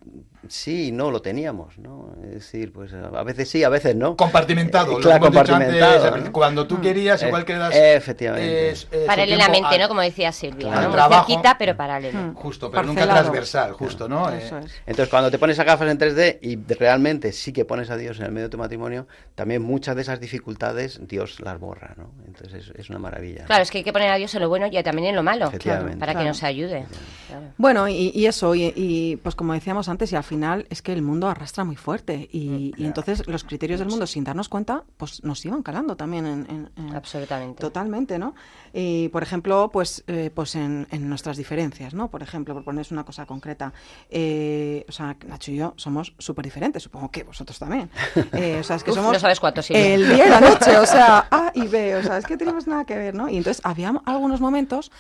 sí 0.49 0.89
y 0.89 0.93
no 0.93 1.11
lo 1.11 1.21
teníamos, 1.23 1.79
¿no? 1.79 2.15
Es 2.25 2.31
decir, 2.35 2.73
pues 2.73 2.93
a 2.95 3.23
veces 3.23 3.49
sí, 3.49 3.63
a 3.65 3.69
veces 3.69 3.95
no. 3.97 4.17
Compartimentado, 4.17 4.99
Eh, 4.99 5.03
claro, 5.03 5.27
antes, 5.27 5.29
compartimentado, 5.41 6.17
¿no? 6.17 6.33
cuando 6.33 6.67
tú 6.67 6.81
querías, 6.81 7.23
Eh, 7.23 7.27
igual 7.29 7.45
que 7.45 7.55
das... 7.55 7.75
eh, 7.75 7.95
efectivamente. 7.97 8.71
es- 8.71 8.89
es 8.91 9.07
Paralelamente, 9.07 9.79
¿no? 9.79 9.89
Como 9.89 10.01
decía 10.01 10.33
Silvia, 10.33 10.69
Claro. 10.69 10.81
¿no? 10.83 10.89
Muy 10.89 10.95
Trabajo. 10.97 11.27
cerquita, 11.27 11.57
pero 11.59 11.77
paralelo. 11.77 12.19
Hmm. 12.19 12.35
Justo, 12.35 12.71
pero 12.71 12.83
nunca 12.85 13.07
transversal, 13.07 13.73
justo, 13.73 14.09
¿no? 14.09 14.29
Eso 14.31 14.59
Eh, 14.59 14.63
es. 14.65 14.73
Entonces, 14.87 15.09
cuando 15.09 15.31
te 15.31 15.39
pones 15.39 15.59
a 15.59 15.65
gafas 15.65 15.89
en 15.91 15.99
3D 15.99 16.39
y 16.43 16.57
realmente 16.75 17.33
sí 17.33 17.53
que 17.53 17.65
pones 17.65 17.91
a 17.91 17.97
Dios 17.97 18.19
en 18.21 18.27
el 18.27 18.33
medio 18.33 18.47
de 18.47 18.51
tu 18.51 18.59
matrimonio, 18.59 19.07
también 19.35 19.63
muchas 19.63 19.95
de 19.97 20.03
esas 20.03 20.21
dificultades 20.21 21.01
Dios 21.07 21.41
las 21.41 21.59
borra, 21.61 21.95
¿no? 21.97 22.11
Entonces 22.27 22.69
es, 22.69 22.73
es 22.77 22.91
una 22.91 22.99
maravilla. 22.99 23.45
Claro, 23.45 23.63
es 23.63 23.71
que 23.71 23.79
hay 23.79 23.85
que 23.85 23.93
poner 23.93 24.11
a 24.11 24.17
Dios 24.17 24.35
en 24.35 24.41
lo 24.43 24.49
bueno 24.49 24.67
y 24.71 24.83
también 24.83 25.09
en 25.09 25.17
lo 25.17 25.23
malo, 25.23 25.49
Efectivamente. 25.49 25.99
para 25.99 26.15
que 26.15 26.25
nos 26.25 26.43
ayude. 26.43 26.87
Claro. 27.29 27.47
Bueno, 27.59 27.89
y, 27.89 28.11
y 28.15 28.27
eso, 28.27 28.55
y, 28.55 28.73
y, 28.75 29.17
pues 29.17 29.35
como 29.35 29.53
decíamos 29.53 29.89
antes, 29.89 30.13
y 30.13 30.17
al 30.17 30.25
final 30.31 30.67
es 30.71 30.81
que 30.81 30.93
el 30.95 31.03
mundo 31.03 31.29
arrastra 31.29 31.65
muy 31.65 31.77
fuerte. 31.77 32.29
Y, 32.33 32.73
y 32.79 32.87
entonces 32.87 33.27
los 33.27 33.45
criterios 33.45 33.79
del 33.81 33.89
mundo, 33.91 34.07
sin 34.07 34.25
darnos 34.25 34.49
cuenta, 34.49 34.85
pues 34.97 35.23
nos 35.25 35.45
iban 35.45 35.63
calando 35.63 35.97
también 35.97 36.25
en, 36.27 36.47
en- 36.49 36.71
en- 36.77 36.97
Absolutamente. 36.97 37.61
Totalmente, 37.61 38.19
¿no? 38.19 38.35
Y, 38.73 39.09
por 39.09 39.23
ejemplo, 39.23 39.69
pues, 39.71 40.03
eh, 40.07 40.31
pues 40.35 40.55
en, 40.55 40.87
en 40.91 41.09
nuestras 41.09 41.37
diferencias, 41.37 41.93
¿no? 41.93 42.09
Por 42.09 42.23
ejemplo, 42.23 42.55
por 42.55 42.65
poneros 42.65 42.91
una 42.93 43.05
cosa 43.05 43.27
concreta, 43.27 43.73
eh, 44.09 44.87
o 44.89 44.93
sea, 44.93 45.17
Nacho 45.27 45.51
y 45.51 45.57
yo 45.57 45.75
somos 45.77 46.15
súper 46.19 46.45
diferentes, 46.45 46.83
supongo 46.83 47.11
que 47.11 47.25
vosotros 47.25 47.59
también. 47.59 47.91
Eh, 48.33 48.59
o 48.61 48.65
sea, 48.65 48.77
es 48.77 48.85
que 48.85 48.91
Uf, 48.93 48.97
somos 48.97 49.13
no 49.13 49.19
sabes 49.19 49.41
cuánto, 49.41 49.61
Silvia. 49.61 49.95
el 49.95 50.09
día 50.09 50.27
y 50.27 50.31
la 50.31 50.41
noche, 50.41 50.79
o 50.79 50.87
sea, 50.87 51.27
A 51.31 51.53
y 51.55 51.67
B, 51.67 51.97
o 51.97 52.03
sea, 52.03 52.17
es 52.19 52.25
que 52.27 52.37
tenemos 52.37 52.67
nada 52.67 52.85
que 52.85 52.97
ver, 52.97 53.15
¿no? 53.15 53.29
Y 53.29 53.37
entonces 53.37 53.61
había 53.65 53.93
algunos 54.07 54.41
momentos 54.41 54.91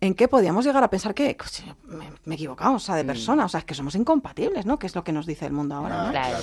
en 0.00 0.14
que 0.14 0.28
podíamos 0.28 0.64
llegar 0.64 0.84
a 0.84 0.88
pensar 0.90 1.12
que 1.12 1.36
coche, 1.36 1.64
me, 1.86 2.04
me 2.24 2.34
he 2.34 2.36
equivocado, 2.36 2.74
o 2.74 2.78
sea, 2.78 2.94
de 2.94 3.04
persona, 3.04 3.44
o 3.44 3.48
sea, 3.48 3.58
es 3.58 3.64
que 3.66 3.74
somos 3.74 3.94
incompatibles, 3.96 4.64
¿no? 4.64 4.78
Que 4.78 4.86
es 4.86 4.94
lo 4.94 5.02
que 5.02 5.12
nos 5.12 5.26
dice 5.26 5.46
el 5.46 5.52
mundo 5.52 5.74
ahora, 5.74 6.04
¿no? 6.04 6.10
Claro. 6.10 6.38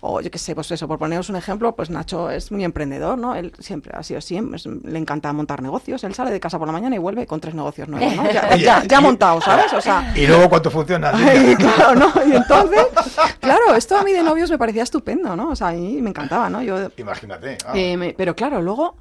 O 0.00 0.20
yo 0.20 0.30
qué 0.30 0.38
sé, 0.38 0.54
pues 0.54 0.70
eso, 0.70 0.86
por 0.88 0.98
poneros 0.98 1.28
un 1.28 1.36
ejemplo, 1.36 1.74
pues 1.76 1.90
Nacho 1.90 2.30
es 2.30 2.50
muy 2.52 2.64
emprendedor, 2.64 3.16
¿no? 3.18 3.34
Él 3.36 3.52
siempre 3.58 3.92
ha 3.96 4.02
sido 4.02 4.20
siempre, 4.20 4.56
es- 4.56 4.66
le 4.66 4.98
encanta 4.98 5.32
montar 5.32 5.62
negocios, 5.62 6.02
él 6.04 6.14
sale 6.14 6.30
de 6.32 6.40
casa 6.40 6.58
por 6.58 6.66
la 6.68 6.72
mañana 6.72 6.94
y 6.96 6.98
vuelve 6.98 7.26
con 7.26 7.40
tres 7.40 7.54
negocios 7.54 7.88
nuevos, 7.88 8.14
¿no? 8.16 8.30
Ya, 8.56 8.82
ya, 8.84 9.00
montado, 9.00 9.40
¿sabes? 9.40 9.72
O 9.72 9.80
sea, 9.80 10.12
Y 10.16 10.26
luego 10.26 10.48
cuánto 10.48 10.70
funciona. 10.70 11.10
Ay, 11.14 11.54
claro, 11.56 11.94
¿no? 11.94 12.12
Y 12.26 12.34
entonces, 12.36 12.84
claro, 13.40 13.74
esto 13.76 13.96
a 13.96 14.02
mí 14.02 14.12
de 14.12 14.22
novios 14.24 14.50
me 14.50 14.58
parecía 14.58 14.82
estupendo, 14.82 15.36
¿no? 15.36 15.50
O 15.50 15.56
sea, 15.56 15.68
a 15.68 15.72
mí 15.72 16.00
me 16.02 16.10
encantaba, 16.10 16.48
¿no? 16.50 16.62
Yo, 16.62 16.90
Imagínate. 16.96 17.58
ah. 17.66 17.72
eh, 17.76 17.96
me- 17.96 18.12
pero 18.14 18.34
claro, 18.36 18.60
luego, 18.62 18.96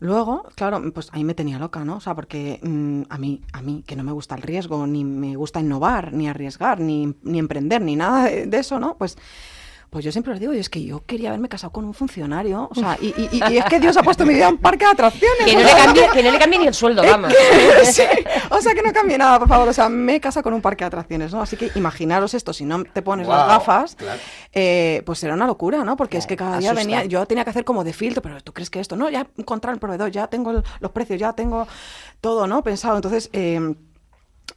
luego, 0.00 0.44
claro, 0.54 0.82
pues 0.92 1.08
ahí 1.12 1.24
me 1.24 1.34
tenía 1.34 1.58
loca, 1.58 1.84
¿no? 1.84 1.96
O 1.96 2.00
sea, 2.00 2.14
porque 2.14 2.60
mm, 2.62 3.02
a 3.08 3.18
mí, 3.18 3.42
a 3.52 3.62
mí, 3.62 3.84
que 3.86 3.96
no 3.96 4.04
me 4.04 4.12
gusta 4.12 4.34
el 4.34 4.42
riesgo, 4.42 4.86
ni 4.86 5.04
me 5.04 5.36
gusta 5.36 5.60
innovar, 5.60 6.12
ni 6.12 6.28
arriesgar, 6.28 6.80
ni, 6.80 7.14
ni 7.22 7.38
emprender, 7.38 7.82
ni 7.82 7.96
nada 7.96 8.24
de, 8.24 8.46
de 8.46 8.58
eso, 8.58 8.78
¿no? 8.78 8.96
Pues, 8.96 9.16
Pues 9.90 10.04
yo 10.04 10.12
siempre 10.12 10.32
les 10.34 10.40
digo, 10.40 10.52
y 10.52 10.58
es 10.58 10.68
que 10.68 10.84
yo 10.84 11.02
quería 11.06 11.30
haberme 11.30 11.48
casado 11.48 11.72
con 11.72 11.84
un 11.86 11.94
funcionario. 11.94 12.68
O 12.70 12.74
sea, 12.74 12.98
y, 13.00 13.06
y- 13.32 13.56
es 13.56 13.64
que 13.64 13.80
Dios 13.80 13.96
ha 13.96 14.02
puesto 14.02 14.26
mi 14.26 14.34
vida 14.34 14.48
en 14.48 14.54
un 14.56 14.60
parque 14.60 14.84
de 14.84 14.90
atracciones. 14.90 15.46
Que 15.46 15.54
no, 15.54 15.60
le 15.62 15.70
cambie, 15.72 16.08
que 16.12 16.22
no 16.22 16.30
le 16.30 16.38
cambie 16.38 16.58
ni 16.58 16.66
el 16.66 16.74
sueldo, 16.74 17.02
vamos. 17.02 17.32
Sí, 17.84 18.02
O 18.50 18.60
sea, 18.60 18.74
que 18.74 18.82
no 18.82 18.92
cambie 18.92 19.16
nada, 19.16 19.38
por 19.38 19.48
favor. 19.48 19.66
O 19.68 19.72
sea, 19.72 19.88
me 19.88 20.16
he 20.16 20.20
casado 20.20 20.42
con 20.44 20.52
un 20.52 20.60
parque 20.60 20.84
de 20.84 20.88
atracciones, 20.88 21.32
¿no? 21.32 21.40
Así 21.40 21.56
que 21.56 21.70
imaginaros 21.74 22.34
esto, 22.34 22.52
si 22.52 22.64
no 22.66 22.84
te 22.84 23.00
pones 23.00 23.26
las 23.26 23.46
gafas, 23.48 23.94
claro. 23.96 24.20
eh, 24.52 25.02
pues 25.06 25.20
será 25.20 25.32
una 25.34 25.46
locura, 25.46 25.82
¿no? 25.84 25.96
Porque 25.96 26.18
es 26.18 26.26
que 26.26 26.36
cada 26.36 26.58
día 26.58 26.72
asusta. 26.72 26.84
venía, 26.86 27.04
yo 27.06 27.24
tenía 27.26 27.44
que 27.44 27.50
hacer 27.50 27.64
como 27.64 27.82
de 27.82 27.94
filtro, 27.94 28.20
pero 28.20 28.40
tú 28.42 28.52
crees 28.52 28.68
que 28.68 28.80
esto, 28.80 28.94
no, 28.94 29.08
ya 29.08 29.26
encontrar 29.38 29.72
el 29.72 29.80
proveedor, 29.80 30.10
ya 30.10 30.26
tengo 30.26 30.50
el- 30.50 30.62
los 30.80 30.90
precios, 30.92 31.18
ya 31.18 31.32
tengo 31.32 31.66
todo, 32.20 32.46
¿no? 32.46 32.62
Pensado. 32.62 32.96
Entonces, 32.96 33.30
eh, 33.32 33.74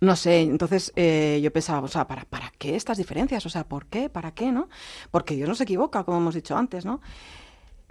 no 0.02 0.16
sé, 0.16 0.41
entonces 0.41 0.91
eh, 0.95 1.39
yo 1.43 1.54
pensaba, 1.54 1.82
o 1.82 1.88
sea, 1.88 2.08
¿para, 2.08 2.26
¿para 2.26 2.52
qué 2.58 2.76
estas 2.76 2.97
diferencias? 2.97 3.45
O 3.45 3.49
sea, 3.49 3.64
¿por 3.64 3.86
qué? 3.86 4.10
¿Para 4.10 4.32
qué? 4.32 4.52
¿No? 4.52 4.68
Porque 5.12 5.36
Dios 5.36 5.47
no 5.47 5.54
se 5.54 5.64
equivoca, 5.64 6.04
como 6.04 6.18
hemos 6.18 6.34
dicho 6.34 6.58
antes, 6.58 6.86
¿no? 6.86 7.02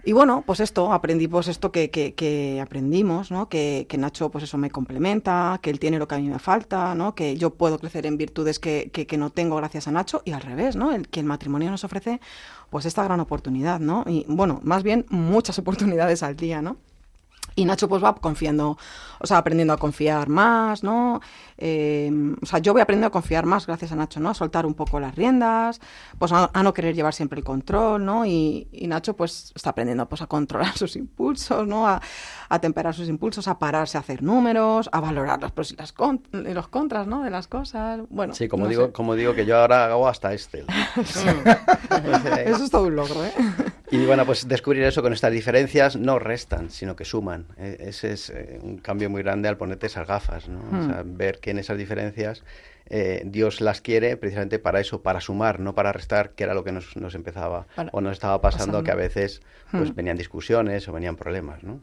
Y 0.03 0.13
bueno, 0.13 0.43
pues 0.45 0.59
esto, 0.59 0.91
aprendí 0.91 1.27
pues 1.27 1.47
esto 1.47 1.71
que, 1.71 1.89
que, 1.91 2.13
que 2.15 2.59
aprendimos, 2.59 3.31
¿no? 3.31 3.47
Que, 3.49 3.85
que 3.87 3.97
Nacho 3.97 4.29
pues 4.29 4.43
eso 4.43 4.57
me 4.57 4.71
complementa, 4.71 5.59
que 5.61 5.69
él 5.69 5.79
tiene 5.79 5.99
lo 5.99 6.07
que 6.07 6.15
a 6.15 6.17
mí 6.17 6.27
me 6.27 6.39
falta, 6.39 6.95
¿no? 6.95 7.15
Que 7.15 7.37
yo 7.37 7.51
puedo 7.53 7.77
crecer 7.79 8.05
en 8.05 8.17
virtudes 8.17 8.59
que 8.59 9.15
no 9.17 9.29
tengo 9.29 9.55
gracias 9.57 9.87
a 9.87 9.91
Nacho 9.91 10.21
y 10.25 10.31
al 10.31 10.41
revés, 10.41 10.75
¿no? 10.75 10.91
El, 10.91 11.07
que 11.07 11.19
el 11.21 11.25
matrimonio 11.27 11.71
nos 11.71 11.83
ofrece 11.83 12.19
pues 12.69 12.85
esta 12.85 13.03
gran 13.03 13.19
oportunidad, 13.19 13.79
¿no? 13.79 14.03
Y 14.07 14.25
bueno, 14.27 14.59
más 14.63 14.83
bien 14.83 15.05
muchas 15.09 15.59
oportunidades 15.59 16.23
al 16.23 16.35
día, 16.35 16.61
¿no? 16.61 16.77
Y 17.55 17.65
Nacho 17.65 17.89
pues 17.89 18.01
va 18.03 18.15
confiando, 18.15 18.77
o 19.19 19.27
sea, 19.27 19.37
aprendiendo 19.37 19.73
a 19.73 19.77
confiar 19.77 20.29
más, 20.29 20.83
¿no? 20.83 21.19
Eh, 21.57 22.09
o 22.41 22.45
sea, 22.45 22.59
yo 22.59 22.71
voy 22.71 22.81
aprendiendo 22.81 23.07
a 23.07 23.11
confiar 23.11 23.45
más 23.45 23.67
gracias 23.67 23.91
a 23.91 23.95
Nacho, 23.95 24.19
¿no? 24.21 24.29
A 24.29 24.33
soltar 24.33 24.65
un 24.65 24.73
poco 24.73 24.99
las 25.01 25.15
riendas, 25.15 25.81
pues 26.17 26.31
a, 26.31 26.49
a 26.53 26.63
no 26.63 26.73
querer 26.73 26.95
llevar 26.95 27.13
siempre 27.13 27.39
el 27.39 27.45
control, 27.45 28.05
¿no? 28.05 28.25
Y, 28.25 28.67
y 28.71 28.87
Nacho 28.87 29.15
pues 29.15 29.51
está 29.53 29.71
aprendiendo 29.71 30.07
pues 30.07 30.21
a 30.21 30.27
controlar 30.27 30.73
sus 30.77 30.95
impulsos, 30.95 31.67
¿no? 31.67 31.87
A, 31.87 32.01
a 32.49 32.59
temperar 32.59 32.93
sus 32.95 33.09
impulsos, 33.09 33.47
a 33.49 33.59
pararse 33.59 33.97
a 33.97 33.99
hacer 34.01 34.23
números, 34.23 34.89
a 34.93 34.99
valorar 35.01 35.41
los 35.41 35.51
pros 35.51 35.71
y 35.73 35.75
las 35.75 35.91
con- 35.91 36.23
los 36.31 36.67
contras, 36.69 37.05
¿no? 37.05 37.21
De 37.23 37.29
las 37.29 37.47
cosas, 37.47 37.99
bueno. 38.09 38.33
Sí, 38.33 38.47
como 38.47 38.63
no 38.63 38.69
digo, 38.69 38.85
sé. 38.87 38.91
como 38.93 39.15
digo 39.15 39.35
que 39.35 39.45
yo 39.45 39.57
ahora 39.59 39.85
hago 39.85 40.07
hasta 40.07 40.33
Excel. 40.33 40.65
Eso 42.45 42.63
es 42.63 42.69
todo 42.71 42.83
un 42.87 42.95
logro, 42.95 43.23
¿eh? 43.25 43.33
Y 43.91 44.05
bueno, 44.05 44.25
pues 44.25 44.47
descubrir 44.47 44.83
eso 44.83 45.01
con 45.01 45.11
estas 45.11 45.31
diferencias 45.33 45.97
no 45.97 46.17
restan, 46.17 46.69
sino 46.69 46.95
que 46.95 47.03
suman. 47.03 47.47
Eh, 47.57 47.77
Ese 47.81 48.13
es 48.13 48.29
eh, 48.29 48.57
un 48.61 48.77
cambio 48.77 49.09
muy 49.09 49.21
grande 49.21 49.49
al 49.49 49.57
ponerte 49.57 49.87
esas 49.87 50.07
gafas, 50.07 50.47
¿no? 50.47 50.61
O 50.79 50.85
sea, 50.85 51.03
ver 51.05 51.39
que 51.39 51.51
en 51.51 51.59
esas 51.59 51.77
diferencias 51.77 52.43
eh, 52.89 53.21
Dios 53.25 53.59
las 53.59 53.81
quiere 53.81 54.15
precisamente 54.17 54.59
para 54.59 54.79
eso, 54.79 55.01
para 55.01 55.19
sumar, 55.19 55.59
no 55.59 55.75
para 55.75 55.91
restar, 55.91 56.31
que 56.31 56.43
era 56.45 56.53
lo 56.53 56.63
que 56.63 56.71
nos, 56.71 56.95
nos 56.95 57.15
empezaba 57.15 57.67
Para- 57.75 57.89
o 57.91 57.99
nos 58.01 58.13
estaba 58.13 58.39
pasando, 58.41 58.65
pasando. 58.79 58.83
que 58.83 58.91
a 58.91 58.95
veces 58.95 59.41
pues 59.71 59.93
venían 59.95 60.17
discusiones 60.17 60.87
o 60.87 60.93
venían 60.93 61.15
problemas, 61.17 61.63
¿no? 61.63 61.81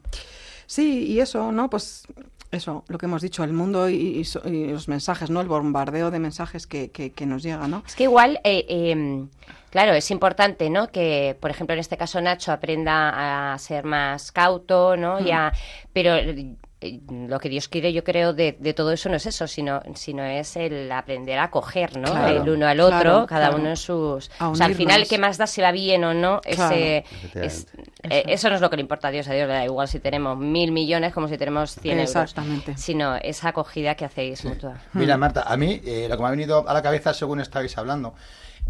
Sí, 0.69 1.07
y 1.07 1.21
eso, 1.21 1.51
¿no? 1.51 1.71
Pues 1.71 2.07
eso, 2.51 2.85
lo 2.89 2.99
que 2.99 3.07
hemos 3.07 3.23
dicho, 3.23 3.43
el 3.43 3.55
mundo 3.55 3.89
y, 3.89 3.95
y 4.23 4.49
y 4.51 4.66
los 4.69 4.87
mensajes, 4.87 5.31
¿no? 5.31 5.41
El 5.41 5.49
bombardeo 5.49 6.11
de 6.11 6.19
mensajes 6.19 6.66
que, 6.66 6.91
que, 6.91 7.11
que 7.12 7.25
nos 7.25 7.43
llega, 7.43 7.66
¿no? 7.69 7.83
Es 7.87 7.95
que 7.97 8.03
igual, 8.05 8.39
eh, 8.45 8.66
eh, 8.69 9.25
claro, 9.71 9.95
es 9.95 10.11
importante, 10.11 10.69
¿no? 10.69 10.89
Que, 10.89 11.37
por 11.41 11.51
ejemplo, 11.51 11.73
en 11.73 11.81
este 11.81 11.97
caso 11.97 12.21
Nacho 12.21 12.53
aprenda 12.53 13.53
a 13.55 13.59
ser 13.59 13.85
más 13.85 14.31
cauto, 14.31 14.97
¿no? 14.99 15.19
Y 15.21 15.31
a- 15.31 15.53
pero 15.95 16.12
lo 16.81 17.41
que 17.41 17.49
Dios 17.49 17.66
quiere, 17.68 17.93
yo 17.93 18.05
creo, 18.05 18.33
de, 18.33 18.57
de 18.59 18.72
todo 18.72 18.93
eso 18.93 19.09
no 19.09 19.16
es 19.16 19.26
eso, 19.26 19.49
sino, 19.49 19.81
sino 19.95 20.22
es 20.24 20.55
el 20.57 20.91
aprender 20.93 21.39
a 21.41 21.51
coger, 21.51 21.97
¿no? 21.97 22.11
Claro, 22.12 22.43
el 22.43 22.49
uno 22.49 22.68
al 22.68 22.79
otro, 22.79 23.01
claro, 23.01 23.26
cada 23.26 23.49
claro. 23.49 23.61
uno 23.61 23.70
en 23.70 23.76
sus... 23.76 24.31
O 24.41 24.55
sea, 24.55 24.66
al 24.66 24.74
final. 24.76 25.07
¿qué 25.09 25.18
más 25.18 25.39
da 25.39 25.49
si 25.49 25.61
va 25.61 25.72
bien 25.72 26.05
o 26.05 26.14
no? 26.14 26.41
Ese, 26.45 27.05
es- 27.35 27.66
eh, 28.09 28.22
eso 28.29 28.49
no 28.49 28.55
es 28.55 28.61
lo 28.61 28.70
que 28.70 28.76
le 28.76 28.83
importa 28.83 29.09
a 29.09 29.11
Dios, 29.11 29.26
a 29.26 29.33
Dios 29.33 29.49
le 29.49 29.55
da 29.55 29.64
igual 29.64 29.89
si 29.89 29.99
tenemos 29.99 30.39
mil 30.39 30.70
millones 30.70 31.12
como 31.12 31.26
si 31.26 31.37
tenemos 31.37 31.72
cien 31.74 31.99
Exactamente. 31.99 32.70
euros. 32.70 32.81
Sino 32.85 33.16
esa 33.16 33.49
acogida 33.49 33.97
que 33.97 34.05
hacéis 34.05 34.45
mutua. 34.45 34.76
Mira, 34.93 35.16
Marta, 35.16 35.43
a 35.43 35.57
mí 35.57 35.81
eh, 35.85 36.07
lo 36.09 36.16
que 36.16 36.22
me 36.22 36.29
ha 36.29 36.31
venido 36.33 36.68
a 36.68 36.72
la 36.74 36.83
cabeza 36.83 37.12
según 37.12 37.41
estabais 37.41 37.76
hablando, 37.76 38.14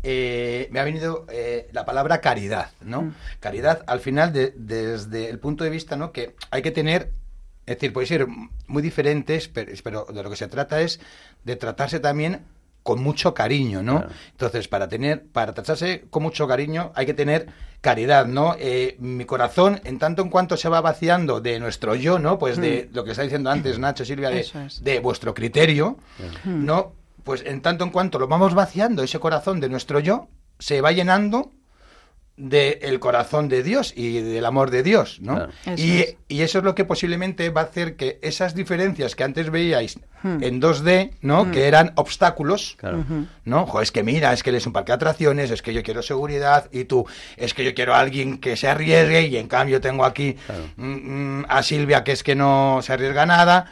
eh, 0.02 0.68
me 0.70 0.80
ha 0.80 0.84
venido 0.84 1.26
eh, 1.30 1.68
la 1.72 1.84
palabra 1.84 2.20
caridad, 2.20 2.70
¿no? 2.80 3.12
Caridad, 3.40 3.82
al 3.86 4.00
final, 4.00 4.32
de- 4.32 4.52
desde 4.56 5.28
el 5.28 5.38
punto 5.40 5.64
de 5.64 5.70
vista, 5.70 5.96
¿no? 5.96 6.12
Que 6.12 6.34
hay 6.50 6.62
que 6.62 6.70
tener, 6.70 7.10
es 7.68 7.76
decir, 7.76 7.92
puede 7.92 8.06
ser 8.06 8.26
muy 8.66 8.82
diferentes, 8.82 9.48
pero, 9.48 9.72
pero 9.84 10.06
de 10.10 10.22
lo 10.22 10.30
que 10.30 10.36
se 10.36 10.48
trata 10.48 10.80
es 10.80 11.00
de 11.44 11.56
tratarse 11.56 12.00
también 12.00 12.46
con 12.82 13.02
mucho 13.02 13.34
cariño, 13.34 13.82
¿no? 13.82 13.98
Claro. 13.98 14.14
Entonces, 14.30 14.68
para 14.68 14.88
tener, 14.88 15.26
para 15.26 15.52
tratarse 15.52 16.06
con 16.08 16.22
mucho 16.22 16.48
cariño, 16.48 16.92
hay 16.94 17.04
que 17.04 17.12
tener 17.12 17.48
caridad, 17.82 18.26
¿no? 18.26 18.56
Eh, 18.58 18.96
mi 19.00 19.26
corazón, 19.26 19.82
en 19.84 19.98
tanto 19.98 20.22
en 20.22 20.30
cuanto 20.30 20.56
se 20.56 20.70
va 20.70 20.80
vaciando 20.80 21.42
de 21.42 21.60
nuestro 21.60 21.94
yo, 21.94 22.18
¿no? 22.18 22.38
Pues 22.38 22.56
de 22.56 22.88
lo 22.94 23.04
que 23.04 23.10
está 23.10 23.22
diciendo 23.22 23.50
antes 23.50 23.78
Nacho, 23.78 24.06
Silvia, 24.06 24.30
de, 24.30 24.40
Eso 24.40 24.60
es. 24.60 24.82
de 24.82 25.00
vuestro 25.00 25.34
criterio, 25.34 25.98
¿no? 26.44 26.94
Pues 27.22 27.42
en 27.44 27.60
tanto 27.60 27.84
en 27.84 27.90
cuanto 27.90 28.18
lo 28.18 28.26
vamos 28.26 28.54
vaciando, 28.54 29.02
ese 29.02 29.20
corazón 29.20 29.60
de 29.60 29.68
nuestro 29.68 30.00
yo 30.00 30.28
se 30.58 30.80
va 30.80 30.92
llenando 30.92 31.52
del 32.38 33.00
corazón 33.00 33.48
de 33.48 33.62
Dios 33.64 33.92
y 33.96 34.20
del 34.20 34.44
amor 34.46 34.70
de 34.70 34.82
Dios, 34.84 35.18
¿no? 35.20 35.34
Claro. 35.34 35.52
Eso 35.66 35.84
Y, 35.84 35.98
es. 35.98 36.16
y 36.28 36.42
eso 36.42 36.58
es 36.58 36.64
lo 36.64 36.74
que 36.76 36.84
posiblemente 36.84 37.50
va 37.50 37.62
a 37.62 37.64
hacer 37.64 37.96
que 37.96 38.18
esas 38.22 38.54
diferencias 38.54 39.16
que 39.16 39.24
antes 39.24 39.50
veíais 39.50 39.98
en 40.22 40.60
2D, 40.60 41.12
¿no? 41.20 41.50
Que 41.50 41.66
eran 41.68 41.92
obstáculos, 41.96 42.76
Claro. 42.78 43.04
¿no? 43.44 43.66
Jo, 43.66 43.80
es 43.82 43.92
que 43.92 44.02
mira, 44.02 44.32
es 44.32 44.42
que 44.42 44.50
él 44.50 44.56
es 44.56 44.66
un 44.66 44.72
parque 44.72 44.92
de 44.92 44.96
atracciones, 44.96 45.50
es 45.50 45.62
que 45.62 45.74
yo 45.74 45.82
quiero 45.82 46.00
seguridad 46.02 46.68
y 46.72 46.84
tú, 46.84 47.06
es 47.36 47.54
que 47.54 47.64
yo 47.64 47.74
quiero 47.74 47.94
a 47.94 48.00
alguien 48.00 48.38
que 48.38 48.56
se 48.56 48.68
arriesgue 48.68 49.22
y 49.26 49.36
en 49.36 49.48
cambio 49.48 49.80
tengo 49.80 50.04
aquí 50.04 50.34
Claro. 50.46 50.64
mm, 50.76 51.40
mm, 51.40 51.46
a 51.48 51.62
Silvia 51.62 52.04
que 52.04 52.12
es 52.12 52.22
que 52.22 52.34
no 52.36 52.80
se 52.82 52.92
arriesga 52.92 53.26
nada. 53.26 53.66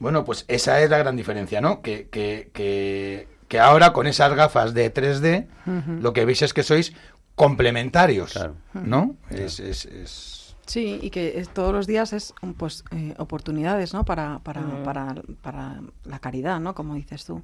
Bueno, 0.00 0.24
pues 0.24 0.44
esa 0.48 0.80
es 0.82 0.90
la 0.90 0.98
gran 0.98 1.16
diferencia, 1.16 1.60
¿no? 1.60 1.80
Que, 1.82 2.08
que, 2.10 2.48
que, 2.52 3.28
que 3.46 3.58
ahora 3.60 3.92
con 3.92 4.06
esas 4.06 4.34
gafas 4.34 4.72
de 4.74 4.92
3D 4.92 5.46
lo 6.00 6.12
que 6.12 6.24
veis 6.24 6.42
es 6.42 6.52
que 6.54 6.62
sois 6.64 6.92
complementarios, 7.34 8.32
Claro. 8.32 8.54
¿no? 8.74 9.16
Es, 9.30 9.60
es, 9.60 9.84
es- 9.86 10.38
Sí, 10.66 11.00
y 11.02 11.10
que 11.10 11.38
es- 11.40 11.48
todos 11.48 11.72
los 11.72 11.86
días 11.88 12.12
es 12.12 12.34
pues 12.56 12.84
eh, 12.92 13.14
oportunidades, 13.18 13.92
¿no? 13.92 14.04
Para, 14.04 14.38
para, 14.38 14.62
para, 14.84 15.14
para 15.42 15.80
la 16.04 16.18
caridad, 16.20 16.60
¿no? 16.60 16.74
Como 16.74 16.94
dices 16.94 17.24
tú. 17.24 17.42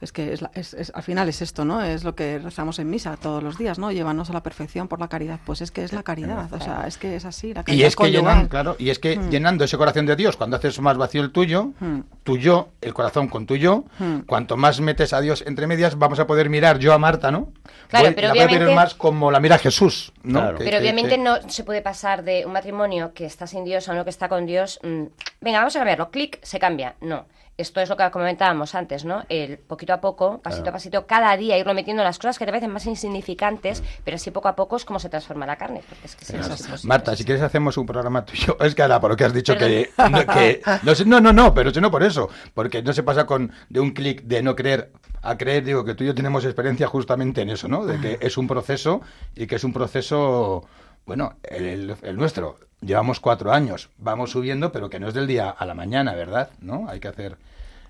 Es 0.00 0.12
que 0.12 0.32
es, 0.32 0.42
la- 0.42 0.50
es- 0.54 0.74
es- 0.74 0.92
al 0.94 1.02
final 1.02 1.28
es 1.28 1.42
esto, 1.42 1.64
¿no? 1.64 1.82
Es 1.82 2.04
lo 2.04 2.14
que 2.14 2.38
rezamos 2.38 2.78
en 2.78 2.88
misa 2.88 3.16
todos 3.16 3.42
los 3.42 3.58
días, 3.58 3.80
¿no? 3.80 3.90
Llévanos 3.90 4.30
a 4.30 4.32
la 4.32 4.44
perfección 4.44 4.86
por 4.86 5.00
la 5.00 5.08
caridad. 5.08 5.40
Pues 5.44 5.60
es 5.60 5.72
que 5.72 5.82
es 5.82 5.92
la 5.92 6.04
caridad, 6.04 6.52
o 6.52 6.60
sea, 6.60 6.84
es 6.86 6.98
que 6.98 7.16
es 7.16 7.24
así, 7.24 7.52
la 7.52 7.62
Y 7.62 7.64
caridad 7.64 7.88
es 7.88 7.96
que 7.96 8.10
llenan, 8.12 8.46
claro, 8.46 8.76
y 8.78 8.90
es 8.90 9.00
que 9.00 9.16
llenando 9.28 9.64
ese 9.64 9.76
corazón 9.76 10.06
de 10.06 10.14
Dios, 10.14 10.36
cuando 10.36 10.56
haces 10.56 10.78
más 10.80 10.96
vacío 10.96 11.20
el 11.22 11.32
tuyo, 11.32 11.72
Mm. 11.80 12.00
tu 12.22 12.38
yo, 12.38 12.68
el 12.80 12.94
corazón 12.94 13.26
con 13.28 13.46
tu 13.46 13.56
yo, 13.56 13.84
Mm. 13.98 14.20
cuanto 14.26 14.56
más 14.56 14.80
metes 14.80 15.12
a 15.12 15.20
Dios 15.20 15.42
entre 15.46 15.66
medias, 15.66 15.98
vamos 15.98 16.20
a 16.20 16.28
poder 16.28 16.48
mirar 16.48 16.78
yo 16.78 16.92
a 16.92 16.98
Marta, 16.98 17.32
¿no? 17.32 17.52
Claro, 17.88 18.06
Voy- 18.06 18.14
pero 18.14 18.28
la 18.28 18.34
voy 18.34 18.40
a 18.42 18.46
ver 18.46 18.50
obviamente- 18.54 18.74
más 18.76 18.94
como 18.94 19.32
la 19.32 19.40
mira 19.40 19.58
Jesús, 19.58 20.12
¿no? 20.22 20.38
Claro. 20.40 20.58
Que- 20.58 20.64
Pero 20.64 20.76
que- 20.76 20.82
obviamente 20.82 21.10
que- 21.16 21.18
no 21.18 21.36
se 21.48 21.64
puede 21.64 21.82
pasar 21.82 22.22
de 22.22 22.46
un 22.46 22.52
matrimonio 22.52 23.12
que 23.14 23.24
está 23.26 23.48
sin 23.48 23.64
Dios 23.64 23.88
a 23.88 23.92
uno 23.94 24.04
que 24.04 24.10
está 24.10 24.28
con 24.28 24.46
Dios. 24.46 24.78
mm, 24.84 25.02
venga, 25.40 25.58
vamos 25.58 25.74
a 25.74 25.80
cambiarlo. 25.80 26.10
Clic, 26.12 26.38
se 26.44 26.60
cambia. 26.60 26.94
No. 27.00 27.26
Esto 27.58 27.80
es 27.80 27.88
lo 27.88 27.96
que 27.96 28.08
comentábamos 28.12 28.76
antes, 28.76 29.04
¿no? 29.04 29.24
El 29.28 29.58
poquito 29.58 29.92
a 29.92 30.00
poco, 30.00 30.38
pasito 30.38 30.62
Claro. 30.62 30.70
a 30.70 30.72
pasito, 30.74 31.06
cada 31.08 31.36
día 31.36 31.58
irlo 31.58 31.74
metiendo 31.74 32.04
las 32.04 32.16
cosas 32.16 32.38
que 32.38 32.44
te 32.46 32.52
parecen 32.52 32.70
más 32.70 32.86
insignificantes, 32.86 33.82
pero 34.04 34.14
así 34.14 34.30
poco 34.30 34.46
a 34.46 34.54
poco 34.54 34.76
es 34.76 34.84
como 34.84 35.00
se 35.00 35.08
transforma 35.08 35.44
la 35.44 35.56
carne. 35.56 35.82
Porque 35.88 36.06
es 36.06 36.14
que 36.14 36.24
si 36.24 36.34
no, 36.34 36.40
es 36.42 36.46
imposible. 36.60 36.88
Marta, 36.88 37.16
si 37.16 37.24
quieres 37.24 37.42
hacemos 37.42 37.76
un 37.76 37.84
programa 37.84 38.24
tuyo. 38.24 38.56
Es 38.64 38.76
que 38.76 38.82
ahora, 38.82 39.00
por 39.00 39.10
lo 39.10 39.16
que 39.16 39.24
has 39.24 39.32
dicho 39.34 39.56
que... 39.56 39.90
No, 39.98 40.24
que- 40.26 40.62
no, 41.06 41.20
no, 41.20 41.32
no, 41.32 41.52
pero 41.52 41.74
si 41.74 41.80
no 41.80 41.90
por 41.90 42.04
eso. 42.04 42.28
Porque 42.54 42.80
no 42.80 42.92
se 42.92 43.02
pasa 43.02 43.26
con 43.26 43.50
de 43.68 43.80
un 43.80 43.90
clic 43.90 44.22
de 44.22 44.40
no 44.40 44.54
creer 44.54 44.92
a 45.22 45.36
creer. 45.36 45.64
Digo 45.64 45.84
que 45.84 45.96
tú 45.96 46.04
y 46.04 46.06
yo 46.06 46.14
tenemos 46.14 46.44
experiencia 46.44 46.86
justamente 46.86 47.42
en 47.42 47.50
eso, 47.50 47.66
¿no? 47.66 47.84
De 47.86 47.98
que 47.98 48.18
es 48.24 48.38
un 48.38 48.46
proceso 48.46 49.00
y 49.34 49.48
que 49.48 49.56
es 49.56 49.64
un 49.64 49.72
proceso... 49.72 50.64
Bueno, 51.08 51.36
el, 51.42 51.64
el- 51.64 51.96
el 52.02 52.16
nuestro. 52.18 52.58
Llevamos 52.82 53.18
cuatro 53.18 53.50
años. 53.50 53.88
Vamos 53.96 54.30
subiendo, 54.32 54.72
pero 54.72 54.90
que 54.90 55.00
no 55.00 55.08
es 55.08 55.14
del 55.14 55.26
día 55.26 55.48
a 55.48 55.64
la 55.64 55.72
mañana, 55.72 56.14
¿verdad? 56.14 56.50
¿No? 56.60 56.86
Hay 56.86 57.00
que 57.00 57.08
hacer... 57.08 57.38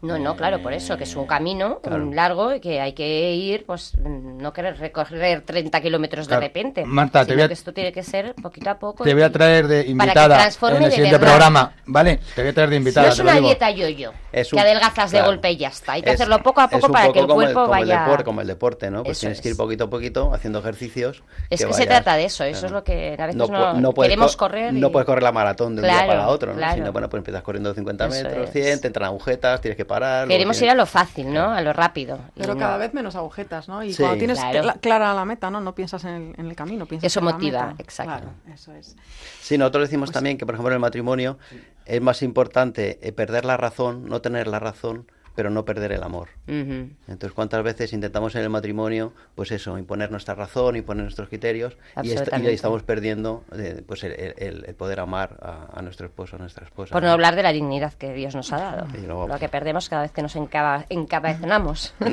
No, 0.03 0.19
no, 0.19 0.37
claro, 0.37 0.63
por 0.63 0.73
eso, 0.73 0.97
que 0.97 1.05
es 1.05 1.17
un 1.17 1.27
camino 1.27 1.81
Claro. 1.81 2.11
largo 2.13 2.55
y 2.55 2.61
que 2.61 2.81
hay 2.81 2.93
que 2.93 3.35
ir, 3.35 3.65
pues 3.67 3.97
no 3.99 4.53
querer 4.53 4.79
recorrer 4.79 5.43
30 5.43 5.81
kilómetros 5.81 6.27
Claro. 6.29 6.41
de 6.41 6.47
repente. 6.47 6.85
Marta, 6.85 7.25
te 7.27 7.35
voy 7.35 7.43
a- 7.43 7.49
que 7.49 7.55
esto 7.55 7.73
tiene 7.73 7.93
que 7.93 8.03
ser 8.03 8.35
poquito 8.41 8.71
a 8.71 8.79
poco. 8.79 9.05
Te 9.05 9.13
voy 9.13 9.23
a 9.25 9.33
traer 9.33 9.67
de 9.67 9.85
que 9.85 9.91
invitada 9.91 10.37
en 10.47 10.77
el 10.77 10.83
de 10.85 10.91
siguiente 10.91 11.19
programa 11.19 11.73
Vale, 11.87 12.21
te 12.35 12.43
voy 12.43 12.51
a 12.51 12.55
traer 12.55 12.71
de 12.71 12.77
invitada. 12.77 13.07
no 13.09 13.13
es 13.13 13.19
una 13.19 13.41
dieta 13.41 13.71
yo-yo, 13.71 14.13
Es 14.33 14.51
que 14.51 14.57
un- 14.57 14.63
adelgazas 14.63 15.11
de 15.11 15.19
claro. 15.19 15.33
golpe 15.33 15.51
y 15.51 15.57
ya 15.57 15.69
está. 15.69 15.93
Hay 15.95 16.03
que 16.03 16.11
Es- 16.11 16.15
hacerlo 16.15 16.43
poco 16.43 16.61
a 16.61 16.65
es 16.67 16.71
poco 16.71 16.87
un 16.87 16.93
para 16.93 17.05
poco 17.07 17.15
que 17.15 17.21
el 17.21 17.27
cuerpo 17.27 17.55
como 17.61 17.69
vaya... 17.69 17.95
El 17.95 18.01
deporte, 18.05 18.25
como 18.25 18.41
el 18.41 18.47
deporte, 18.47 18.91
¿no? 18.91 19.03
Pues 19.03 19.19
Eso 19.19 19.21
tienes 19.23 19.41
que 19.41 19.49
ir 19.49 19.53
es. 19.53 19.59
poquito 19.59 19.85
a 19.85 19.91
poquito 19.91 20.33
haciendo 20.33 20.59
ejercicios. 20.61 21.23
Es 21.51 21.61
que, 21.65 21.73
se 21.73 21.81
vayas- 21.81 21.87
trata 21.89 22.15
de 22.17 22.25
eso, 22.27 22.45
eso 22.45 22.67
es 22.67 22.73
lo 22.73 22.85
que 22.85 23.15
a 23.19 23.27
veces 23.27 23.35
No 23.37 23.47
no, 23.49 23.75
no 23.75 23.93
queremos 23.95 24.37
co- 24.37 24.47
correr. 24.47 24.75
y- 24.75 24.79
No 24.81 24.93
puedes 24.93 25.07
correr 25.07 25.23
la 25.25 25.33
maratón 25.33 25.75
de 25.77 25.83
un 25.83 25.89
día 25.89 26.07
para 26.07 26.29
otro, 26.29 26.55
¿no? 26.55 26.73
Sino, 26.75 26.93
bueno, 26.93 27.09
pues 27.09 27.19
empiezas 27.21 27.43
corriendo 27.43 27.75
50 27.75 28.07
Eso 28.07 28.23
metros, 28.25 28.45
es. 28.47 28.53
100, 28.53 28.81
te 28.81 28.87
entran 28.87 29.07
agujetas, 29.07 29.61
tienes 29.61 29.77
que 29.77 29.88
Queremos 30.29 30.61
ir 30.63 30.71
a 30.71 30.75
lo 30.75 30.87
fácil, 30.87 31.33
¿no? 31.33 31.51
A 31.51 31.61
lo 31.61 31.73
rápido. 31.73 32.19
Y 32.37 32.41
Pero 32.41 32.55
no. 32.55 32.61
cada 32.61 32.77
vez 32.77 32.95
menos 32.95 33.17
agujetas, 33.17 33.69
¿no? 33.69 33.83
Y 33.83 33.93
Sí. 33.93 34.03
cuando 34.03 34.19
tienes 34.19 34.39
Claro. 34.39 34.75
clara 34.81 35.15
la 35.15 35.25
meta, 35.25 35.51
¿no? 35.51 35.61
No 35.61 35.75
piensas 35.75 36.05
en 36.05 36.11
el, 36.15 36.35
en 36.39 36.47
el 36.47 36.55
camino, 36.57 36.87
piensas 36.87 37.07
Eso 37.11 37.21
en 37.21 37.27
la 37.27 37.33
motiva, 37.33 37.67
meta. 37.69 37.83
exacto. 37.83 38.13
Claro, 38.13 38.31
eso 38.55 38.73
es. 38.75 38.97
Sí, 39.41 39.59
nosotros 39.59 39.89
decimos 39.89 40.09
Pues 40.09 40.15
también 40.15 40.39
que, 40.39 40.47
por 40.47 40.55
ejemplo, 40.55 40.71
en 40.71 40.75
el 40.75 40.81
matrimonio 40.81 41.39
es 41.87 42.01
más 42.01 42.23
importante 42.23 42.99
eh, 43.03 43.13
perder 43.13 43.45
la 43.45 43.57
razón, 43.57 44.07
no 44.07 44.21
tener 44.21 44.47
la 44.47 44.59
razón, 44.59 45.11
pero 45.39 45.51
no 45.51 45.65
perder 45.65 45.93
el 45.93 46.03
amor. 46.03 46.31
Entonces, 46.49 47.31
¿cuántas 47.33 47.63
veces 47.63 47.93
intentamos 47.93 48.35
en 48.35 48.43
el 48.43 48.51
matrimonio, 48.51 49.13
pues 49.37 49.53
eso, 49.53 49.79
imponer 49.79 50.11
nuestra 50.11 50.35
razón, 50.35 50.75
imponer 50.75 51.05
nuestros 51.05 51.29
criterios, 51.29 51.75
y, 51.75 51.77
est- 51.77 51.87
y 51.95 51.99
Absolutamente. 52.11 52.49
ahí 52.49 52.55
estamos 52.57 52.83
perdiendo 52.83 53.45
eh, 53.57 53.85
pues 53.87 54.03
el, 54.03 54.15
el- 54.37 54.65
el 54.67 54.75
poder 54.75 54.99
amar 54.99 55.39
a, 55.41 55.79
a 55.79 55.83
nuestro 55.83 56.07
esposo, 56.09 56.35
a 56.35 56.41
nuestra 56.41 56.65
esposa. 56.65 56.93
Por 56.93 57.05
no 57.05 57.11
hablar 57.13 57.37
de 57.37 57.45
la 57.45 57.53
dignidad 57.53 57.93
que 57.93 58.13
Dios 58.15 58.35
nos 58.35 58.53
ha 58.53 58.57
dado. 58.59 58.87
Luego- 59.07 59.29
Lo 59.29 59.39
que 59.39 59.49
perdemos 59.49 59.89
cada 59.89 60.03
vez 60.03 60.11
que 60.11 60.23
nos 60.23 60.35
encaba- 60.35 60.87
encabezonamos. 60.89 61.95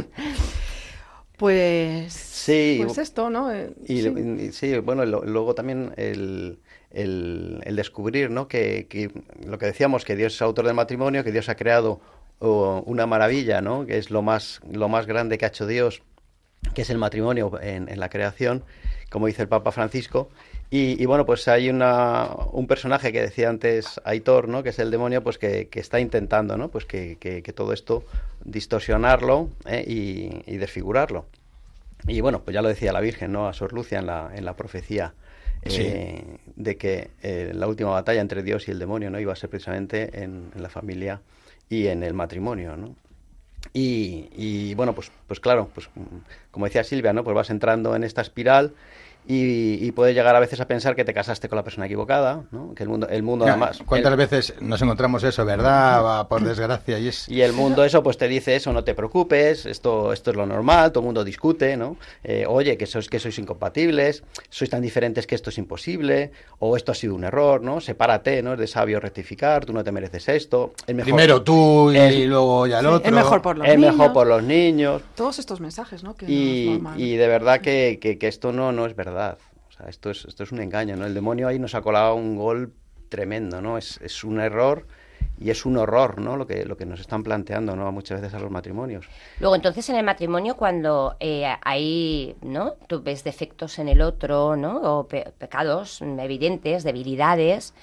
Pues, 1.37 2.13
Sí, 2.13 2.81
pues 2.85 2.97
esto, 2.97 3.29
¿no? 3.29 3.51
Eh, 3.51 3.73
Y, 3.87 4.03
sí. 4.03 4.09
y- 4.09 4.51
sí, 4.53 4.77
bueno, 4.77 5.03
lo- 5.05 5.25
luego 5.25 5.53
también 5.53 5.91
el, 5.97 6.59
el- 6.91 7.59
el 7.65 7.75
descubrir, 7.75 8.29
¿no? 8.31 8.47
Que, 8.47 8.87
que 8.87 9.11
lo 9.45 9.57
que 9.57 9.65
decíamos, 9.65 10.05
que 10.05 10.15
Dios 10.15 10.33
es 10.35 10.41
autor 10.41 10.65
del 10.65 10.75
matrimonio, 10.75 11.25
que 11.25 11.33
Dios 11.33 11.49
ha 11.49 11.55
creado 11.55 11.99
oh, 12.39 12.83
una 12.85 13.05
maravilla, 13.05 13.61
¿no? 13.61 13.85
Que 13.85 13.97
es 13.97 14.09
lo 14.11 14.21
más, 14.21 14.61
lo 14.71 14.89
más 14.89 15.05
grande 15.05 15.37
que 15.37 15.45
ha 15.45 15.49
hecho 15.49 15.67
Dios, 15.67 16.01
que 16.73 16.81
es 16.83 16.89
el 16.89 16.97
matrimonio 16.97 17.51
en, 17.61 17.89
en 17.89 17.99
la 17.99 18.09
creación, 18.09 18.63
como 19.09 19.27
dice 19.27 19.41
el 19.43 19.47
Papa 19.47 19.71
Francisco. 19.71 20.29
Y, 20.71 21.01
y 21.01 21.05
bueno, 21.05 21.25
pues 21.27 21.47
hay 21.47 21.69
una, 21.69 22.27
un 22.51 22.65
personaje 22.65 23.11
que 23.13 23.21
decía 23.21 23.49
antes 23.49 24.01
Aitor, 24.03 24.47
¿no? 24.49 24.63
Que 24.63 24.69
es 24.69 24.79
el 24.79 24.89
demonio, 24.89 25.21
pues 25.23 25.37
que, 25.37 25.67
que 25.69 25.79
está 25.79 25.99
intentando, 25.99 26.57
¿no? 26.57 26.69
Pues 26.69 26.85
que, 26.85 27.17
que- 27.19 27.43
que 27.43 27.53
todo 27.53 27.71
esto 27.71 28.03
distorsionarlo 28.43 29.49
¿eh? 29.65 29.83
y, 29.87 30.51
y 30.51 30.57
desfigurarlo. 30.57 31.27
Y 32.07 32.19
bueno, 32.21 32.41
pues 32.43 32.53
ya 32.55 32.61
lo 32.61 32.67
decía 32.67 32.91
la 32.91 32.99
Virgen, 32.99 33.31
¿no? 33.31 33.47
A 33.47 33.53
Sor 33.53 33.73
Lucia 33.73 33.99
en 33.99 34.07
la, 34.07 34.31
en 34.35 34.43
la 34.43 34.55
profecía 34.55 35.13
eh, 35.63 36.23
de 36.55 36.77
que 36.77 37.11
eh, 37.21 37.51
la 37.53 37.67
última 37.67 37.91
batalla 37.91 38.21
entre 38.21 38.43
Dios 38.43 38.67
y 38.67 38.71
el 38.71 38.79
demonio, 38.79 39.09
¿no? 39.11 39.19
Iba 39.19 39.33
a 39.33 39.35
ser 39.35 39.49
precisamente 39.49 40.23
en, 40.23 40.51
en 40.55 40.61
la 40.63 40.69
familia 40.69 41.21
y 41.69 41.87
en 41.87 42.03
el 42.03 42.13
matrimonio, 42.13 42.77
¿no? 42.77 42.95
Y, 43.73 44.29
y, 44.35 44.75
bueno, 44.75 44.93
pues, 44.93 45.11
pues 45.27 45.39
claro, 45.39 45.69
pues 45.73 45.89
mm, 45.95 46.17
como 46.51 46.65
decía 46.65 46.83
Silvia, 46.83 47.13
¿no? 47.13 47.23
Pues 47.23 47.35
vas 47.35 47.49
entrando 47.49 47.95
en 47.95 48.03
esta 48.03 48.21
espiral 48.21 48.73
y, 49.27 49.83
y 49.85 49.91
puedes 49.91 50.15
llegar 50.15 50.35
a 50.35 50.39
veces 50.39 50.59
a 50.59 50.67
pensar 50.67 50.95
que 50.95 51.03
te 51.03 51.13
casaste 51.13 51.49
con 51.49 51.55
la 51.55 51.63
persona 51.63 51.85
equivocada, 51.87 52.43
¿no? 52.51 52.73
Que 52.75 52.83
el 52.83 52.89
mundo, 52.89 53.07
el 53.09 53.23
mundo 53.23 53.45
Ya, 53.45 53.51
además... 53.53 53.79
¿Cuántas 53.85 54.11
el- 54.11 54.17
veces 54.17 54.53
nos 54.61 54.81
encontramos 54.81 55.23
eso, 55.23 55.43
verdad? 55.45 56.03
Va, 56.03 56.27
Por 56.29 56.43
desgracia. 56.43 56.99
Y 56.99 57.07
es... 57.07 57.27
y 57.27 57.41
el 57.41 57.53
mundo 57.53 57.83
eso 57.83 58.03
pues 58.03 58.17
te 58.17 58.27
dice 58.27 58.55
eso, 58.55 58.71
no 58.71 58.83
te 58.83 58.93
preocupes, 58.93 59.65
esto, 59.65 60.13
esto 60.13 60.31
es 60.31 60.37
lo 60.37 60.45
normal, 60.45 60.91
todo 60.91 61.01
el 61.01 61.05
mundo 61.05 61.23
discute, 61.23 61.75
¿no? 61.77 61.97
Eh, 62.23 62.45
oye, 62.47 62.77
que 62.77 62.85
sois, 62.85 63.09
que 63.09 63.19
sois 63.19 63.37
incompatibles, 63.39 64.23
sois 64.49 64.69
tan 64.69 64.81
diferentes 64.81 65.25
que 65.25 65.35
esto 65.35 65.49
es 65.49 65.57
imposible, 65.57 66.31
o 66.59 66.77
esto 66.77 66.91
ha 66.91 66.95
sido 66.95 67.15
un 67.15 67.23
error, 67.23 67.61
¿no? 67.61 67.81
Sepárate, 67.81 68.43
¿no? 68.43 68.53
Es 68.53 68.59
de 68.59 68.67
sabio 68.67 68.99
rectificar, 68.99 69.65
tú 69.65 69.73
no 69.73 69.83
te 69.83 69.91
mereces 69.91 70.29
esto. 70.29 70.73
Es 70.85 70.93
mejor, 70.93 71.05
Primero 71.13 71.41
tú 71.41 71.91
y 71.91 71.97
Es- 71.97 72.27
luego 72.27 72.67
ya 72.67 72.79
el 72.79 72.85
Sí, 72.85 72.91
otro. 72.91 73.07
es 73.09 73.15
mejor 73.15 73.41
por 73.41 73.57
los 73.57 73.67
es 73.67 73.75
niños. 73.77 73.95
mejor 73.97 74.13
por 74.13 74.27
los 74.27 74.43
niños. 74.43 75.01
Todos 75.15 75.39
estos 75.39 75.59
mensajes, 75.61 76.03
¿no? 76.03 76.15
Que 76.15 76.25
no 76.27 76.95
y 76.95 77.15
de 77.15 77.27
verdad 77.27 77.61
que, 77.61 77.97
que- 78.01 78.17
que 78.19 78.27
esto 78.27 78.51
no, 78.51 78.71
no 78.71 78.85
es 78.85 78.95
verdad. 78.95 79.14
O 79.15 79.71
sea, 79.71 79.87
esto 79.87 80.09
es, 80.09 80.25
esto 80.25 80.43
es 80.43 80.51
un 80.51 80.61
engaño, 80.61 80.95
¿no? 80.95 81.05
El 81.05 81.13
demonio 81.13 81.47
ahí 81.47 81.59
nos 81.59 81.75
ha 81.75 81.81
colado 81.81 82.15
un 82.15 82.35
gol 82.35 82.73
tremendo, 83.09 83.61
¿no? 83.61 83.77
Es, 83.77 83.99
es 84.01 84.23
un 84.23 84.39
error 84.39 84.87
y 85.39 85.49
es 85.49 85.65
un 85.65 85.75
horror, 85.77 86.19
¿no? 86.21 86.37
Lo 86.37 86.47
que, 86.47 86.65
lo 86.65 86.77
que 86.77 86.85
nos 86.85 86.99
están 86.99 87.23
planteando, 87.23 87.75
¿no? 87.75 87.91
Muchas 87.91 88.21
veces 88.21 88.33
a 88.35 88.39
los 88.39 88.51
matrimonios. 88.51 89.05
Luego, 89.39 89.55
entonces, 89.55 89.87
en 89.89 89.97
el 89.97 90.03
matrimonio, 90.05 90.55
cuando 90.55 91.17
eh, 91.19 91.45
hay, 91.63 92.35
¿no? 92.41 92.73
Tú 92.87 93.01
ves 93.01 93.23
defectos 93.23 93.79
en 93.79 93.89
el 93.89 94.01
otro, 94.01 94.55
¿no? 94.55 94.77
O 94.99 95.07
pe- 95.07 95.33
pecados 95.37 96.01
evidentes, 96.01 96.83
debilidades, 96.83 97.73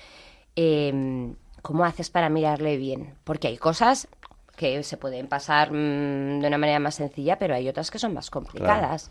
eh, 0.56 1.32
¿cómo 1.62 1.84
haces 1.84 2.10
para 2.10 2.28
mirarle 2.28 2.76
bien? 2.76 3.14
Porque 3.24 3.48
hay 3.48 3.56
cosas 3.58 4.08
que 4.56 4.82
se 4.82 4.96
pueden 4.96 5.28
pasar 5.28 5.72
mm, 5.72 6.40
de 6.40 6.46
una 6.46 6.58
manera 6.58 6.78
más 6.78 6.94
sencilla, 6.96 7.38
pero 7.38 7.54
hay 7.54 7.68
otras 7.68 7.90
que 7.90 7.98
son 7.98 8.14
más 8.14 8.30
complicadas. 8.30 9.10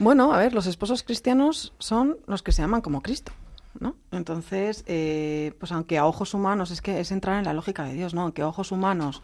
Bueno, 0.00 0.32
a 0.32 0.38
ver, 0.38 0.54
los 0.54 0.66
esposos 0.66 1.02
cristianos 1.02 1.74
son 1.78 2.16
los 2.26 2.42
que 2.42 2.52
se 2.52 2.62
aman 2.62 2.80
como 2.80 3.02
Cristo, 3.02 3.32
¿no? 3.78 3.96
Entonces, 4.12 4.82
eh, 4.86 5.52
pues 5.60 5.72
aunque 5.72 5.98
a 5.98 6.06
ojos 6.06 6.32
humanos 6.32 6.70
es 6.70 6.80
que 6.80 7.00
es 7.00 7.12
entrar 7.12 7.38
en 7.38 7.44
la 7.44 7.52
lógica 7.52 7.84
de 7.84 7.92
Dios, 7.92 8.14
¿no? 8.14 8.22
Aunque 8.22 8.40
a 8.40 8.48
ojos 8.48 8.72
humanos 8.72 9.22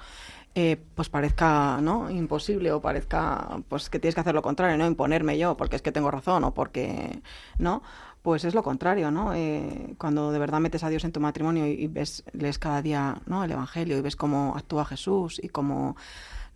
eh, 0.54 0.76
pues 0.94 1.08
parezca, 1.08 1.80
¿no? 1.80 2.10
Imposible 2.10 2.72
o 2.72 2.82
parezca, 2.82 3.58
pues 3.70 3.88
que 3.88 3.98
tienes 3.98 4.14
que 4.14 4.20
hacer 4.20 4.34
lo 4.34 4.42
contrario, 4.42 4.76
¿no? 4.76 4.86
Imponerme 4.86 5.38
yo 5.38 5.56
porque 5.56 5.76
es 5.76 5.82
que 5.82 5.92
tengo 5.92 6.10
razón 6.10 6.44
o 6.44 6.52
porque, 6.52 7.22
¿no? 7.58 7.82
Pues 8.20 8.44
es 8.44 8.54
lo 8.54 8.62
contrario, 8.62 9.10
¿no? 9.10 9.32
Eh, 9.32 9.94
cuando 9.96 10.30
de 10.30 10.38
verdad 10.38 10.60
metes 10.60 10.84
a 10.84 10.90
Dios 10.90 11.04
en 11.04 11.12
tu 11.12 11.20
matrimonio 11.20 11.66
y, 11.66 11.86
ves, 11.86 12.22
lees 12.32 12.58
cada 12.58 12.82
día, 12.82 13.16
¿no? 13.24 13.44
El 13.44 13.52
Evangelio 13.52 13.96
y 13.96 14.02
ves 14.02 14.16
cómo 14.16 14.54
actúa 14.56 14.84
Jesús 14.84 15.40
y 15.42 15.48
cómo, 15.48 15.96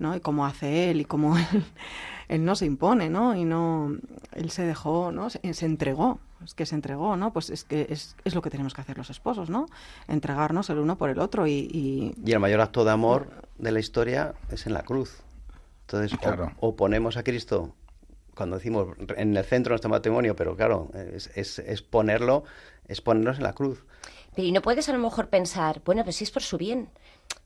¿no? 0.00 0.16
Y 0.16 0.20
cómo 0.20 0.44
hace 0.46 0.90
él 0.90 1.00
y 1.00 1.04
cómo 1.04 1.36
él, 1.38 1.64
él 2.28 2.44
no 2.44 2.56
se 2.56 2.66
impone, 2.66 3.08
¿no? 3.10 3.36
Y 3.36 3.44
no, 3.44 3.96
él 4.32 4.50
se 4.50 4.64
dejó, 4.64 5.12
¿no? 5.12 5.30
Se, 5.30 5.54
se 5.54 5.66
entregó, 5.66 6.18
es 6.44 6.54
que 6.54 6.66
se 6.66 6.74
entregó, 6.74 7.16
¿no? 7.16 7.32
Pues 7.32 7.50
es 7.50 7.64
que 7.64 7.86
es, 7.90 8.16
es 8.24 8.34
lo 8.34 8.42
que 8.42 8.50
tenemos 8.50 8.74
que 8.74 8.80
hacer 8.80 8.98
los 8.98 9.10
esposos, 9.10 9.50
¿no? 9.50 9.66
Entregarnos 10.08 10.68
el 10.70 10.78
uno 10.78 10.96
por 10.98 11.10
el 11.10 11.18
otro 11.20 11.46
y, 11.46 11.52
y- 11.72 12.14
Y 12.24 12.32
el 12.32 12.40
mayor 12.40 12.60
acto 12.60 12.84
de 12.84 12.90
amor 12.90 13.28
de 13.58 13.70
la 13.72 13.78
historia 13.80 14.34
es 14.50 14.66
en 14.66 14.72
la 14.74 14.82
cruz. 14.82 15.18
Entonces, 15.82 16.14
o- 16.14 16.18
Claro. 16.20 16.52
o, 16.60 16.76
ponemos 16.76 17.16
a 17.16 17.22
Cristo, 17.22 17.74
cuando 18.34 18.56
decimos 18.56 18.88
en 19.16 19.36
el 19.36 19.44
centro 19.44 19.70
de 19.70 19.74
nuestro 19.74 19.90
matrimonio, 19.90 20.34
pero 20.36 20.56
claro, 20.56 20.88
es, 21.12 21.30
es, 21.34 21.58
es 21.58 21.82
ponerlo, 21.82 22.44
es 22.88 23.00
ponernos 23.00 23.36
en 23.38 23.42
la 23.42 23.52
cruz. 23.52 23.84
Pero 24.34 24.46
y 24.46 24.52
no 24.52 24.62
puedes 24.62 24.88
a 24.88 24.92
lo 24.92 24.98
mejor 25.00 25.28
pensar, 25.28 25.82
bueno, 25.84 26.04
pues 26.04 26.16
si 26.16 26.24
es 26.24 26.30
por 26.30 26.42
su 26.42 26.56
bien, 26.56 26.88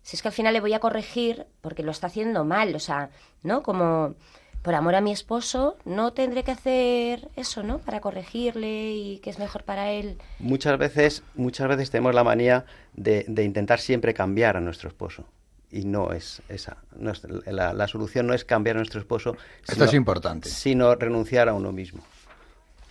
si 0.04 0.14
es 0.14 0.22
que 0.22 0.28
al 0.28 0.34
final 0.34 0.52
le 0.54 0.60
voy 0.60 0.72
a 0.74 0.78
corregir 0.78 1.46
porque 1.60 1.82
lo 1.82 1.90
está 1.90 2.06
haciendo 2.06 2.44
mal, 2.44 2.72
o 2.76 2.78
sea, 2.78 3.10
¿no? 3.42 3.62
Como 3.64 4.14
por 4.62 4.74
amor 4.74 4.94
a 4.94 5.00
mi 5.00 5.12
esposo, 5.12 5.76
no 5.84 6.12
tendré 6.12 6.42
que 6.44 6.52
hacer 6.52 7.28
eso, 7.36 7.62
¿no? 7.62 7.80
Para 7.80 8.00
corregirle 8.00 8.92
y 8.92 9.18
que 9.18 9.28
es 9.30 9.38
mejor 9.38 9.64
para 9.64 9.90
él. 9.90 10.16
Muchas 10.38 10.78
veces, 10.78 11.22
muchas 11.34 11.68
veces 11.68 11.90
tenemos 11.90 12.14
la 12.14 12.22
manía 12.24 12.64
de, 12.94 13.24
de 13.28 13.42
intentar 13.44 13.80
siempre 13.80 14.14
cambiar 14.14 14.56
a 14.56 14.60
nuestro 14.60 14.88
esposo. 14.88 15.24
Y 15.70 15.84
no 15.86 16.12
es 16.12 16.40
esa. 16.48 16.76
No 16.96 17.10
es- 17.10 17.22
la, 17.46 17.72
la 17.74 17.88
solución 17.88 18.26
no 18.28 18.32
es 18.32 18.44
cambiar 18.44 18.76
a 18.76 18.78
nuestro 18.78 19.00
esposo, 19.00 19.36
Esto 19.68 19.84
es 19.84 19.92
importante. 19.94 20.48
sino 20.48 20.94
renunciar 20.94 21.48
a 21.48 21.52
uno 21.54 21.72
mismo. 21.72 22.02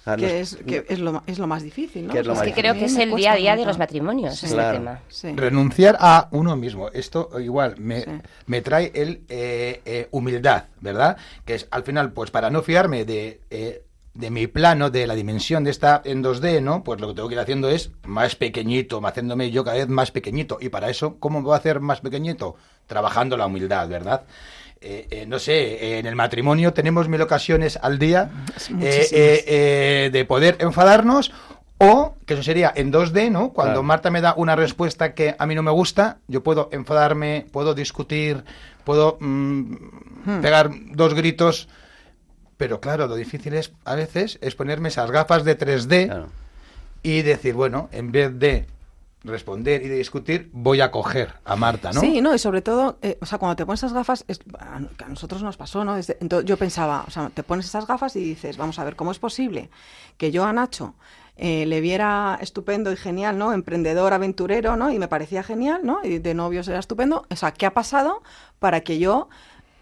O 0.04 0.06
sea, 0.06 0.18
que, 0.18 0.24
nos- 0.24 0.32
es, 0.54 0.56
que 0.68 0.86
es, 0.90 1.00
lo, 1.00 1.24
es 1.28 1.40
lo 1.40 1.48
más 1.48 1.64
difícil, 1.64 2.08
¿no? 2.08 2.14
Que 2.14 2.20
es 2.20 2.26
lo 2.26 2.34
Es 2.34 2.40
más 2.40 2.44
que 2.44 2.48
difícil. 2.52 2.62
creo 2.72 2.74
que 2.80 2.86
es 2.86 2.98
el 2.98 3.16
día 3.16 3.32
a 3.32 3.36
día 3.36 3.56
de 3.56 3.66
los 3.66 3.78
matrimonios, 3.78 4.36
Sí. 4.38 4.48
este 4.48 4.58
Claro. 4.58 4.78
tema. 4.78 5.00
Sí. 5.08 5.34
Renunciar 5.34 5.96
a 6.00 6.28
uno 6.32 6.56
mismo. 6.58 6.90
Esto 6.90 7.30
igual 7.40 7.76
me, 7.78 8.02
Sí. 8.02 8.12
me 8.48 8.62
trae 8.62 8.92
el 8.94 9.24
eh, 9.30 9.82
eh, 9.86 10.08
humildad, 10.12 10.66
¿verdad? 10.82 11.16
Que 11.46 11.56
es 11.56 11.68
al 11.72 11.84
final, 11.84 12.12
pues 12.12 12.32
para 12.32 12.50
no 12.50 12.62
fiarme 12.62 13.06
de, 13.06 13.40
eh, 13.50 13.84
de 14.14 14.30
mi 14.30 14.46
plano, 14.48 14.90
de 14.90 15.08
la 15.08 15.16
dimensión 15.16 15.64
de 15.64 15.72
esta 15.72 16.02
en 16.06 16.22
2D, 16.22 16.62
¿no? 16.62 16.84
Pues 16.84 17.00
lo 17.00 17.08
que 17.08 17.14
tengo 17.16 17.30
que 17.30 17.36
ir 17.36 17.40
haciendo 17.40 17.70
es 17.70 17.90
más 18.06 18.36
pequeñito, 18.36 19.00
haciéndome 19.04 19.52
yo 19.52 19.64
cada 19.64 19.78
vez 19.78 19.88
más 19.88 20.12
pequeñito. 20.12 20.58
Y 20.60 20.68
para 20.70 20.90
eso, 20.90 21.16
¿cómo 21.20 21.40
me 21.40 21.46
voy 21.46 21.54
a 21.54 21.58
hacer 21.58 21.80
más 21.80 22.02
pequeñito? 22.02 22.56
Trabajando 22.88 23.38
la 23.38 23.46
humildad, 23.48 23.88
¿verdad? 23.88 24.24
Eh, 24.86 25.08
eh, 25.12 25.26
no 25.26 25.40
sé, 25.40 25.54
eh, 25.96 26.00
en 26.00 26.06
el 26.06 26.16
matrimonio 26.16 26.74
tenemos 26.74 27.08
mil 27.08 27.22
ocasiones 27.22 27.80
al 27.82 27.98
día 28.00 28.30
eh, 28.82 29.08
eh, 29.12 29.44
eh, 29.48 30.10
de 30.12 30.26
poder 30.26 30.58
enfadarnos 30.60 31.32
o, 31.78 32.16
que 32.26 32.34
eso 32.34 32.44
sería 32.44 32.72
en 32.76 32.92
2D, 32.92 33.32
¿no? 33.32 33.54
Cuando 33.54 33.74
Claro. 33.76 33.84
Marta 33.84 34.12
me 34.12 34.20
da 34.20 34.34
una 34.36 34.56
respuesta 34.58 35.14
que 35.14 35.36
a 35.40 35.46
mí 35.46 35.56
no 35.56 35.64
me 35.64 35.72
gusta, 35.72 36.18
yo 36.28 36.44
puedo 36.44 36.68
enfadarme, 36.74 37.46
puedo 37.52 37.74
discutir, 37.74 38.44
puedo 38.84 39.18
mm, 39.22 39.76
pegar 40.42 40.70
dos 40.92 41.14
gritos, 41.14 41.70
pero 42.58 42.80
claro, 42.82 43.08
lo 43.08 43.16
difícil 43.16 43.54
es 43.54 43.72
a 43.86 43.96
veces 43.96 44.38
es 44.42 44.54
ponerme 44.56 44.90
esas 44.90 45.10
gafas 45.12 45.44
de 45.46 45.58
3D 45.58 46.06
Claro. 46.08 46.28
y 47.04 47.22
decir, 47.22 47.54
bueno, 47.54 47.88
en 47.94 48.12
vez 48.12 48.38
de 48.38 48.66
responder 49.24 49.82
y 49.84 49.88
de 49.88 49.96
discutir, 49.96 50.50
voy 50.54 50.82
a 50.82 50.92
coger 50.92 51.34
a 51.46 51.56
Marta, 51.56 51.92
¿no? 51.94 52.02
Sí, 52.02 52.20
no, 52.22 52.34
y 52.36 52.40
sobre 52.40 52.62
todo, 52.62 52.98
eh, 53.02 53.18
o 53.22 53.26
sea, 53.26 53.38
cuando 53.38 53.56
te 53.56 53.66
pones 53.66 53.80
esas 53.80 53.94
gafas, 53.94 54.26
es- 54.28 54.40
a, 54.60 54.82
nosotros 55.08 55.42
nos 55.44 55.56
pasó, 55.58 55.86
¿no? 55.86 55.96
Desde- 55.96 56.18
entonces 56.20 56.48
yo 56.48 56.58
pensaba, 56.58 57.06
o 57.08 57.12
sea, 57.12 57.30
te 57.30 57.44
pones 57.44 57.66
esas 57.66 57.88
gafas 57.88 58.16
y 58.16 58.20
dices, 58.24 58.58
vamos 58.58 58.80
a 58.80 58.84
ver, 58.84 58.96
¿cómo 58.96 59.12
es 59.12 59.20
posible 59.20 59.70
que 60.18 60.32
yo 60.32 60.44
a 60.46 60.54
Nacho 60.54 60.94
eh, 61.36 61.66
le 61.66 61.82
viera 61.82 62.38
estupendo 62.42 62.92
y 62.92 62.96
genial, 62.96 63.40
¿no? 63.40 63.54
Emprendedor, 63.54 64.14
aventurero, 64.14 64.76
¿no? 64.76 64.92
Y 64.92 65.00
me 65.00 65.08
parecía 65.08 65.42
genial, 65.42 65.82
¿no? 65.84 66.00
Y 66.04 66.20
de 66.20 66.34
novios 66.36 66.68
era 66.68 66.78
estupendo. 66.78 67.26
O 67.32 67.36
sea, 67.36 67.52
¿qué 67.54 67.66
ha 67.66 67.74
pasado 67.74 68.22
para 68.60 68.82
que 68.82 69.00
yo 69.00 69.30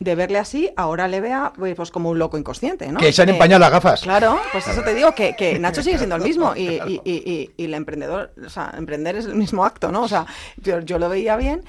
de 0.02 0.16
verle 0.16 0.40
así, 0.40 0.72
ahora 0.78 1.08
le 1.08 1.22
vea 1.22 1.54
pues, 1.56 1.76
pues, 1.76 1.92
como 1.92 2.10
un 2.10 2.18
loco 2.18 2.36
inconsciente, 2.36 2.92
¿no? 2.92 3.00
Que 3.00 3.14
se 3.14 3.22
han 3.22 3.30
Eh, 3.30 3.34
empañado 3.34 3.60
las 3.60 3.70
gafas. 3.70 4.02
Claro, 4.02 4.40
pues 4.52 4.68
eso 4.68 4.82
te 4.82 4.96
digo, 4.96 5.14
que, 5.14 5.36
que 5.36 5.60
Nacho 5.60 5.84
sigue 5.84 6.00
siendo 6.00 6.16
el 6.16 6.24
mismo 6.24 6.56
y, 6.56 6.62
y, 6.70 7.02
y, 7.06 7.12
y- 7.32 7.52
y 7.56 7.66
el 7.66 7.74
emprendedor, 7.76 8.34
o 8.44 8.50
sea, 8.50 8.74
emprender 8.76 9.16
es 9.16 9.26
el 9.26 9.36
mismo 9.36 9.64
acto, 9.64 9.92
¿no? 9.92 10.02
O 10.02 10.08
sea, 10.08 10.26
yo, 10.58 10.80
yo 10.80 10.98
lo 10.98 11.08
veía 11.08 11.36
bien 11.36 11.64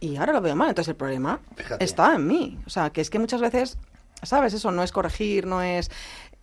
y 0.00 0.16
ahora 0.16 0.34
lo 0.34 0.42
veo 0.42 0.54
mal, 0.54 0.68
entonces 0.68 0.90
el 0.90 0.96
problema 0.96 1.40
Fíjate. 1.56 1.82
está 1.82 2.14
en 2.14 2.26
mí. 2.26 2.58
O 2.66 2.70
sea, 2.70 2.90
que 2.90 3.00
es 3.00 3.08
que 3.08 3.18
muchas 3.18 3.40
veces, 3.40 3.78
¿sabes? 4.22 4.52
Eso 4.52 4.70
no 4.70 4.82
es 4.82 4.92
corregir, 4.92 5.46
no 5.46 5.62
es, 5.62 5.90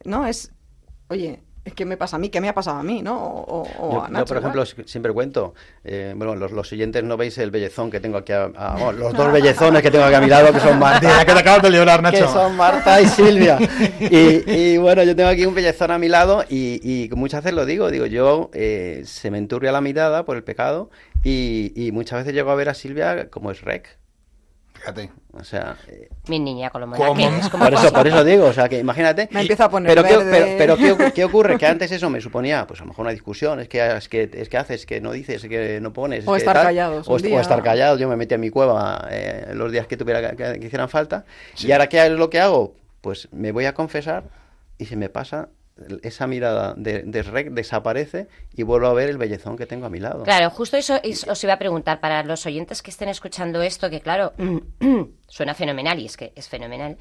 no 0.06 0.26
es, 0.26 0.52
oye, 1.10 1.44
¿qué 1.76 1.86
me 1.86 1.98
pasa 1.98 2.16
a 2.16 2.20
mí? 2.20 2.30
¿Qué 2.30 2.42
me 2.42 2.50
ha 2.50 2.54
pasado 2.56 2.78
a 2.80 2.84
mí? 2.84 3.02
¿No? 3.02 3.18
O, 3.22 3.92
Yo, 3.92 4.04
a 4.04 4.08
yo, 4.08 4.14
Nacho 4.14 4.26
por 4.26 4.38
igual. 4.38 4.40
ejemplo, 4.40 4.66
si- 4.66 4.84
siempre 4.92 5.14
cuento, 5.14 5.54
eh, 5.84 6.14
bueno, 6.16 6.36
los, 6.36 6.52
los 6.52 6.68
siguientes 6.68 7.04
no 7.04 7.16
veis 7.18 7.38
el 7.38 7.52
bellezón 7.52 7.92
que 7.92 8.00
tengo 8.00 8.18
aquí, 8.18 8.32
a, 8.34 8.46
a- 8.56 8.74
bueno, 8.78 8.94
los 8.94 9.14
dos 9.14 9.32
bellezones 9.34 9.82
que 9.82 9.92
tengo 9.92 10.06
aquí 10.06 10.16
a 10.16 10.22
mi 10.22 10.28
lado, 10.28 10.52
que 10.52 10.60
son 10.60 10.80
Marta, 10.80 11.26
que 11.26 11.34
te 11.34 11.40
acabas 11.40 11.62
de 11.62 11.70
llorar, 11.72 11.98
que 12.00 12.04
Nacho. 12.22 12.28
son 12.34 12.56
Marta 12.56 13.00
y 13.02 13.06
Silvia. 13.08 13.58
Y, 14.00 14.52
y, 14.52 14.78
bueno, 14.78 15.04
yo 15.04 15.16
tengo 15.16 15.30
aquí 15.30 15.46
un 15.46 15.54
bellezón 15.54 15.92
a 15.92 16.00
mi 16.00 16.08
lado 16.08 16.44
y, 16.50 16.80
y 16.84 17.10
muchas 17.16 17.44
veces 17.44 17.56
lo 17.56 17.66
digo, 17.66 17.90
digo, 17.92 18.06
yo 18.08 18.50
eh, 18.54 19.04
se 19.06 19.30
me 19.30 19.38
enturbia 19.38 19.72
la 19.72 19.82
mirada 19.82 20.26
por 20.26 20.38
el 20.38 20.44
pecado 20.44 20.90
y, 21.24 21.72
y 21.76 21.92
muchas 21.92 22.20
veces 22.20 22.34
llego 22.34 22.50
a 22.52 22.56
ver 22.56 22.70
a 22.70 22.74
Silvia 22.74 23.30
como 23.30 23.52
es 23.52 23.62
rec. 23.62 23.98
Fíjate. 24.74 25.12
O 25.32 25.44
sea, 25.44 25.78
Mi 26.28 26.40
niña 26.40 26.72
con 26.72 26.82
lo 26.82 26.92
que 26.92 27.24
es 27.40 27.50
como 27.50 27.64
por 27.64 27.74
eso, 27.76 27.94
por 27.94 28.08
eso 28.08 28.24
digo, 28.24 28.46
o 28.46 28.54
sea, 28.54 28.68
que 28.68 28.80
imagínate. 28.80 29.30
Me 29.32 29.42
empieza 29.42 29.66
a 29.66 29.70
poner 29.70 29.94
pero, 29.94 30.04
¿qué, 30.04 30.26
pero, 30.58 30.76
pero 30.76 30.98
¿qué, 30.98 31.12
qué 31.14 31.24
ocurre? 31.24 31.56
Que 31.58 31.68
antes 31.68 31.92
eso 31.92 32.10
me 32.10 32.20
suponía, 32.20 32.66
pues 32.66 32.80
a 32.82 32.84
lo 32.84 32.90
mejor 32.90 33.04
una 33.04 33.12
discusión, 33.12 33.60
es 33.60 33.70
que, 33.70 33.96
es 33.96 34.10
que, 34.10 34.28
es 34.34 34.50
que 34.50 34.58
haces, 34.58 34.88
que 34.88 35.02
no 35.02 35.12
dices, 35.12 35.44
que 35.44 35.80
no 35.82 35.94
pones. 35.94 36.28
O 36.28 36.36
es 36.36 36.42
que 36.44 36.50
estar 36.50 36.56
tal, 36.56 36.66
callados 36.66 37.08
O, 37.08 37.18
estar 37.18 37.62
callados, 37.62 38.00
yo 38.00 38.10
me 38.10 38.16
metí 38.16 38.34
a 38.34 38.40
mi 38.40 38.50
cueva 38.50 39.08
eh, 39.12 39.52
los 39.54 39.72
días 39.72 39.86
que 39.86 39.98
tuviera 39.98 40.32
que, 40.32 40.36
que- 40.36 40.60
que 40.60 40.66
hicieran 40.66 40.90
falta. 40.90 41.26
Y 41.60 41.72
ahora, 41.72 41.88
¿qué 41.88 42.04
es 42.04 42.12
lo 42.12 42.30
que 42.32 42.40
hago? 42.40 42.74
Pues 43.02 43.28
me 43.32 43.52
voy 43.52 43.66
a 43.66 43.74
confesar 43.76 44.24
y 44.80 44.86
se 44.88 44.96
me 44.96 45.10
pasa 45.10 45.50
esa 46.04 46.28
mirada 46.28 46.74
de, 46.78 47.04
de 47.04 47.24
rec 47.24 47.50
desaparece 47.52 48.28
y 48.56 48.64
vuelvo 48.64 48.88
a 48.88 48.94
ver 48.94 49.10
el 49.10 49.18
bellezón 49.18 49.58
que 49.58 49.66
tengo 49.66 49.86
a 49.86 49.90
mi 49.90 50.00
lado. 50.00 50.24
Claro, 50.24 50.50
justo 50.50 50.78
eso 50.78 51.00
es- 51.04 51.28
os 51.28 51.44
iba 51.44 51.54
a 51.54 51.60
preguntar 51.60 52.00
para 52.00 52.24
los 52.24 52.46
oyentes 52.46 52.82
que 52.82 52.92
estén 52.92 53.10
escuchando 53.10 53.62
esto, 53.62 53.90
que 53.90 54.02
claro, 54.02 54.34
suena 55.28 55.54
fenomenal 55.54 56.00
y 56.00 56.06
es 56.06 56.18
que 56.18 56.34
es 56.36 56.48
fenomenal, 56.50 56.98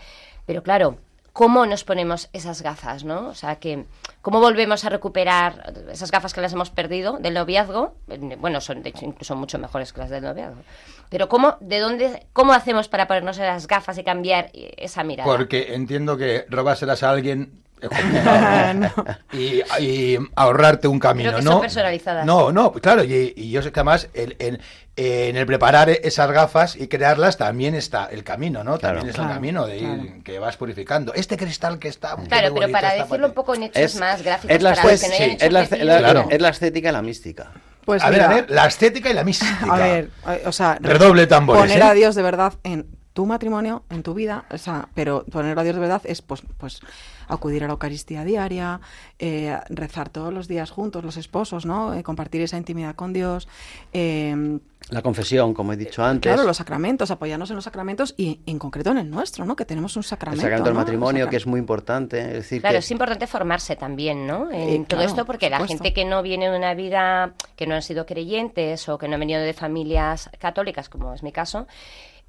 pero 0.46 0.62
claro, 0.62 0.98
¿cómo 1.32 1.66
nos 1.66 1.84
ponemos 1.84 2.28
esas 2.32 2.62
gafas, 2.62 3.04
no? 3.04 3.28
O 3.28 3.34
sea, 3.34 3.56
que 3.56 3.84
¿cómo 4.22 4.40
volvemos 4.40 4.84
a 4.84 4.88
recuperar 4.88 5.72
esas 5.92 6.10
gafas 6.10 6.34
que 6.34 6.40
las 6.40 6.52
hemos 6.52 6.70
perdido 6.70 7.18
del 7.18 7.34
noviazgo? 7.34 7.94
Bueno, 8.38 8.60
son 8.60 8.82
de 8.82 8.88
hecho 8.90 9.04
incluso 9.04 9.36
mucho 9.36 9.58
mejores 9.58 9.92
que 9.92 10.00
las 10.00 10.10
del 10.10 10.24
noviazgo. 10.24 10.62
Pero 11.10 11.28
¿cómo, 11.28 11.56
de 11.60 11.78
dónde, 11.78 12.26
cómo 12.32 12.52
hacemos 12.52 12.88
para 12.88 13.06
ponernos 13.06 13.38
esas 13.38 13.66
gafas 13.66 13.96
y 13.98 14.04
cambiar 14.04 14.50
eh, 14.52 14.74
esa 14.78 15.04
mirada? 15.04 15.30
Porque 15.30 15.74
entiendo 15.74 16.16
que 16.16 16.44
robárselas 16.50 17.02
a 17.02 17.10
alguien 17.10 17.62
es 19.32 19.32
y, 19.32 19.82
y 19.82 20.18
ahorrarte 20.36 20.88
un 20.88 20.98
camino, 20.98 21.30
Creo 21.30 21.38
que 21.40 21.44
¿no? 21.44 21.52
son 21.52 21.60
personalizadas. 21.60 22.26
No, 22.26 22.52
no, 22.52 22.72
pues 22.72 22.82
claro, 22.82 23.04
y, 23.04 23.32
y 23.36 23.50
yo 23.50 23.62
sé 23.62 23.72
que 23.72 23.80
además 23.80 24.08
el- 24.14 24.36
el- 24.38 24.60
en 25.00 25.36
el 25.36 25.46
preparar 25.46 25.88
esas 25.90 26.28
gafas 26.32 26.74
y 26.74 26.88
crearlas 26.88 27.36
también 27.36 27.76
está 27.76 28.06
el 28.06 28.24
camino, 28.24 28.64
¿no? 28.64 28.78
También 28.78 29.08
es 29.08 29.14
Claro, 29.14 29.30
el 29.30 29.34
camino 29.36 29.64
de 29.66 29.78
ir, 29.78 29.82
claro. 30.00 30.12
que 30.24 30.38
vas 30.40 30.56
purificando. 30.56 31.14
Este 31.14 31.36
cristal 31.36 31.78
que 31.78 31.86
está... 31.86 32.16
Claro, 32.16 32.26
pero 32.28 32.50
bonito 32.54 32.72
para 32.72 32.94
decirlo 32.94 33.28
un 33.28 33.32
poco 33.32 33.54
en 33.54 33.62
hechos 33.64 33.94
más 33.94 34.22
gráficos, 34.24 34.50
es 34.56 34.60
la, 34.60 34.70
para 34.74 34.82
que 34.82 34.88
no 34.90 34.96
sí, 34.98 35.36
es 35.38 35.52
la- 35.52 35.60
ejercicio. 35.60 35.84
la- 35.84 35.98
Claro. 35.98 36.26
es 36.30 36.40
la 36.42 36.48
estética 36.48 36.88
y 36.88 36.92
la 36.92 37.02
mística. 37.02 37.52
Pues 37.84 38.02
a 38.02 38.10
ver, 38.10 38.22
a 38.22 38.28
ver, 38.28 38.50
la 38.50 38.66
estética 38.66 39.08
y 39.08 39.14
la 39.14 39.22
mística. 39.22 39.66
A 39.70 39.76
ver, 39.78 40.10
eh, 40.28 40.42
o 40.46 40.50
sea, 40.52 40.76
Redoble 40.80 41.28
tambores, 41.28 41.62
Poner 41.62 41.78
¿eh? 41.78 41.82
a 41.84 41.94
Dios 41.94 42.16
de 42.16 42.22
verdad 42.22 42.54
en 42.64 42.86
tu 43.12 43.24
matrimonio, 43.24 43.84
en 43.90 44.02
tu 44.02 44.14
vida, 44.14 44.46
o 44.50 44.58
sea, 44.58 44.88
pero 44.94 45.24
poner 45.30 45.56
a 45.58 45.62
Dios 45.62 45.76
de 45.76 45.80
verdad 45.80 46.02
es 46.04 46.22
pues, 46.22 46.42
pues 46.58 46.80
acudir 47.28 47.64
a 47.64 47.66
la 47.66 47.72
Eucaristía 47.74 48.24
diaria, 48.24 48.80
eh, 49.18 49.56
rezar 49.68 50.08
todos 50.08 50.32
los 50.32 50.48
días 50.48 50.70
juntos, 50.70 51.04
los 51.04 51.16
esposos, 51.16 51.66
¿no? 51.66 51.94
Eh, 51.94 52.02
compartir 52.02 52.40
esa 52.42 52.56
intimidad 52.56 52.94
con 52.94 53.12
Dios, 53.12 53.48
eh, 53.92 54.58
La 54.90 55.02
confesión, 55.02 55.52
como 55.54 55.72
he 55.72 55.76
dicho 55.76 56.02
antes. 56.04 56.32
claro, 56.32 56.46
los 56.46 56.56
sacramentos, 56.56 57.10
apoyarnos 57.10 57.50
en 57.50 57.56
los 57.56 57.64
sacramentos 57.64 58.14
y 58.16 58.40
en 58.46 58.58
concreto 58.58 58.90
en 58.90 58.98
el 58.98 59.10
nuestro, 59.10 59.44
¿no? 59.44 59.54
Que 59.56 59.64
tenemos 59.66 59.96
un 59.96 60.00
el 60.00 60.04
sacramento. 60.04 60.42
sacramento 60.42 60.64
del 60.70 60.74
¿no? 60.74 60.80
matrimonio, 60.80 61.28
que 61.28 61.36
es 61.36 61.46
muy 61.46 61.60
importante. 61.60 62.20
Es 62.20 62.32
decir, 62.34 62.60
Claro, 62.62 62.74
que 62.74 62.78
es 62.78 62.90
importante 62.90 63.26
formarse 63.26 63.76
también, 63.76 64.26
¿no? 64.26 64.50
En 64.50 64.60
Eh, 64.60 64.76
todo 64.88 64.98
claro, 65.00 65.02
esto, 65.10 65.24
porque 65.26 65.50
la 65.50 65.66
gente 65.66 65.92
que 65.92 66.04
no 66.06 66.22
viene 66.22 66.48
de 66.50 66.56
una 66.56 66.72
vida, 66.74 67.34
que 67.56 67.66
no 67.66 67.74
han 67.74 67.82
sido 67.82 68.06
creyentes 68.06 68.88
o 68.88 68.96
que 68.98 69.08
no 69.08 69.14
han 69.14 69.20
venido 69.20 69.40
de 69.42 69.52
familias 69.52 70.30
católicas, 70.38 70.88
como 70.88 71.12
es 71.12 71.22
mi 71.22 71.32
caso, 71.32 71.66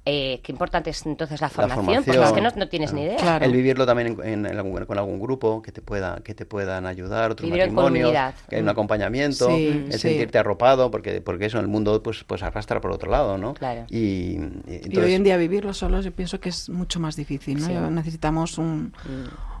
eh, 0.06 0.40
qué 0.42 0.50
importante 0.52 0.88
es 0.90 1.04
entonces 1.04 1.40
la 1.42 1.50
formación, 1.50 2.02
porque 2.04 2.20
es 2.22 2.32
que 2.32 2.40
no, 2.40 2.50
no 2.56 2.68
tienes 2.68 2.92
ni 2.94 3.02
idea. 3.02 3.16
Claro. 3.18 3.44
El 3.44 3.52
vivirlo 3.52 3.84
también 3.84 4.16
en, 4.24 4.46
en 4.46 4.56
algún- 4.58 4.84
con 4.86 4.96
algún 4.98 5.20
grupo 5.20 5.60
que 5.60 5.72
te 5.72 5.82
pueda 5.82 6.20
que 6.24 6.34
te 6.34 6.46
puedan 6.46 6.86
ayudar, 6.86 7.30
otros 7.32 7.44
Vivir 7.48 7.62
en 7.64 7.74
matrimonios, 7.74 8.04
comunidad. 8.06 8.34
que 8.48 8.56
hay 8.56 8.62
un 8.62 8.66
Mm. 8.66 8.70
acompañamiento, 8.70 9.46
Sí, 9.48 9.66
el 9.86 9.92
sí. 9.92 9.98
sentirte 9.98 10.38
arropado, 10.38 10.90
porque 10.90 11.20
porque 11.20 11.44
eso 11.46 11.58
en 11.58 11.64
el 11.64 11.68
mundo 11.68 12.02
pues 12.02 12.24
pues 12.24 12.42
arrastra 12.42 12.80
por 12.80 12.92
otro 12.92 13.10
lado, 13.10 13.36
¿no? 13.36 13.52
Claro. 13.54 13.84
Y, 13.90 13.98
y 13.98 14.36
Y 14.36 14.74
entonces, 14.76 15.04
hoy 15.04 15.14
en 15.14 15.22
día 15.24 15.36
vivirlo 15.36 15.74
solos 15.74 16.04
yo 16.04 16.12
pienso 16.12 16.40
que 16.40 16.48
es 16.48 16.70
mucho 16.70 16.98
más 16.98 17.14
difícil, 17.16 17.60
¿no? 17.60 17.66
Sí. 17.66 17.74
Necesitamos 17.94 18.56
un, 18.56 18.94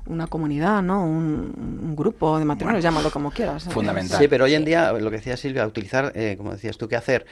una 0.06 0.26
comunidad, 0.26 0.82
¿no? 0.82 1.04
Un, 1.04 1.52
un 1.82 1.94
grupo 1.94 2.38
de 2.38 2.46
matrimonios, 2.46 2.82
llámalo 2.82 3.10
como 3.10 3.30
quieras. 3.30 3.66
¿eh? 3.66 3.70
Fundamental. 3.70 4.18
Sí, 4.18 4.26
pero 4.26 4.44
hoy 4.46 4.54
en 4.54 4.64
día, 4.64 4.90
lo 4.92 5.10
que 5.10 5.16
decía 5.16 5.36
Silvia, 5.36 5.66
utilizar, 5.66 6.12
eh, 6.14 6.34
como 6.38 6.52
decías 6.52 6.78
tú, 6.78 6.88
qué 6.88 6.96
hacer. 6.96 7.26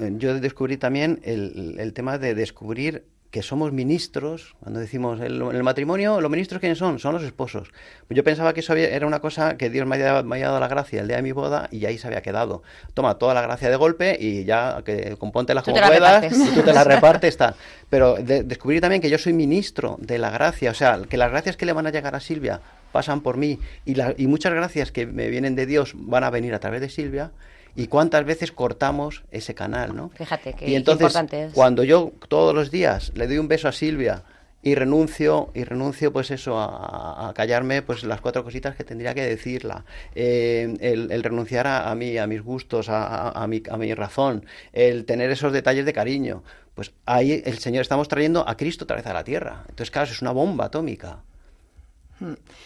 Eh, 0.00 0.12
Yo 0.16 0.38
descubrí 0.40 0.76
también 0.76 1.20
el, 1.24 1.76
el 1.78 1.92
tema 1.92 2.18
de 2.18 2.34
descubrir 2.34 3.04
que 3.30 3.42
somos 3.42 3.72
ministros, 3.72 4.54
cuando 4.60 4.78
decimos 4.78 5.20
el- 5.20 5.42
en 5.42 5.56
el 5.56 5.64
matrimonio, 5.64 6.20
los 6.20 6.30
ministros 6.30 6.60
quiénes 6.60 6.78
son, 6.78 7.00
son 7.00 7.14
los 7.14 7.24
esposos. 7.24 7.72
Yo 8.08 8.22
pensaba 8.22 8.52
que 8.54 8.60
eso 8.60 8.72
había- 8.72 8.90
era 8.90 9.08
una 9.08 9.18
cosa 9.18 9.56
que 9.56 9.70
Dios 9.70 9.88
me 9.88 9.96
había, 9.96 10.22
me 10.22 10.36
había 10.36 10.46
dado 10.46 10.60
la 10.60 10.68
gracia 10.68 11.00
el 11.00 11.08
día 11.08 11.16
de 11.16 11.22
mi 11.24 11.32
boda 11.32 11.68
y 11.72 11.84
ahí 11.84 11.98
se 11.98 12.06
había 12.06 12.22
quedado. 12.22 12.62
Toma 12.94 13.18
toda 13.18 13.34
la 13.34 13.42
gracia 13.42 13.70
de 13.70 13.74
golpe 13.76 14.16
y 14.20 14.44
ya 14.44 14.82
que 14.84 15.16
compóntelas 15.18 15.64
Tú 15.64 15.72
como 15.72 15.82
te 15.84 15.90
la 15.90 16.20
puedas 16.20 16.32
y 16.32 16.54
tú 16.54 16.62
te 16.62 16.72
la 16.72 16.84
repartes, 16.84 17.36
tal. 17.36 17.56
Pero 17.90 18.14
de- 18.14 18.44
descubrir 18.44 18.80
también 18.80 19.02
que 19.02 19.10
yo 19.10 19.18
soy 19.18 19.32
ministro 19.32 19.96
de 20.00 20.18
la 20.18 20.30
gracia, 20.30 20.70
o 20.70 20.74
sea, 20.74 21.00
que 21.08 21.16
las 21.16 21.32
gracias 21.32 21.56
que 21.56 21.66
le 21.66 21.72
van 21.72 21.88
a 21.88 21.90
llegar 21.90 22.14
a 22.14 22.20
Silvia 22.20 22.60
pasan 22.92 23.20
por 23.20 23.36
mí 23.36 23.58
y, 23.84 23.96
la- 23.96 24.14
y 24.16 24.28
muchas 24.28 24.54
gracias 24.54 24.92
que 24.92 25.06
me 25.08 25.28
vienen 25.28 25.56
de 25.56 25.66
Dios 25.66 25.94
van 25.96 26.22
a 26.22 26.30
venir 26.30 26.54
a 26.54 26.60
través 26.60 26.80
de 26.80 26.88
Silvia. 26.88 27.32
Y 27.76 27.86
cuántas 27.88 28.24
veces 28.24 28.52
cortamos 28.52 29.24
ese 29.30 29.54
canal, 29.54 29.94
¿no? 29.96 30.10
Fíjate 30.14 30.54
qué- 30.54 30.68
y 30.70 30.74
entonces, 30.74 31.02
importante 31.02 31.44
es. 31.44 31.52
cuando 31.52 31.82
yo 31.84 32.12
todos 32.28 32.54
los 32.54 32.70
días 32.70 33.12
le 33.14 33.26
doy 33.26 33.38
un 33.38 33.48
beso 33.48 33.68
a 33.68 33.72
Silvia 33.72 34.22
y 34.62 34.74
renuncio 34.76 35.50
y 35.54 35.64
renuncio 35.64 36.10
pues 36.12 36.30
eso 36.30 36.58
a, 36.58 37.32
callarme 37.34 37.82
pues 37.82 38.02
las 38.04 38.20
cuatro 38.22 38.42
cositas 38.44 38.74
que 38.76 38.82
tendría 38.84 39.12
que 39.12 39.22
decirla 39.22 39.84
Eh, 40.14 40.74
el, 40.80 41.10
el 41.12 41.22
renunciar 41.22 41.66
a, 41.66 41.90
a 41.90 41.94
mí 41.94 42.16
a 42.16 42.26
mis 42.26 42.42
gustos 42.42 42.88
a, 42.88 43.04
a- 43.28 43.42
a 43.42 43.46
mi, 43.46 43.62
a 43.70 43.76
mi 43.76 43.92
razón 43.92 44.46
el 44.72 45.04
tener 45.04 45.30
esos 45.30 45.52
detalles 45.52 45.84
de 45.84 45.92
cariño 45.92 46.42
pues 46.74 46.92
ahí 47.04 47.42
el 47.44 47.58
Señor 47.58 47.82
estamos 47.82 48.08
trayendo 48.08 48.48
a 48.48 48.56
Cristo 48.56 48.84
otra 48.84 48.96
vez 48.96 49.06
a 49.06 49.12
la 49.12 49.22
tierra 49.24 49.64
entonces 49.68 49.90
claro 49.90 50.04
eso 50.06 50.14
es 50.14 50.22
una 50.22 50.32
bomba 50.32 50.64
atómica 50.66 51.18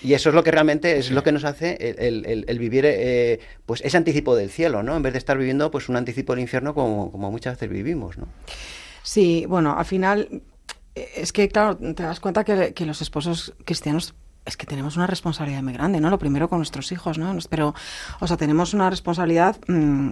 y 0.02 0.12
eso 0.14 0.28
es 0.28 0.34
lo 0.34 0.44
que 0.44 0.50
realmente 0.50 0.98
es 0.98 1.10
lo 1.10 1.22
que 1.22 1.32
nos 1.32 1.44
hace 1.44 1.76
el, 1.98 2.24
el- 2.46 2.58
vivir 2.58 2.84
eh, 2.86 3.40
pues 3.66 3.80
ese 3.84 3.96
anticipo 3.96 4.36
del 4.36 4.50
cielo, 4.50 4.82
¿no? 4.82 4.96
En 4.96 5.02
vez 5.02 5.12
de 5.12 5.18
estar 5.18 5.36
viviendo 5.38 5.70
pues 5.70 5.88
un 5.88 5.96
anticipo 5.96 6.32
del 6.34 6.40
infierno 6.42 6.74
como, 6.74 7.10
como 7.10 7.30
muchas 7.30 7.54
veces 7.54 7.68
vivimos, 7.70 8.18
¿no? 8.18 8.28
Sí, 9.02 9.46
bueno, 9.48 9.74
al 9.78 9.84
final 9.86 10.42
eh, 10.94 11.08
es 11.16 11.32
que, 11.32 11.48
claro, 11.48 11.76
te 11.76 12.02
das 12.02 12.20
cuenta 12.20 12.44
que, 12.44 12.74
que 12.74 12.84
los 12.86 13.00
esposos 13.00 13.54
cristianos 13.64 14.14
es 14.44 14.56
que 14.56 14.66
tenemos 14.66 14.96
una 14.96 15.06
responsabilidad 15.06 15.62
muy 15.62 15.72
grande, 15.74 16.00
¿no? 16.00 16.08
Lo 16.10 16.18
primero 16.18 16.48
con 16.48 16.58
nuestros 16.58 16.90
hijos, 16.92 17.18
¿no? 17.18 17.36
Pero, 17.50 17.74
o 18.20 18.26
sea, 18.26 18.36
tenemos 18.36 18.74
una 18.74 18.88
responsabilidad 18.90 19.56
mm, 19.66 20.10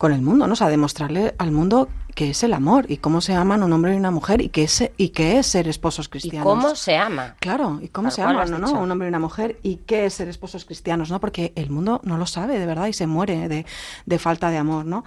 con 0.00 0.12
el 0.14 0.22
mundo, 0.22 0.46
¿no? 0.46 0.54
O 0.54 0.56
sea, 0.56 0.70
demostrarle 0.70 1.34
al 1.36 1.50
mundo 1.52 1.90
que 2.14 2.30
es 2.30 2.42
el 2.42 2.54
amor 2.54 2.86
y 2.88 2.96
cómo 2.96 3.20
se 3.20 3.34
aman 3.34 3.62
un 3.62 3.70
hombre 3.74 3.92
y 3.92 3.98
una 3.98 4.10
mujer 4.10 4.40
y 4.40 4.48
que 4.48 4.62
es, 4.62 4.90
y 4.96 5.10
qué 5.10 5.38
es 5.38 5.46
ser 5.46 5.68
esposos 5.68 6.06
¿Y 6.06 6.08
cristianos. 6.08 6.46
cómo 6.48 6.74
se 6.74 6.96
ama? 6.96 7.36
Claro, 7.38 7.78
y 7.82 7.88
cómo 7.88 8.08
Tal 8.08 8.14
se 8.16 8.22
aman, 8.22 8.50
¿no? 8.62 8.80
Un 8.80 8.90
hombre 8.90 9.08
y 9.08 9.10
una 9.10 9.18
mujer, 9.18 9.58
y 9.62 9.76
qué 9.84 10.06
es 10.06 10.14
ser 10.14 10.28
esposos 10.30 10.64
cristianos, 10.64 11.10
¿no? 11.10 11.20
Porque 11.20 11.52
el 11.54 11.68
mundo 11.68 12.00
no 12.02 12.16
lo 12.16 12.24
sabe, 12.24 12.58
de 12.58 12.64
verdad, 12.64 12.86
y 12.86 12.94
se 12.94 13.06
muere 13.06 13.46
de, 13.48 13.66
de 14.06 14.18
falta 14.18 14.48
de 14.48 14.56
amor, 14.56 14.86
¿no? 14.86 15.04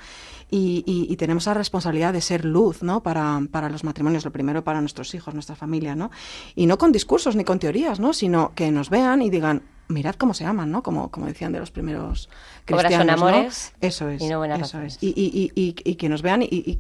Y, 0.51 0.83
y- 0.85 1.11
y 1.11 1.17
tenemos 1.17 1.47
la 1.47 1.55
responsabilidad 1.55 2.13
de 2.13 2.21
ser 2.21 2.45
luz, 2.45 2.83
¿no? 2.83 3.01
Para, 3.01 3.41
para 3.51 3.69
los 3.69 3.83
matrimonios, 3.83 4.23
lo 4.25 4.31
primero 4.31 4.63
para 4.63 4.79
nuestros 4.79 5.15
hijos, 5.15 5.33
nuestra 5.33 5.55
familia, 5.55 5.95
¿no? 5.95 6.11
Y 6.53 6.67
no 6.67 6.77
con 6.77 6.91
discursos 6.91 7.35
ni 7.35 7.43
con 7.43 7.57
teorías, 7.57 7.99
¿no? 7.99 8.13
Sino 8.13 8.51
que 8.53 8.69
nos 8.69 8.91
vean 8.91 9.23
y 9.23 9.31
digan, 9.31 9.63
mirad 9.93 10.15
cómo 10.15 10.33
se 10.33 10.45
aman, 10.45 10.71
¿no? 10.71 10.83
Como, 10.83 11.09
como 11.11 11.27
decían 11.27 11.51
de 11.53 11.59
los 11.59 11.71
primeros 11.71 12.27
Obras 12.27 12.33
son 12.67 12.77
cristianos, 12.79 13.19
¿no? 13.21 13.27
amores 13.27 13.73
Eso 13.79 14.09
es. 14.09 14.21
y 14.21 14.27
no 14.27 14.39
buenas 14.39 14.57
eso 14.59 14.65
razones. 14.77 14.95
es. 14.97 15.03
Y, 15.03 15.09
y- 15.09 15.51
y- 15.55 15.75
y- 15.89 15.95
que 15.95 16.09
nos 16.09 16.21
vean 16.21 16.41
y- 16.41 16.47
y 16.51 16.79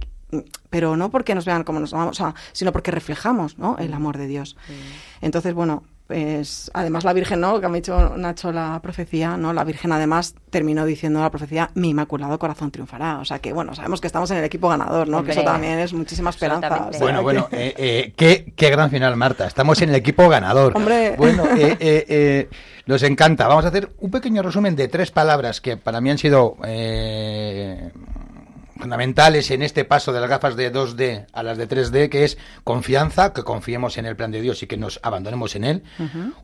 pero 0.71 0.97
no 0.97 1.11
porque 1.11 1.35
nos 1.35 1.45
vean 1.45 1.63
como 1.63 1.79
nos 1.79 1.93
amamos, 1.93 2.19
o 2.19 2.23
sea, 2.23 2.33
sino 2.53 2.71
porque 2.71 2.89
reflejamos 2.89 3.59
¿no? 3.59 3.73
Mm. 3.73 3.81
el 3.83 3.93
amor 3.93 4.17
de 4.17 4.25
Dios. 4.27 4.57
Entonces, 5.21 5.53
bueno, 5.53 5.83
pues 6.07 6.69
además 6.73 7.05
la 7.05 7.13
Virgen, 7.13 7.39
¿no? 7.39 7.59
Que 7.61 7.67
me 7.69 7.77
ha 7.77 7.81
dicho 7.81 8.17
Nacho 8.17 8.51
la 8.51 8.79
profecía, 8.83 9.37
¿no? 9.37 9.53
La 9.53 9.63
Virgen 9.63 9.91
además 9.93 10.35
terminó 10.49 10.85
diciendo 10.85 11.21
la 11.21 11.31
profecía, 11.31 11.69
mi 11.75 11.89
inmaculado 11.91 12.37
corazón 12.37 12.71
triunfará. 12.71 13.19
O 13.19 13.25
sea 13.25 13.39
que, 13.39 13.53
bueno, 13.53 13.73
sabemos 13.73 14.01
que 14.01 14.07
estamos 14.07 14.29
en 14.31 14.37
el 14.37 14.43
equipo 14.43 14.67
ganador, 14.69 15.07
¿no? 15.07 15.23
que 15.23 15.31
eso 15.31 15.43
también 15.43 15.79
es 15.79 15.93
muchísima 15.93 16.29
esperanza. 16.29 16.67
absolutamente. 16.67 16.97
O 16.97 16.99
sea 16.99 17.05
Bueno, 17.05 17.19
que- 17.19 17.23
bueno, 17.23 17.47
eh, 17.51 17.73
eh, 17.77 18.13
qué, 18.17 18.53
qué 18.55 18.69
gran 18.69 18.89
final, 18.91 19.15
Marta. 19.15 19.47
Estamos 19.47 19.81
en 19.81 19.89
el 19.89 19.95
equipo 19.95 20.27
ganador. 20.29 20.73
Hombre. 20.75 21.15
Bueno, 21.17 21.45
eh, 21.45 21.77
eh, 21.79 22.05
eh, 22.09 22.49
nos 22.85 23.01
encanta. 23.03 23.47
Vamos 23.47 23.63
a 23.65 23.69
hacer 23.69 23.89
un 23.99 24.11
pequeño 24.11 24.41
resumen 24.43 24.75
de 24.75 24.89
tres 24.89 25.09
palabras 25.11 25.61
que 25.61 25.77
para 25.77 26.01
mí 26.01 26.11
han 26.11 26.17
sido 26.17 26.57
eh, 26.65 27.91
fundamentales 28.77 29.51
en 29.51 29.61
este 29.61 29.85
paso 29.85 30.13
de 30.13 30.19
las 30.19 30.29
gafas 30.29 30.55
de 30.55 30.71
2D 30.73 31.27
a 31.31 31.43
las 31.43 31.57
de 31.57 31.67
3D, 31.67 32.09
que 32.09 32.23
es 32.23 32.37
confianza, 32.63 33.33
que 33.33 33.43
confiemos 33.43 33.97
en 33.97 34.05
el 34.05 34.15
plan 34.15 34.31
de 34.31 34.41
Dios 34.41 34.63
y 34.63 34.67
que 34.67 34.77
nos 34.77 34.99
abandonemos 35.03 35.55
en 35.55 35.63
él. 35.63 35.83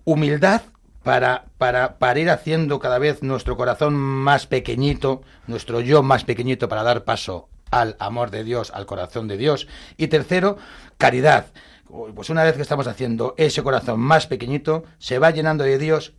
Humildad. 0.05 0.61
Para, 1.03 1.45
para, 1.57 1.97
para 1.97 2.19
ir 2.19 2.29
haciendo 2.29 2.79
cada 2.79 2.99
vez 2.99 3.23
nuestro 3.23 3.55
corazón 3.55 3.95
más 3.95 4.47
pequeñito, 4.47 5.21
nuestro 5.47 5.79
yo 5.79 6.03
más 6.03 6.25
pequeñito 6.25 6.67
para 6.67 6.83
dar 6.83 7.05
paso 7.05 7.47
al 7.71 7.95
amor 7.99 8.31
de 8.31 8.43
Dios, 8.43 8.69
al 8.71 8.85
corazón 8.85 9.29
de 9.29 9.37
Dios. 9.37 9.67
Y 9.95 10.07
tercero, 10.07 10.57
caridad. 10.97 11.47
Pues 12.13 12.29
una 12.29 12.43
vez 12.43 12.55
que 12.55 12.61
estamos 12.61 12.85
haciendo 12.85 13.33
ese 13.37 13.63
corazón 13.63 14.01
más 14.01 14.27
pequeñito, 14.27 14.83
se 14.97 15.19
va 15.19 15.31
llenando 15.31 15.63
de 15.63 15.77
Dios. 15.77 16.13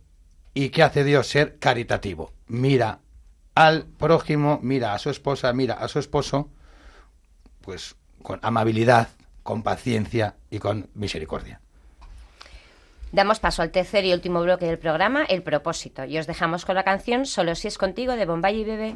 ¿Y 0.53 0.69
qué 0.69 0.81
hace 0.81 1.03
Dios? 1.03 1.27
Ser 1.27 1.59
caritativo. 1.59 2.33
Mira 2.47 2.99
al 3.55 3.85
prójimo, 3.85 4.59
mira 4.61 4.93
a 4.93 4.99
su 4.99 5.09
esposa, 5.09 5.51
mira 5.53 5.75
a 5.75 5.87
su 5.87 5.99
esposo, 5.99 6.49
pues 7.61 7.95
con 8.21 8.39
amabilidad, 8.41 9.09
con 9.43 9.63
paciencia 9.63 10.35
y 10.49 10.59
con 10.59 10.89
misericordia. 10.93 11.59
Damos 13.11 13.39
paso 13.39 13.61
al 13.61 13.71
tercer 13.71 14.05
y 14.05 14.13
último 14.13 14.41
bloque 14.41 14.65
del 14.65 14.79
programa, 14.79 15.25
El 15.25 15.43
propósito, 15.43 16.05
y 16.05 16.17
os 16.17 16.27
dejamos 16.27 16.63
con 16.63 16.75
la 16.75 16.83
canción 16.83 17.25
Solo 17.25 17.55
si 17.55 17.67
es 17.67 17.77
contigo 17.77 18.15
de 18.15 18.25
Bombay 18.25 18.61
y 18.61 18.63
Bebé. 18.63 18.95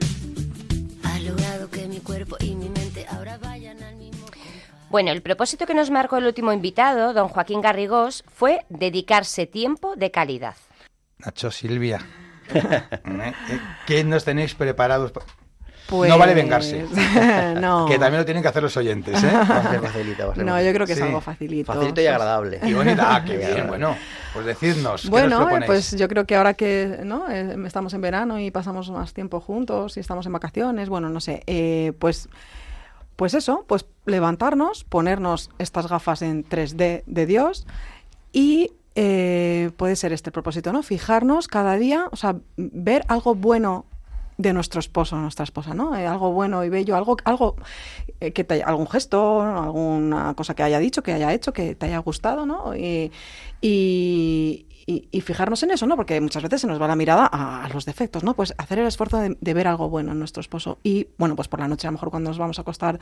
Bueno, 4.89 5.11
el 5.11 5.21
propósito 5.21 5.65
que 5.65 5.73
nos 5.73 5.89
marcó 5.89 6.17
el 6.17 6.25
último 6.25 6.51
invitado, 6.51 7.13
don 7.13 7.29
Joaquín 7.29 7.61
Garrigós, 7.61 8.25
fue 8.27 8.65
dedicarse 8.67 9.47
tiempo 9.47 9.95
de 9.95 10.11
calidad. 10.11 10.55
Nacho, 11.19 11.49
Silvia, 11.49 11.99
¿eh? 12.53 13.33
¿qué 13.87 14.03
nos 14.03 14.25
tenéis 14.25 14.53
preparados? 14.53 15.13
Pues- 15.91 16.09
No 16.09 16.17
vale 16.17 16.33
vengarse. 16.33 16.85
no. 17.59 17.85
Que 17.85 17.99
también 17.99 18.21
lo 18.21 18.25
tienen 18.25 18.41
que 18.41 18.49
hacer 18.49 18.63
los 18.63 18.75
oyentes, 18.77 19.21
¿eh? 19.23 19.27
Va 19.31 19.57
a 19.57 19.69
ser 19.71 19.81
facilito, 19.81 20.25
va 20.27 20.31
a 20.31 20.35
ser 20.35 20.45
No, 20.45 20.61
yo 20.61 20.73
creo 20.73 20.87
que 20.87 20.95
Sí. 20.95 21.01
es 21.01 21.05
algo 21.05 21.19
facilito. 21.21 21.71
Facilito 21.73 22.01
y 22.01 22.07
agradable. 22.07 22.59
Y 22.63 22.73
bonita. 22.73 23.15
Ah, 23.15 23.23
qué 23.25 23.35
bien, 23.53 23.67
bueno. 23.67 23.95
Pues 24.33 24.45
decidnos, 24.45 25.01
¿qué 25.01 25.07
nos 25.09 25.11
Bueno, 25.11 25.57
eh, 25.57 25.63
pues 25.65 25.91
yo 25.97 26.07
creo 26.07 26.25
que 26.25 26.37
ahora 26.37 26.53
que 26.53 27.01
¿no? 27.03 27.29
Eh, 27.29 27.57
estamos 27.65 27.93
en 27.93 27.99
verano 27.99 28.39
y 28.39 28.49
pasamos 28.49 28.89
más 28.89 29.13
tiempo 29.13 29.41
juntos 29.41 29.97
y 29.97 29.99
estamos 29.99 30.25
en 30.25 30.31
vacaciones, 30.31 30.87
bueno, 30.87 31.09
no 31.09 31.19
sé, 31.19 31.43
eh, 31.47 31.91
pues, 31.99 32.29
pues 33.17 33.33
eso, 33.33 33.65
pues 33.67 33.85
levantarnos, 34.05 34.85
ponernos 34.85 35.49
estas 35.59 35.87
gafas 35.87 36.21
en 36.21 36.45
3D 36.45 37.03
de 37.05 37.25
Dios 37.25 37.67
y 38.31 38.71
eh, 38.95 39.71
puede 39.75 39.97
ser 39.97 40.13
este 40.13 40.31
propósito, 40.31 40.71
¿no? 40.71 40.81
Fijarnos 40.81 41.49
cada 41.49 41.75
día, 41.75 42.07
o 42.11 42.15
sea, 42.15 42.35
ver 42.55 43.03
algo 43.09 43.35
bueno 43.35 43.85
de 44.41 44.53
nuestro 44.53 44.79
esposo 44.79 45.15
nuestra 45.17 45.43
esposa, 45.43 45.73
¿no? 45.73 45.95
Eh, 45.95 46.05
algo 46.07 46.31
bueno 46.31 46.63
y 46.63 46.69
bello, 46.69 46.95
algo, 46.95 47.17
algo 47.25 47.55
eh, 48.19 48.31
que 48.33 48.43
te 48.43 48.63
algún 48.63 48.87
gesto, 48.87 49.41
alguna 49.41 50.33
cosa 50.35 50.53
que 50.55 50.63
haya 50.63 50.79
dicho, 50.79 51.03
que 51.03 51.13
haya 51.13 51.33
hecho, 51.33 51.53
que 51.53 51.75
te 51.75 51.85
haya 51.87 51.99
gustado, 51.99 52.45
¿no? 52.45 52.75
Y, 52.75 53.11
y, 53.61 54.65
y- 54.85 55.07
y 55.11 55.21
fijarnos 55.21 55.61
en 55.63 55.71
eso, 55.71 55.85
¿no? 55.87 55.95
Porque 55.95 56.19
muchas 56.21 56.43
veces 56.43 56.61
se 56.61 56.67
nos 56.67 56.81
va 56.81 56.87
la 56.87 56.95
mirada 56.95 57.29
a, 57.31 57.63
a 57.65 57.69
los 57.69 57.85
defectos, 57.85 58.23
¿no? 58.23 58.33
Pues 58.35 58.53
hacer 58.57 58.79
el 58.79 58.87
esfuerzo 58.87 59.17
de, 59.17 59.37
de 59.39 59.53
ver 59.53 59.67
algo 59.67 59.89
bueno 59.89 60.11
en 60.11 60.19
nuestro 60.19 60.41
esposo 60.41 60.79
y, 60.83 61.07
bueno, 61.17 61.35
pues 61.35 61.47
por 61.47 61.59
la 61.59 61.67
noche 61.67 61.87
a 61.87 61.91
lo 61.91 61.93
mejor 61.93 62.09
cuando 62.09 62.29
nos 62.29 62.37
vamos 62.39 62.57
a 62.59 62.61
acostar... 62.63 62.99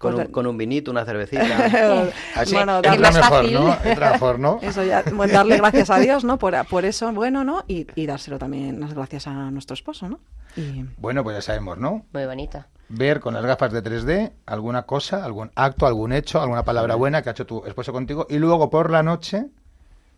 Con 0.00 0.14
pues, 0.14 0.28
un, 0.28 0.32
con 0.32 0.46
un 0.46 0.56
vinito, 0.56 0.90
una 0.90 1.04
cervecita. 1.04 1.42
Así 2.34 2.54
bueno, 2.54 2.80
es 2.82 2.98
mejor. 2.98 3.52
¿no? 3.52 3.76
Entra 3.84 4.12
mejor, 4.12 4.38
¿no? 4.38 4.58
Eso 4.62 4.82
ya, 4.82 5.04
bueno, 5.12 5.30
darle 5.30 5.56
gracias 5.58 5.90
a 5.90 5.98
Dios, 5.98 6.24
¿no? 6.24 6.38
Por, 6.38 6.54
por 6.68 6.86
eso, 6.86 7.12
bueno, 7.12 7.44
¿no? 7.44 7.64
Y, 7.68 7.86
y 7.94 8.06
dárselo 8.06 8.38
también 8.38 8.80
las 8.80 8.94
gracias 8.94 9.26
a 9.26 9.50
nuestro 9.50 9.74
esposo, 9.74 10.08
¿no? 10.08 10.18
Y, 10.56 10.86
Bueno, 10.96 11.22
pues 11.22 11.36
ya 11.36 11.42
sabemos, 11.42 11.76
¿no? 11.76 12.06
Muy 12.14 12.24
bonito. 12.24 12.64
Ver 12.88 13.20
con 13.20 13.34
las 13.34 13.44
gafas 13.44 13.72
de 13.72 13.82
3D 13.82 14.32
alguna 14.46 14.84
cosa, 14.84 15.22
algún 15.22 15.50
acto, 15.54 15.86
algún 15.86 16.14
hecho, 16.14 16.40
alguna 16.40 16.64
palabra 16.64 16.94
buena 16.94 17.20
que 17.20 17.28
ha 17.28 17.32
hecho 17.32 17.44
tu 17.44 17.66
esposo 17.66 17.92
contigo 17.92 18.26
y 18.30 18.38
luego 18.38 18.70
por 18.70 18.90
la 18.90 19.02
noche 19.02 19.48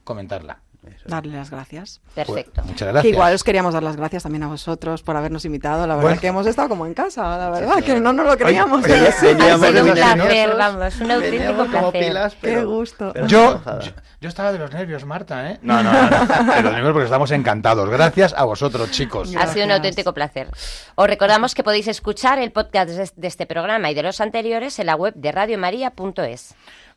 comentarla. 0.05 0.61
Darle 1.07 1.37
las 1.37 1.51
gracias. 1.51 2.01
Perfecto. 2.15 2.53
Pues, 2.63 2.67
muchas 2.67 2.87
Que 2.87 2.93
gracias. 2.93 3.13
igual 3.13 3.35
os 3.35 3.45
queríamos 3.45 3.75
dar 3.75 3.83
las 3.83 3.97
gracias 3.97 4.23
también 4.23 4.43
a 4.43 4.49
vosotros 4.49 5.03
por 5.03 5.17
habernos 5.17 5.45
invitado. 5.45 5.87
La 5.87 5.95
verdad 5.95 6.03
Bueno. 6.11 6.21
que 6.21 6.27
hemos 6.29 6.47
estado 6.47 6.69
como 6.69 6.87
en 6.87 6.95
casa, 6.95 7.37
la 7.39 7.51
verdad, 7.51 7.83
que 7.83 7.99
no 8.01 8.13
nos 8.13 8.27
lo 8.27 8.37
creíamos. 8.37 8.85
Oye, 8.85 9.09
Ha 9.09 9.13
sido 9.13 9.33
un 9.85 9.93
placer, 9.93 10.55
vamos, 10.57 11.01
un 11.01 11.11
auténtico 11.11 11.65
placer. 11.67 11.93
pilas, 11.93 12.37
Qué 12.41 12.65
gusto. 12.65 13.11
pero 13.13 13.27
Yo, 13.27 13.63
yo, 13.65 13.91
yo 14.21 14.29
estaba 14.29 14.53
de 14.53 14.59
los 14.59 14.71
nervios, 14.73 15.05
Marta, 15.05 15.51
¿eh? 15.51 15.59
No, 15.63 15.83
no, 15.83 15.93
no, 15.93 16.11
no. 16.11 16.55
De 16.55 16.63
los 16.63 16.73
nervios 16.73 16.93
porque 16.93 17.05
estamos 17.05 17.31
encantados. 17.31 17.89
Gracias 17.89 18.35
a 18.37 18.45
vosotros, 18.45 18.91
chicos. 18.91 19.35
Ha 19.37 19.47
sido 19.49 19.67
un 19.67 19.73
auténtico 19.73 20.13
placer. 20.15 20.49
Os 20.95 21.07
recordamos 21.07 21.55
que 21.55 21.63
podéis 21.63 21.89
escuchar 21.89 22.39
el 22.39 22.53
podcast 22.53 22.89
de 22.91 23.03
de 23.17 23.29
este 23.29 23.47
programa 23.47 23.91
y 23.91 23.95
de 23.95 24.03
los 24.03 24.21
anteriores 24.21 24.79
en 24.79 24.87
la 24.87 24.95
web 24.97 25.15
de 25.15 25.33
radiomaria.es. 25.33 26.55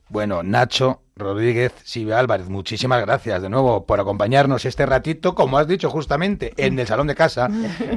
Bueno, 0.09 0.43
Nacho 0.43 1.01
Rodríguez 1.15 1.73
Silvia 1.83 2.19
Álvarez, 2.19 2.49
muchísimas 2.49 3.01
gracias 3.01 3.41
de 3.41 3.49
nuevo 3.49 3.85
por 3.85 3.99
acompañarnos 3.99 4.65
este 4.65 4.85
ratito, 4.85 5.33
como 5.33 5.57
has 5.57 5.67
dicho 5.67 5.89
justamente, 5.89 6.53
en 6.57 6.77
el 6.77 6.85
salón 6.87 7.07
de 7.07 7.15
casa 7.15 7.49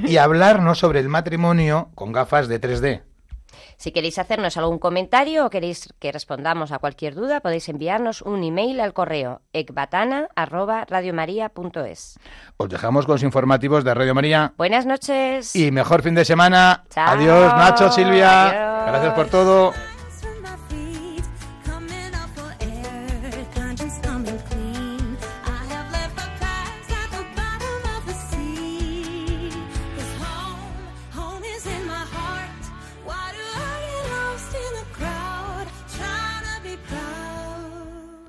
y 0.06 0.16
hablarnos 0.16 0.78
sobre 0.78 1.00
el 1.00 1.08
matrimonio 1.08 1.90
con 1.94 2.12
gafas 2.12 2.48
de 2.48 2.60
3D. 2.60 3.02
Si 3.76 3.92
queréis 3.92 4.18
hacernos 4.18 4.56
algún 4.56 4.78
comentario 4.80 5.46
o 5.46 5.50
queréis 5.50 5.92
que 6.00 6.10
respondamos 6.10 6.72
a 6.72 6.80
cualquier 6.80 7.14
duda, 7.14 7.38
podéis 7.40 7.68
enviarnos 7.68 8.22
un 8.22 8.42
email 8.42 8.80
al 8.80 8.92
correo 8.92 9.40
ecbatana@radiomaria.es. 9.52 12.18
Os 12.56 12.68
dejamos 12.68 13.06
con 13.06 13.14
los 13.14 13.22
informativos 13.22 13.84
de 13.84 13.94
Radio 13.94 14.14
María 14.14 14.52
Buenas 14.56 14.84
noches. 14.86 15.54
y 15.54 15.70
mejor 15.70 16.02
fin 16.02 16.16
de 16.16 16.24
semana. 16.24 16.82
Chao. 16.90 17.14
Adiós, 17.14 17.54
Nacho, 17.54 17.92
Silvia. 17.92 18.48
Adiós. 18.48 18.86
Gracias 18.88 19.14
por 19.14 19.28
todo. 19.28 19.72